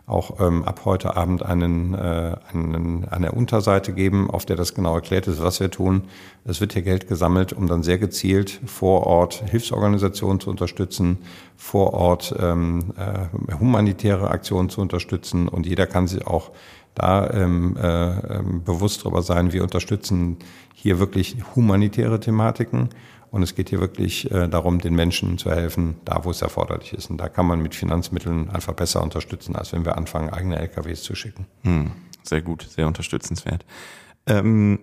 auch 0.08 0.40
ähm, 0.40 0.64
ab 0.64 0.82
heute 0.86 1.16
Abend 1.18 1.44
einen, 1.44 1.96
äh, 1.96 2.36
einen, 2.54 3.08
eine 3.10 3.32
Unterseite 3.32 3.92
geben, 3.92 4.30
auf 4.30 4.46
der 4.46 4.56
das 4.56 4.76
genau 4.76 4.94
erklärt 4.94 5.28
ist, 5.28 5.42
was 5.42 5.60
wir 5.60 5.72
tun. 5.72 6.04
Es 6.44 6.62
wird 6.62 6.74
hier 6.74 6.84
Geld 6.84 7.08
gesammelt, 7.08 7.54
um 7.54 7.68
dann 7.68 7.82
sehr 7.82 7.98
gezielt 7.98 8.62
vor 8.66 9.08
Ort 9.08 9.44
Hilfsorganisationen 9.50 10.40
zu 10.40 10.52
unterstützen, 10.52 11.18
vor 11.58 11.94
Ort 11.94 12.36
ähm, 12.40 12.94
äh, 12.98 13.54
humanitäre 13.56 14.30
Aktionen 14.30 14.70
zu 14.70 14.82
unterstützen 14.82 15.48
und 15.48 15.66
jeder 15.66 15.88
kann 15.88 16.08
sich 16.08 16.28
auch 16.28 16.52
da 16.94 17.30
ähm, 17.32 17.76
äh, 17.76 18.38
ähm, 18.38 18.64
bewusst 18.64 19.04
darüber 19.04 19.22
sein, 19.22 19.54
wir 19.54 19.64
unterstützen 19.64 20.38
hier 20.74 21.00
wirklich 21.00 21.38
humanitäre 21.56 22.20
Thematiken 22.20 22.90
und 23.36 23.44
es 23.44 23.54
geht 23.54 23.68
hier 23.68 23.82
wirklich 23.82 24.32
äh, 24.32 24.48
darum, 24.48 24.80
den 24.80 24.96
Menschen 24.96 25.38
zu 25.38 25.52
helfen, 25.52 25.98
da 26.06 26.24
wo 26.24 26.32
es 26.32 26.42
erforderlich 26.42 26.94
ist. 26.94 27.10
Und 27.10 27.18
da 27.18 27.28
kann 27.28 27.46
man 27.46 27.62
mit 27.62 27.76
Finanzmitteln 27.76 28.50
einfach 28.50 28.72
besser 28.72 29.04
unterstützen, 29.04 29.58
als 29.58 29.74
wenn 29.74 29.84
wir 29.84 29.98
anfangen, 29.98 30.30
eigene 30.30 30.58
LKWs 30.58 31.04
zu 31.04 31.16
schicken. 31.16 31.46
Hm, 31.64 31.92
sehr 32.24 32.42
gut, 32.42 32.66
sehr 32.70 32.88
unterstützenswert. 32.88 33.66
Ähm, 34.26 34.80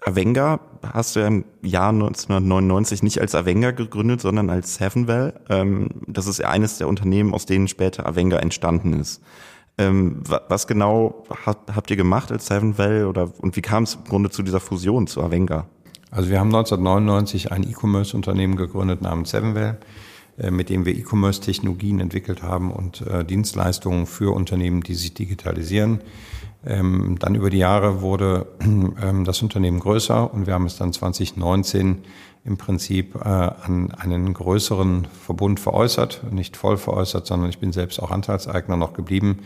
Avenga 0.00 0.60
hast 0.92 1.16
du 1.16 1.20
ja 1.20 1.26
im 1.26 1.44
Jahr 1.60 1.88
1999 1.88 3.02
nicht 3.02 3.20
als 3.20 3.34
Avenga 3.34 3.72
gegründet, 3.72 4.20
sondern 4.20 4.48
als 4.48 4.76
Sevenwell. 4.76 5.40
Ähm, 5.48 5.88
das 6.06 6.28
ist 6.28 6.44
eines 6.44 6.78
der 6.78 6.86
Unternehmen, 6.86 7.34
aus 7.34 7.46
denen 7.46 7.66
später 7.66 8.06
Avenga 8.06 8.36
entstanden 8.36 8.92
ist. 8.92 9.20
Ähm, 9.76 10.22
was 10.24 10.68
genau 10.68 11.24
habt, 11.44 11.90
ihr 11.90 11.96
gemacht 11.96 12.30
als 12.30 12.46
Sevenwell 12.46 13.06
oder 13.06 13.32
und 13.40 13.56
wie 13.56 13.62
kam 13.62 13.82
es 13.82 13.96
im 13.96 14.04
Grunde 14.04 14.30
zu 14.30 14.44
dieser 14.44 14.60
Fusion 14.60 15.08
zu 15.08 15.20
Avenga? 15.20 15.66
Also 16.12 16.28
wir 16.28 16.38
haben 16.38 16.54
1999 16.54 17.52
ein 17.52 17.62
E-Commerce-Unternehmen 17.62 18.56
gegründet 18.56 19.00
namens 19.00 19.30
Sevenwell, 19.30 19.78
äh, 20.38 20.50
mit 20.50 20.68
dem 20.68 20.84
wir 20.84 20.94
E-Commerce-Technologien 20.94 22.00
entwickelt 22.00 22.42
haben 22.42 22.70
und 22.70 23.00
äh, 23.00 23.24
Dienstleistungen 23.24 24.04
für 24.04 24.34
Unternehmen, 24.34 24.82
die 24.82 24.94
sich 24.94 25.14
digitalisieren. 25.14 26.02
Ähm, 26.66 27.16
dann 27.18 27.34
über 27.34 27.48
die 27.48 27.58
Jahre 27.58 28.02
wurde 28.02 28.46
ähm, 28.60 29.24
das 29.24 29.40
Unternehmen 29.40 29.80
größer 29.80 30.32
und 30.32 30.46
wir 30.46 30.52
haben 30.52 30.66
es 30.66 30.76
dann 30.76 30.92
2019 30.92 32.04
im 32.44 32.58
Prinzip 32.58 33.14
äh, 33.14 33.28
an 33.28 33.92
einen 33.96 34.34
größeren 34.34 35.06
Verbund 35.24 35.60
veräußert, 35.60 36.30
nicht 36.30 36.58
voll 36.58 36.76
veräußert, 36.76 37.26
sondern 37.26 37.48
ich 37.48 37.58
bin 37.58 37.72
selbst 37.72 38.02
auch 38.02 38.10
Anteilseigner 38.10 38.76
noch 38.76 38.92
geblieben, 38.92 39.38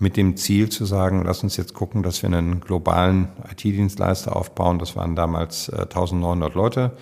mit 0.00 0.16
dem 0.16 0.36
Ziel 0.36 0.68
zu 0.70 0.84
sagen, 0.84 1.22
lass 1.24 1.42
uns 1.42 1.56
jetzt 1.56 1.74
gucken, 1.74 2.02
dass 2.02 2.22
wir 2.22 2.28
einen 2.28 2.60
globalen 2.60 3.28
IT-Dienstleister 3.52 4.34
aufbauen. 4.34 4.78
Das 4.78 4.96
waren 4.96 5.14
damals 5.14 5.68
äh, 5.68 5.82
1900 5.82 6.54
Leute. 6.54 6.92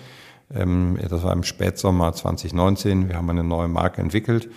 Ähm, 0.53 0.97
das 1.09 1.23
war 1.23 1.33
im 1.33 1.43
Spätsommer 1.43 2.13
2019. 2.13 3.09
Wir 3.09 3.15
haben 3.15 3.29
eine 3.29 3.43
neue 3.43 3.67
Marke 3.67 4.01
entwickelt. 4.01 4.49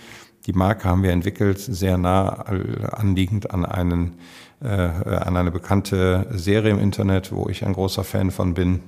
Die 0.45 0.53
Marke 0.53 0.89
haben 0.89 1.03
wir 1.03 1.11
entwickelt, 1.11 1.57
sehr 1.57 1.97
nah 1.97 2.27
anliegend 2.27 3.51
an 3.51 3.65
einen 3.65 4.17
äh, 4.63 4.67
an 4.67 5.37
eine 5.37 5.51
bekannte 5.51 6.27
Serie 6.31 6.71
im 6.71 6.79
Internet, 6.79 7.31
wo 7.31 7.49
ich 7.49 7.65
ein 7.65 7.73
großer 7.73 8.03
Fan 8.03 8.31
von 8.31 8.53
bin, 8.53 8.79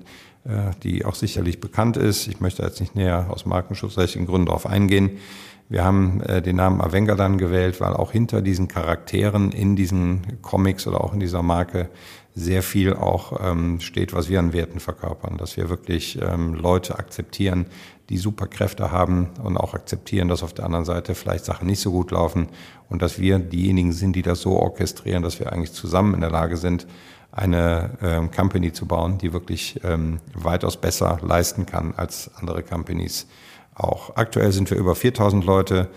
äh, 0.45 0.71
die 0.83 1.05
auch 1.05 1.15
sicherlich 1.15 1.59
bekannt 1.59 1.97
ist. 1.97 2.27
Ich 2.27 2.39
möchte 2.39 2.63
jetzt 2.63 2.79
nicht 2.79 2.95
näher 2.95 3.27
aus 3.29 3.45
markenschutzrechtlichen 3.45 4.27
Gründen 4.27 4.47
darauf 4.47 4.65
eingehen. 4.65 5.17
Wir 5.67 5.83
haben 5.83 6.21
äh, 6.21 6.41
den 6.41 6.57
Namen 6.57 6.79
Avenga 6.79 7.15
dann 7.15 7.37
gewählt, 7.37 7.81
weil 7.81 7.93
auch 7.93 8.11
hinter 8.11 8.41
diesen 8.41 8.67
Charakteren 8.67 9.51
in 9.51 9.75
diesen 9.75 10.41
Comics 10.41 10.85
oder 10.85 11.03
auch 11.03 11.13
in 11.13 11.19
dieser 11.19 11.41
Marke 11.41 11.89
sehr 12.35 12.61
viel 12.61 12.93
auch 12.93 13.39
ähm, 13.41 13.79
steht, 13.79 14.13
was 14.13 14.29
wir 14.29 14.39
an 14.39 14.53
Werten 14.53 14.79
verkörpern. 14.79 15.37
Dass 15.37 15.57
wir 15.57 15.69
wirklich 15.69 16.19
ähm, 16.21 16.53
Leute 16.53 16.99
akzeptieren, 16.99 17.65
die 18.09 18.17
Superkräfte 18.17 18.91
haben 18.91 19.29
und 19.41 19.57
auch 19.57 19.73
akzeptieren, 19.73 20.27
dass 20.27 20.43
auf 20.43 20.53
der 20.53 20.65
anderen 20.65 20.85
Seite 20.85 21.15
vielleicht 21.15 21.45
Sachen 21.45 21.65
nicht 21.65 21.79
so 21.79 21.91
gut 21.91 22.11
laufen 22.11 22.49
und 22.89 23.01
dass 23.01 23.17
wir 23.17 23.39
diejenigen 23.39 23.91
sind, 23.91 24.15
die 24.15 24.21
das 24.21 24.41
so 24.41 24.59
orchestrieren, 24.59 25.23
dass 25.23 25.39
wir 25.39 25.51
eigentlich 25.51 25.73
zusammen 25.73 26.13
in 26.13 26.21
der 26.21 26.29
Lage 26.29 26.57
sind, 26.57 26.85
eine 27.31 27.97
ähm, 28.01 28.29
Company 28.31 28.71
zu 28.71 28.85
bauen, 28.85 29.17
die 29.17 29.33
wirklich 29.33 29.79
ähm, 29.83 30.19
weitaus 30.33 30.77
besser 30.77 31.17
leisten 31.23 31.65
kann 31.65 31.95
als 31.95 32.29
andere 32.35 32.61
Companies 32.61 33.27
auch. 33.75 34.15
Aktuell 34.15 34.51
sind 34.51 34.69
wir 34.71 34.77
über 34.77 34.95
4000 34.95 35.45
Leute 35.45 35.89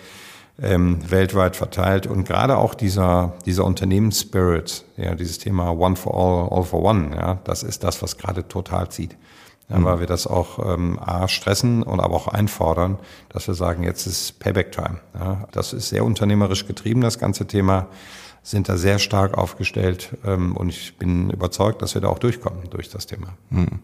ähm, 0.61 0.99
weltweit 1.09 1.57
verteilt 1.57 2.07
und 2.07 2.25
gerade 2.25 2.57
auch 2.57 2.75
dieser, 2.75 3.35
dieser 3.47 3.65
Unternehmensspirit, 3.65 4.85
ja, 4.97 5.15
dieses 5.15 5.39
Thema 5.39 5.71
One 5.71 5.97
for 5.97 6.15
All, 6.15 6.59
All 6.59 6.65
for 6.65 6.83
One, 6.83 7.15
ja, 7.15 7.39
das 7.45 7.63
ist 7.63 7.85
das, 7.85 8.03
was 8.03 8.19
gerade 8.19 8.47
total 8.49 8.89
zieht. 8.91 9.17
Ja, 9.69 9.79
mhm. 9.79 9.85
Weil 9.85 10.01
wir 10.01 10.07
das 10.07 10.27
auch 10.27 10.59
ähm, 10.67 10.99
A, 10.99 11.29
stressen 11.29 11.83
und 11.83 12.01
aber 12.01 12.17
auch 12.17 12.27
einfordern, 12.27 12.99
dass 13.29 13.47
wir 13.47 13.55
sagen, 13.55 13.83
jetzt 13.83 14.07
ist 14.07 14.41
Payback 14.41 14.73
Time. 14.73 15.01
Ja. 15.15 15.47
Das 15.53 15.75
ist 15.75 15.91
sehr 15.91 16.05
unternehmerisch 16.05 16.67
getrieben, 16.67 17.03
das 17.03 17.19
ganze 17.19 17.47
Thema 17.47 17.87
sind 18.43 18.69
da 18.69 18.79
sehr 18.79 18.99
stark 18.99 19.37
aufgestellt 19.37 20.17
ähm, 20.25 20.57
und 20.57 20.71
ich 20.71 20.97
bin 20.97 21.31
überzeugt, 21.31 21.83
dass 21.83 21.95
wir 21.95 22.01
da 22.01 22.09
auch 22.09 22.19
durchkommen 22.19 22.71
durch 22.71 22.89
das 22.89 23.07
Thema. 23.07 23.35
Hm. 23.51 23.81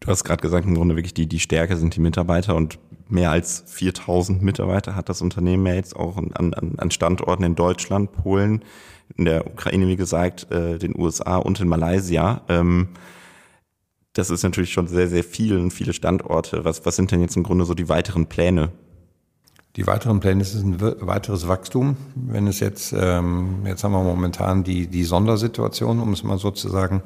Du 0.00 0.08
hast 0.08 0.24
gerade 0.24 0.40
gesagt, 0.40 0.66
im 0.66 0.74
Grunde 0.74 0.96
wirklich 0.96 1.14
die, 1.14 1.26
die 1.26 1.40
Stärke 1.40 1.76
sind 1.76 1.94
die 1.94 2.00
Mitarbeiter 2.00 2.54
und 2.54 2.78
mehr 3.08 3.30
als 3.30 3.64
4000 3.66 4.42
Mitarbeiter 4.42 4.94
hat 4.94 5.08
das 5.08 5.22
Unternehmen 5.22 5.66
ja 5.66 5.74
jetzt 5.74 5.96
auch 5.96 6.16
an, 6.16 6.32
an, 6.32 6.74
an 6.76 6.90
Standorten 6.90 7.44
in 7.44 7.54
Deutschland, 7.54 8.12
Polen, 8.12 8.64
in 9.16 9.24
der 9.24 9.46
Ukraine, 9.46 9.86
wie 9.86 9.96
gesagt, 9.96 10.50
äh, 10.50 10.78
den 10.78 10.98
USA 10.98 11.36
und 11.36 11.60
in 11.60 11.68
Malaysia. 11.68 12.42
Ähm, 12.48 12.88
das 14.12 14.30
ist 14.30 14.42
natürlich 14.42 14.72
schon 14.72 14.88
sehr, 14.88 15.08
sehr 15.08 15.24
viel 15.24 15.56
und 15.56 15.70
viele 15.70 15.92
Standorte. 15.92 16.64
Was, 16.64 16.84
was 16.84 16.96
sind 16.96 17.10
denn 17.10 17.20
jetzt 17.20 17.36
im 17.36 17.44
Grunde 17.44 17.64
so 17.64 17.74
die 17.74 17.88
weiteren 17.88 18.26
Pläne 18.26 18.72
die 19.78 19.86
weiteren 19.86 20.18
Pläne 20.18 20.44
sind 20.44 20.82
ein 20.82 21.06
weiteres 21.06 21.46
Wachstum. 21.46 21.96
Wenn 22.16 22.48
es 22.48 22.58
jetzt, 22.58 22.92
ähm, 22.98 23.64
jetzt 23.64 23.84
haben 23.84 23.92
wir 23.92 24.02
momentan 24.02 24.64
die, 24.64 24.88
die 24.88 25.04
Sondersituation, 25.04 26.00
um 26.00 26.12
es 26.12 26.24
mal 26.24 26.36
so 26.36 26.50
zu 26.50 26.68
sagen. 26.68 27.02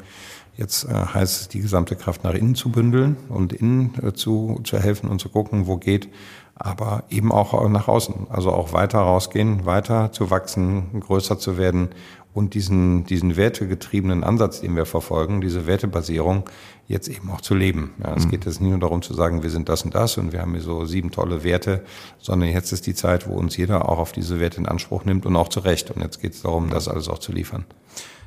Jetzt 0.57 0.85
äh, 0.85 0.93
heißt 0.93 1.41
es, 1.41 1.49
die 1.49 1.61
gesamte 1.61 1.97
Kraft 1.97 2.25
nach 2.25 2.35
innen 2.35 2.55
zu 2.55 2.71
bündeln 2.71 3.17
und 3.29 3.53
innen 3.53 3.95
äh, 4.03 4.13
zu, 4.13 4.61
zu 4.65 4.79
helfen 4.79 5.09
und 5.09 5.21
zu 5.21 5.29
gucken, 5.29 5.67
wo 5.67 5.77
geht, 5.77 6.09
aber 6.55 7.05
eben 7.11 7.33
auch 7.33 7.69
nach 7.69 7.89
außen. 7.89 8.27
Also 8.29 8.53
auch 8.53 8.73
weiter 8.73 8.99
rausgehen, 8.99 9.65
weiter 9.65 10.13
zu 10.13 10.31
wachsen, 10.31 11.01
größer 11.01 11.39
zu 11.39 11.57
werden 11.57 11.89
und 12.35 12.55
diesen, 12.55 13.05
diesen 13.05 13.37
wertegetriebenen 13.37 14.25
Ansatz, 14.25 14.61
den 14.61 14.75
wir 14.77 14.87
verfolgen, 14.87 15.41
diese 15.41 15.67
Wertebasierung, 15.67 16.45
jetzt 16.87 17.09
eben 17.09 17.31
auch 17.31 17.41
zu 17.41 17.55
leben. 17.55 17.93
Ja, 18.03 18.15
es 18.15 18.27
mhm. 18.27 18.31
geht 18.31 18.47
jetzt 18.47 18.61
nicht 18.61 18.71
nur 18.71 18.81
darum 18.81 19.03
zu 19.03 19.15
sagen, 19.15 19.43
wir 19.43 19.51
sind 19.51 19.69
das 19.69 19.83
und 19.83 19.95
das 19.95 20.17
und 20.19 20.33
wir 20.33 20.41
haben 20.41 20.53
hier 20.53 20.63
so 20.63 20.85
sieben 20.85 21.11
tolle 21.11 21.45
Werte, 21.45 21.85
sondern 22.19 22.51
jetzt 22.51 22.73
ist 22.73 22.87
die 22.87 22.95
Zeit, 22.95 23.29
wo 23.29 23.35
uns 23.35 23.57
jeder 23.57 23.89
auch 23.89 23.99
auf 23.99 24.13
diese 24.13 24.41
Werte 24.41 24.59
in 24.59 24.67
Anspruch 24.67 25.05
nimmt 25.05 25.27
und 25.27 25.37
auch 25.37 25.49
zu 25.49 25.61
Recht. 25.61 25.91
Und 25.91 26.03
jetzt 26.03 26.21
geht 26.21 26.35
es 26.35 26.43
darum, 26.43 26.71
das 26.71 26.89
alles 26.89 27.09
auch 27.09 27.19
zu 27.19 27.33
liefern. 27.33 27.65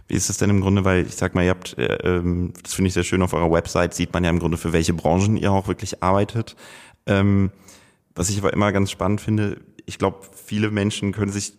Wie 0.07 0.15
ist 0.15 0.29
es 0.29 0.37
denn 0.37 0.49
im 0.49 0.61
Grunde, 0.61 0.85
weil 0.85 1.05
ich 1.05 1.15
sag 1.15 1.33
mal, 1.33 1.43
ihr 1.43 1.49
habt, 1.49 1.77
äh, 1.77 2.17
ähm, 2.17 2.53
das 2.61 2.73
finde 2.73 2.87
ich 2.89 2.93
sehr 2.93 3.03
schön, 3.03 3.21
auf 3.21 3.33
eurer 3.33 3.51
Website 3.51 3.93
sieht 3.93 4.13
man 4.13 4.23
ja 4.23 4.29
im 4.29 4.39
Grunde, 4.39 4.57
für 4.57 4.73
welche 4.73 4.93
Branchen 4.93 5.37
ihr 5.37 5.51
auch 5.51 5.67
wirklich 5.67 6.03
arbeitet. 6.03 6.55
Ähm, 7.05 7.51
was 8.13 8.29
ich 8.29 8.37
aber 8.37 8.53
immer 8.53 8.71
ganz 8.71 8.91
spannend 8.91 9.21
finde, 9.21 9.61
ich 9.85 9.97
glaube, 9.97 10.19
viele 10.33 10.71
Menschen 10.71 11.11
können 11.11 11.31
sich 11.31 11.53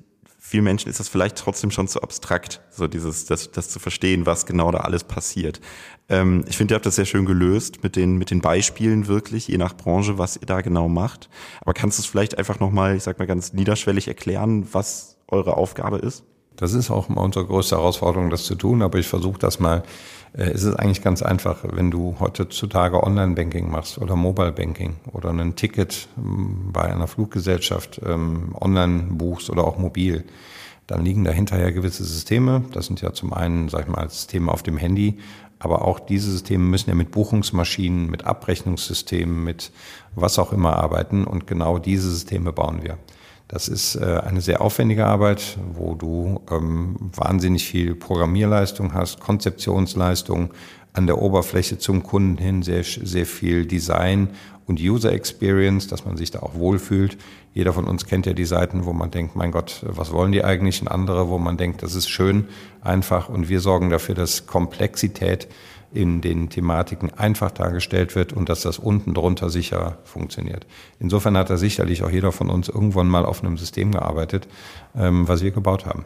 vielen 0.46 0.62
Menschen 0.62 0.88
ist 0.88 1.00
das 1.00 1.08
vielleicht 1.08 1.36
trotzdem 1.36 1.72
schon 1.72 1.88
zu 1.88 2.00
abstrakt, 2.00 2.60
so 2.70 2.86
dieses, 2.86 3.24
das, 3.24 3.50
das 3.50 3.68
zu 3.68 3.80
verstehen, 3.80 4.26
was 4.26 4.46
genau 4.46 4.70
da 4.70 4.78
alles 4.78 5.02
passiert. 5.02 5.60
Ähm, 6.08 6.44
ich 6.46 6.56
finde, 6.56 6.74
ihr 6.74 6.76
habt 6.76 6.86
das 6.86 6.94
sehr 6.94 7.04
schön 7.04 7.26
gelöst 7.26 7.82
mit 7.82 7.96
den, 7.96 8.16
mit 8.16 8.30
den 8.30 8.40
Beispielen 8.40 9.08
wirklich, 9.08 9.48
je 9.48 9.58
nach 9.58 9.76
Branche, 9.76 10.18
was 10.18 10.36
ihr 10.36 10.46
da 10.46 10.60
genau 10.60 10.88
macht. 10.88 11.28
Aber 11.62 11.74
kannst 11.74 11.98
du 11.98 12.02
es 12.02 12.06
vielleicht 12.06 12.38
einfach 12.38 12.60
nochmal, 12.60 12.96
ich 12.96 13.02
sag 13.02 13.18
mal 13.18 13.26
ganz 13.26 13.54
niederschwellig 13.54 14.06
erklären, 14.06 14.68
was 14.72 15.16
eure 15.26 15.56
Aufgabe 15.56 15.98
ist? 15.98 16.22
Das 16.56 16.72
ist 16.72 16.90
auch 16.90 17.08
immer 17.08 17.20
unsere 17.20 17.46
größte 17.46 17.76
Herausforderung, 17.76 18.30
das 18.30 18.44
zu 18.44 18.54
tun, 18.54 18.82
aber 18.82 18.98
ich 18.98 19.06
versuche 19.06 19.38
das 19.38 19.60
mal. 19.60 19.82
Äh, 20.32 20.50
es 20.50 20.64
ist 20.64 20.74
eigentlich 20.74 21.02
ganz 21.02 21.22
einfach, 21.22 21.58
wenn 21.70 21.90
du 21.90 22.16
heutzutage 22.18 23.02
Online-Banking 23.02 23.70
machst 23.70 23.98
oder 23.98 24.16
Mobile-Banking 24.16 24.96
oder 25.12 25.30
ein 25.30 25.56
Ticket 25.56 26.08
ähm, 26.16 26.70
bei 26.72 26.82
einer 26.82 27.06
Fluggesellschaft 27.06 28.00
ähm, 28.04 28.54
online 28.60 29.04
buchst 29.10 29.50
oder 29.50 29.64
auch 29.64 29.78
mobil, 29.78 30.24
dann 30.86 31.04
liegen 31.04 31.24
dahinter 31.24 31.58
ja 31.58 31.70
gewisse 31.70 32.04
Systeme. 32.04 32.62
Das 32.72 32.86
sind 32.86 33.02
ja 33.02 33.12
zum 33.12 33.32
einen, 33.32 33.68
sag 33.68 33.82
ich 33.82 33.88
mal, 33.88 34.08
Systeme 34.08 34.52
auf 34.52 34.62
dem 34.62 34.76
Handy, 34.76 35.18
aber 35.58 35.82
auch 35.82 35.98
diese 35.98 36.30
Systeme 36.30 36.64
müssen 36.64 36.90
ja 36.90 36.94
mit 36.94 37.10
Buchungsmaschinen, 37.10 38.10
mit 38.10 38.24
Abrechnungssystemen, 38.24 39.42
mit 39.42 39.72
was 40.14 40.38
auch 40.38 40.52
immer 40.52 40.76
arbeiten 40.76 41.24
und 41.24 41.46
genau 41.46 41.78
diese 41.78 42.10
Systeme 42.10 42.52
bauen 42.52 42.82
wir. 42.82 42.98
Das 43.48 43.68
ist 43.68 43.94
äh, 43.94 44.20
eine 44.24 44.40
sehr 44.40 44.60
aufwendige 44.60 45.06
Arbeit, 45.06 45.56
wo 45.72 45.94
du 45.94 46.40
ähm, 46.50 46.96
wahnsinnig 47.00 47.64
viel 47.64 47.94
Programmierleistung 47.94 48.92
hast, 48.92 49.20
Konzeptionsleistung, 49.20 50.50
an 50.92 51.06
der 51.06 51.20
Oberfläche 51.20 51.78
zum 51.78 52.02
Kunden 52.02 52.38
hin 52.38 52.62
sehr, 52.62 52.82
sehr 52.82 53.26
viel 53.26 53.66
Design 53.66 54.30
und 54.66 54.80
User 54.80 55.12
Experience, 55.12 55.86
dass 55.86 56.06
man 56.06 56.16
sich 56.16 56.30
da 56.30 56.40
auch 56.40 56.54
wohlfühlt. 56.54 57.18
Jeder 57.52 57.72
von 57.72 57.84
uns 57.84 58.06
kennt 58.06 58.26
ja 58.26 58.32
die 58.32 58.46
Seiten, 58.46 58.84
wo 58.84 58.92
man 58.92 59.10
denkt, 59.10 59.36
mein 59.36 59.52
Gott, 59.52 59.84
was 59.86 60.10
wollen 60.10 60.32
die 60.32 60.42
eigentlich? 60.42 60.80
Und 60.80 60.88
andere, 60.88 61.28
wo 61.28 61.38
man 61.38 61.56
denkt, 61.56 61.82
das 61.82 61.94
ist 61.94 62.08
schön, 62.08 62.48
einfach. 62.80 63.28
Und 63.28 63.48
wir 63.48 63.60
sorgen 63.60 63.90
dafür, 63.90 64.14
dass 64.14 64.46
Komplexität 64.46 65.48
in 65.96 66.20
den 66.20 66.50
Thematiken 66.50 67.12
einfach 67.14 67.50
dargestellt 67.50 68.14
wird 68.14 68.32
und 68.32 68.48
dass 68.48 68.60
das 68.60 68.78
unten 68.78 69.14
drunter 69.14 69.50
sicher 69.50 69.98
funktioniert. 70.04 70.66
Insofern 71.00 71.36
hat 71.36 71.50
da 71.50 71.56
sicherlich 71.56 72.02
auch 72.02 72.10
jeder 72.10 72.32
von 72.32 72.50
uns 72.50 72.68
irgendwann 72.68 73.08
mal 73.08 73.24
auf 73.24 73.42
einem 73.42 73.56
System 73.56 73.92
gearbeitet, 73.92 74.46
ähm, 74.94 75.26
was 75.26 75.42
wir 75.42 75.50
gebaut 75.50 75.86
haben. 75.86 76.04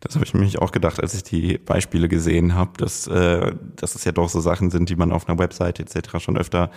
Das 0.00 0.14
habe 0.14 0.24
ich 0.24 0.34
mich 0.34 0.58
auch 0.58 0.72
gedacht, 0.72 1.00
als 1.00 1.14
ich 1.14 1.22
die 1.22 1.58
Beispiele 1.58 2.08
gesehen 2.08 2.54
habe, 2.54 2.72
dass, 2.76 3.06
äh, 3.06 3.52
dass 3.76 3.94
es 3.94 4.04
ja 4.04 4.12
doch 4.12 4.28
so 4.28 4.40
Sachen 4.40 4.70
sind, 4.70 4.88
die 4.88 4.96
man 4.96 5.12
auf 5.12 5.28
einer 5.28 5.38
Website 5.38 5.78
etc. 5.78 6.18
schon 6.18 6.36
öfter 6.36 6.70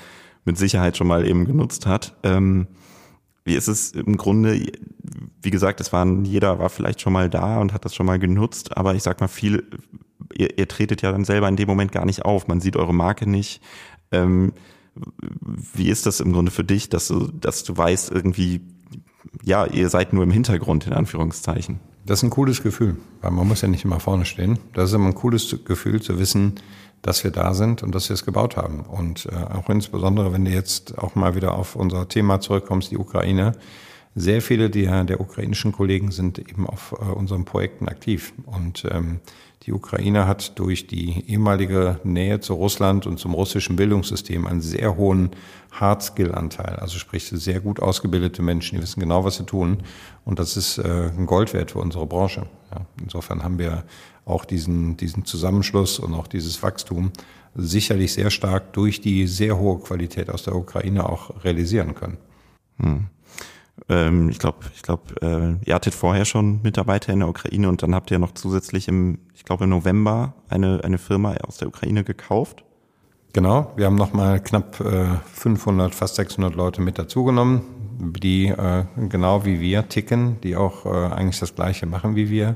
mit 0.43 0.57
Sicherheit 0.57 0.95
schon 0.95 1.07
mal 1.07 1.27
eben 1.27 1.45
genutzt 1.45 1.87
hat. 1.87 2.15
Ähm, 2.23 2.67
ist 3.53 3.67
es 3.67 3.91
im 3.91 4.17
Grunde, 4.17 4.59
wie 5.41 5.51
gesagt, 5.51 5.79
es 5.79 5.93
waren, 5.93 6.25
jeder 6.25 6.57
war 6.57 6.69
vielleicht 6.69 7.01
schon 7.01 7.13
mal 7.13 7.29
da 7.29 7.59
und 7.59 7.73
hat 7.73 7.85
das 7.85 7.93
schon 7.93 8.07
mal 8.07 8.17
genutzt, 8.17 8.75
aber 8.75 8.95
ich 8.95 9.03
sag 9.03 9.21
mal, 9.21 9.27
viel 9.27 9.63
ihr, 10.33 10.57
ihr 10.57 10.67
tretet 10.67 11.01
ja 11.01 11.11
dann 11.11 11.25
selber 11.25 11.47
in 11.47 11.55
dem 11.55 11.67
Moment 11.67 11.91
gar 11.91 12.05
nicht 12.05 12.25
auf. 12.25 12.47
Man 12.47 12.61
sieht 12.61 12.75
eure 12.75 12.93
Marke 12.93 13.29
nicht. 13.29 13.61
Ähm, 14.11 14.53
wie 15.73 15.89
ist 15.89 16.05
das 16.05 16.19
im 16.19 16.31
Grunde 16.31 16.51
für 16.51 16.63
dich, 16.63 16.89
dass 16.89 17.07
du, 17.07 17.27
dass 17.27 17.63
du 17.63 17.75
weißt, 17.75 18.11
irgendwie, 18.11 18.61
ja, 19.43 19.65
ihr 19.65 19.89
seid 19.89 20.13
nur 20.13 20.23
im 20.23 20.31
Hintergrund, 20.31 20.87
in 20.87 20.93
Anführungszeichen? 20.93 21.79
Das 22.05 22.19
ist 22.19 22.23
ein 22.23 22.29
cooles 22.29 22.61
Gefühl, 22.61 22.97
weil 23.21 23.31
man 23.31 23.47
muss 23.47 23.61
ja 23.61 23.67
nicht 23.67 23.83
immer 23.83 23.99
vorne 23.99 24.25
stehen. 24.25 24.59
Das 24.73 24.89
ist 24.89 24.95
immer 24.95 25.07
ein 25.07 25.15
cooles 25.15 25.55
Gefühl 25.65 26.01
zu 26.01 26.19
wissen, 26.19 26.53
dass 27.05 27.23
wir 27.23 27.29
da 27.29 27.53
sind 27.53 27.83
und 27.83 27.93
dass 27.93 28.09
wir 28.09 28.15
es 28.15 28.25
gebaut 28.25 28.57
haben. 28.57 28.81
Und 28.81 29.27
äh, 29.27 29.53
auch 29.53 29.69
insbesondere, 29.69 30.33
wenn 30.33 30.43
du 30.43 30.51
jetzt 30.51 30.97
auch 30.97 31.13
mal 31.13 31.35
wieder 31.35 31.53
auf 31.55 31.75
unser 31.75 32.07
Thema 32.07 32.39
zurückkommst, 32.39 32.89
die 32.89 32.97
Ukraine. 32.97 33.51
Sehr 34.15 34.41
viele 34.41 34.69
der, 34.69 35.03
der 35.03 35.19
ukrainischen 35.19 35.71
Kollegen 35.71 36.09
sind 36.09 36.39
eben 36.39 36.65
auf 36.65 36.95
äh, 36.99 37.11
unseren 37.11 37.45
Projekten 37.45 37.87
aktiv. 37.89 38.33
Und 38.45 38.85
ähm, 38.89 39.19
die 39.63 39.73
Ukraine 39.73 40.25
hat 40.25 40.57
durch 40.57 40.87
die 40.87 41.29
ehemalige 41.29 41.99
Nähe 42.03 42.39
zu 42.39 42.53
Russland 42.55 43.05
und 43.05 43.19
zum 43.19 43.33
russischen 43.33 43.75
Bildungssystem 43.75 44.47
einen 44.47 44.61
sehr 44.61 44.95
hohen 44.95 45.31
Hard-Skill-Anteil. 45.71 46.77
Also 46.77 46.97
sprich 46.97 47.25
sehr 47.27 47.59
gut 47.59 47.79
ausgebildete 47.79 48.41
Menschen, 48.41 48.77
die 48.77 48.81
wissen 48.81 48.99
genau, 48.99 49.25
was 49.25 49.35
sie 49.35 49.45
tun. 49.45 49.83
Und 50.23 50.39
das 50.39 50.57
ist 50.57 50.79
äh, 50.79 51.11
ein 51.15 51.27
Gold 51.27 51.53
wert 51.53 51.71
für 51.71 51.79
unsere 51.79 52.07
Branche. 52.07 52.47
Ja, 52.71 52.81
insofern 52.99 53.43
haben 53.43 53.59
wir 53.59 53.83
auch 54.25 54.45
diesen, 54.45 54.97
diesen 54.97 55.25
Zusammenschluss 55.25 55.99
und 55.99 56.13
auch 56.13 56.27
dieses 56.27 56.61
Wachstum 56.63 57.11
sicherlich 57.55 58.13
sehr 58.13 58.31
stark 58.31 58.73
durch 58.73 58.99
die 58.99 59.27
sehr 59.27 59.57
hohe 59.57 59.79
Qualität 59.79 60.29
aus 60.29 60.43
der 60.43 60.55
Ukraine 60.55 61.07
auch 61.07 61.43
realisieren 61.43 61.95
können. 61.95 62.17
Hm. 62.77 63.05
Ähm, 63.89 64.29
ich 64.29 64.39
glaube, 64.39 64.59
ich 64.73 64.81
glaube, 64.81 65.03
äh, 65.21 65.67
ihr 65.67 65.75
hattet 65.75 65.93
vorher 65.93 66.25
schon 66.25 66.61
Mitarbeiter 66.63 67.13
in 67.13 67.19
der 67.19 67.29
Ukraine 67.29 67.69
und 67.69 67.83
dann 67.83 67.93
habt 67.93 68.09
ihr 68.11 68.19
noch 68.19 68.33
zusätzlich 68.33 68.87
im, 68.87 69.19
ich 69.33 69.45
glaube 69.45 69.65
im 69.65 69.69
November 69.69 70.33
eine, 70.49 70.81
eine 70.83 70.97
Firma 70.97 71.35
aus 71.47 71.57
der 71.57 71.67
Ukraine 71.67 72.03
gekauft. 72.03 72.63
Genau, 73.33 73.73
wir 73.75 73.85
haben 73.85 73.95
nochmal 73.95 74.41
knapp 74.41 74.79
äh, 74.79 75.07
500, 75.33 75.93
fast 75.93 76.15
600 76.15 76.55
Leute 76.55 76.81
mit 76.81 76.97
dazugenommen, 76.97 77.63
die 77.99 78.47
äh, 78.47 78.85
genau 79.09 79.43
wie 79.45 79.59
wir 79.59 79.89
ticken, 79.89 80.39
die 80.41 80.55
auch 80.55 80.85
äh, 80.85 81.13
eigentlich 81.13 81.39
das 81.39 81.53
Gleiche 81.53 81.85
machen 81.85 82.15
wie 82.15 82.29
wir 82.29 82.55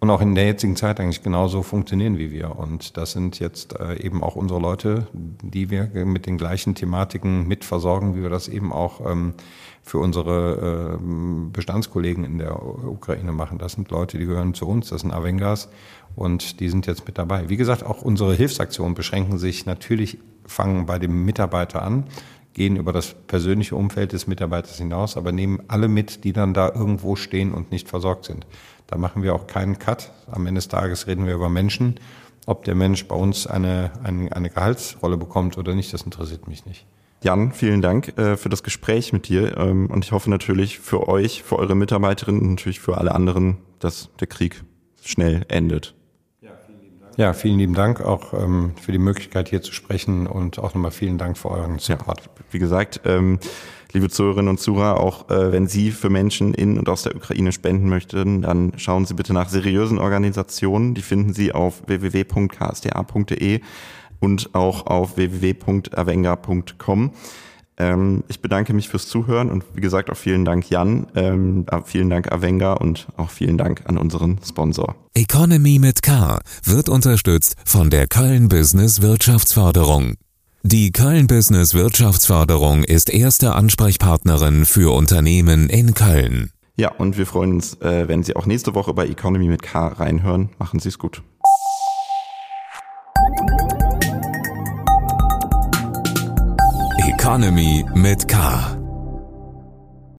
und 0.00 0.08
auch 0.08 0.22
in 0.22 0.34
der 0.34 0.46
jetzigen 0.46 0.76
Zeit 0.76 0.98
eigentlich 0.98 1.22
genauso 1.22 1.62
funktionieren 1.62 2.18
wie 2.18 2.30
wir. 2.30 2.58
Und 2.58 2.96
das 2.96 3.12
sind 3.12 3.38
jetzt 3.38 3.78
äh, 3.78 4.02
eben 4.02 4.22
auch 4.22 4.34
unsere 4.34 4.58
Leute, 4.58 5.06
die 5.12 5.68
wir 5.68 5.90
mit 6.06 6.26
den 6.26 6.38
gleichen 6.38 6.74
Thematiken 6.74 7.46
mitversorgen, 7.46 8.16
wie 8.16 8.22
wir 8.22 8.30
das 8.30 8.48
eben 8.48 8.72
auch 8.72 9.06
ähm, 9.08 9.34
für 9.82 9.98
unsere 9.98 10.98
äh, 10.98 11.50
Bestandskollegen 11.52 12.24
in 12.24 12.38
der 12.38 12.62
Ukraine 12.62 13.32
machen. 13.32 13.58
Das 13.58 13.72
sind 13.72 13.90
Leute, 13.90 14.18
die 14.18 14.24
gehören 14.24 14.54
zu 14.54 14.66
uns, 14.66 14.88
das 14.88 15.02
sind 15.02 15.12
Avengas 15.12 15.68
und 16.16 16.60
die 16.60 16.70
sind 16.70 16.86
jetzt 16.86 17.06
mit 17.06 17.18
dabei. 17.18 17.50
Wie 17.50 17.56
gesagt, 17.58 17.84
auch 17.84 18.00
unsere 18.00 18.34
Hilfsaktionen 18.34 18.94
beschränken 18.94 19.38
sich 19.38 19.66
natürlich, 19.66 20.18
fangen 20.46 20.86
bei 20.86 20.98
dem 20.98 21.26
Mitarbeiter 21.26 21.82
an, 21.82 22.04
gehen 22.54 22.76
über 22.76 22.92
das 22.92 23.14
persönliche 23.26 23.76
Umfeld 23.76 24.12
des 24.12 24.26
Mitarbeiters 24.26 24.78
hinaus, 24.78 25.16
aber 25.16 25.30
nehmen 25.30 25.60
alle 25.68 25.88
mit, 25.88 26.24
die 26.24 26.32
dann 26.32 26.54
da 26.54 26.72
irgendwo 26.74 27.16
stehen 27.16 27.52
und 27.52 27.70
nicht 27.70 27.88
versorgt 27.88 28.24
sind. 28.24 28.46
Da 28.90 28.98
machen 28.98 29.22
wir 29.22 29.34
auch 29.34 29.46
keinen 29.46 29.78
Cut. 29.78 30.10
Am 30.30 30.46
Ende 30.46 30.58
des 30.58 30.68
Tages 30.68 31.06
reden 31.06 31.26
wir 31.26 31.34
über 31.34 31.48
Menschen. 31.48 32.00
Ob 32.46 32.64
der 32.64 32.74
Mensch 32.74 33.06
bei 33.06 33.14
uns 33.14 33.46
eine, 33.46 33.92
eine, 34.02 34.34
eine 34.34 34.50
Gehaltsrolle 34.50 35.16
bekommt 35.16 35.56
oder 35.58 35.74
nicht, 35.74 35.92
das 35.92 36.02
interessiert 36.02 36.48
mich 36.48 36.66
nicht. 36.66 36.86
Jan, 37.22 37.52
vielen 37.52 37.82
Dank 37.82 38.16
äh, 38.18 38.36
für 38.36 38.48
das 38.48 38.62
Gespräch 38.62 39.12
mit 39.12 39.28
dir 39.28 39.56
ähm, 39.58 39.90
und 39.90 40.04
ich 40.04 40.12
hoffe 40.12 40.30
natürlich 40.30 40.78
für 40.78 41.06
euch, 41.06 41.42
für 41.42 41.58
eure 41.58 41.76
Mitarbeiterinnen 41.76 42.40
und 42.40 42.50
natürlich 42.50 42.80
für 42.80 42.96
alle 42.98 43.14
anderen, 43.14 43.58
dass 43.78 44.08
der 44.18 44.26
Krieg 44.26 44.64
schnell 45.02 45.44
endet. 45.48 45.94
Ja, 47.20 47.34
vielen 47.34 47.58
lieben 47.58 47.74
Dank 47.74 48.00
auch 48.00 48.32
ähm, 48.32 48.72
für 48.80 48.92
die 48.92 48.98
Möglichkeit 48.98 49.50
hier 49.50 49.60
zu 49.60 49.74
sprechen 49.74 50.26
und 50.26 50.58
auch 50.58 50.72
nochmal 50.72 50.90
vielen 50.90 51.18
Dank 51.18 51.36
für 51.36 51.50
euren 51.50 51.78
Support. 51.78 52.22
Ja, 52.24 52.30
wie 52.50 52.58
gesagt, 52.58 53.02
ähm, 53.04 53.38
liebe 53.92 54.08
Zuhörerinnen 54.08 54.48
und 54.48 54.58
Zuhörer, 54.58 54.98
auch 54.98 55.28
äh, 55.28 55.52
wenn 55.52 55.66
Sie 55.66 55.90
für 55.90 56.08
Menschen 56.08 56.54
in 56.54 56.78
und 56.78 56.88
aus 56.88 57.02
der 57.02 57.14
Ukraine 57.14 57.52
spenden 57.52 57.90
möchten, 57.90 58.40
dann 58.40 58.72
schauen 58.78 59.04
Sie 59.04 59.12
bitte 59.12 59.34
nach 59.34 59.50
seriösen 59.50 59.98
Organisationen. 59.98 60.94
Die 60.94 61.02
finden 61.02 61.34
Sie 61.34 61.52
auf 61.52 61.82
www.ksda.de 61.88 63.60
und 64.20 64.54
auch 64.54 64.86
auf 64.86 65.18
www.avenga.com. 65.18 67.12
Ähm, 67.80 68.24
ich 68.28 68.40
bedanke 68.40 68.74
mich 68.74 68.90
fürs 68.90 69.08
Zuhören 69.08 69.50
und 69.50 69.64
wie 69.74 69.80
gesagt 69.80 70.10
auch 70.10 70.16
vielen 70.16 70.44
Dank 70.44 70.68
Jan, 70.68 71.06
ähm, 71.14 71.64
vielen 71.86 72.10
Dank 72.10 72.30
Avenga 72.30 72.74
und 72.74 73.08
auch 73.16 73.30
vielen 73.30 73.56
Dank 73.56 73.84
an 73.86 73.96
unseren 73.96 74.38
Sponsor. 74.46 74.96
Economy 75.14 75.78
mit 75.78 76.02
K 76.02 76.40
wird 76.62 76.90
unterstützt 76.90 77.56
von 77.64 77.88
der 77.88 78.06
Köln 78.06 78.50
Business 78.50 79.00
Wirtschaftsförderung. 79.00 80.16
Die 80.62 80.92
Köln 80.92 81.26
Business 81.26 81.72
Wirtschaftsförderung 81.72 82.84
ist 82.84 83.08
erste 83.08 83.54
Ansprechpartnerin 83.54 84.66
für 84.66 84.94
Unternehmen 84.94 85.70
in 85.70 85.94
Köln. 85.94 86.50
Ja, 86.76 86.92
und 86.92 87.16
wir 87.16 87.26
freuen 87.26 87.54
uns, 87.54 87.80
äh, 87.80 88.08
wenn 88.08 88.22
Sie 88.22 88.36
auch 88.36 88.44
nächste 88.44 88.74
Woche 88.74 88.92
bei 88.92 89.06
Economy 89.06 89.48
mit 89.48 89.62
K 89.62 89.88
reinhören. 89.88 90.50
Machen 90.58 90.80
Sie 90.80 90.90
es 90.90 90.98
gut. 90.98 91.22
Economy 97.30 97.84
mit 97.94 98.26
K. 98.26 98.79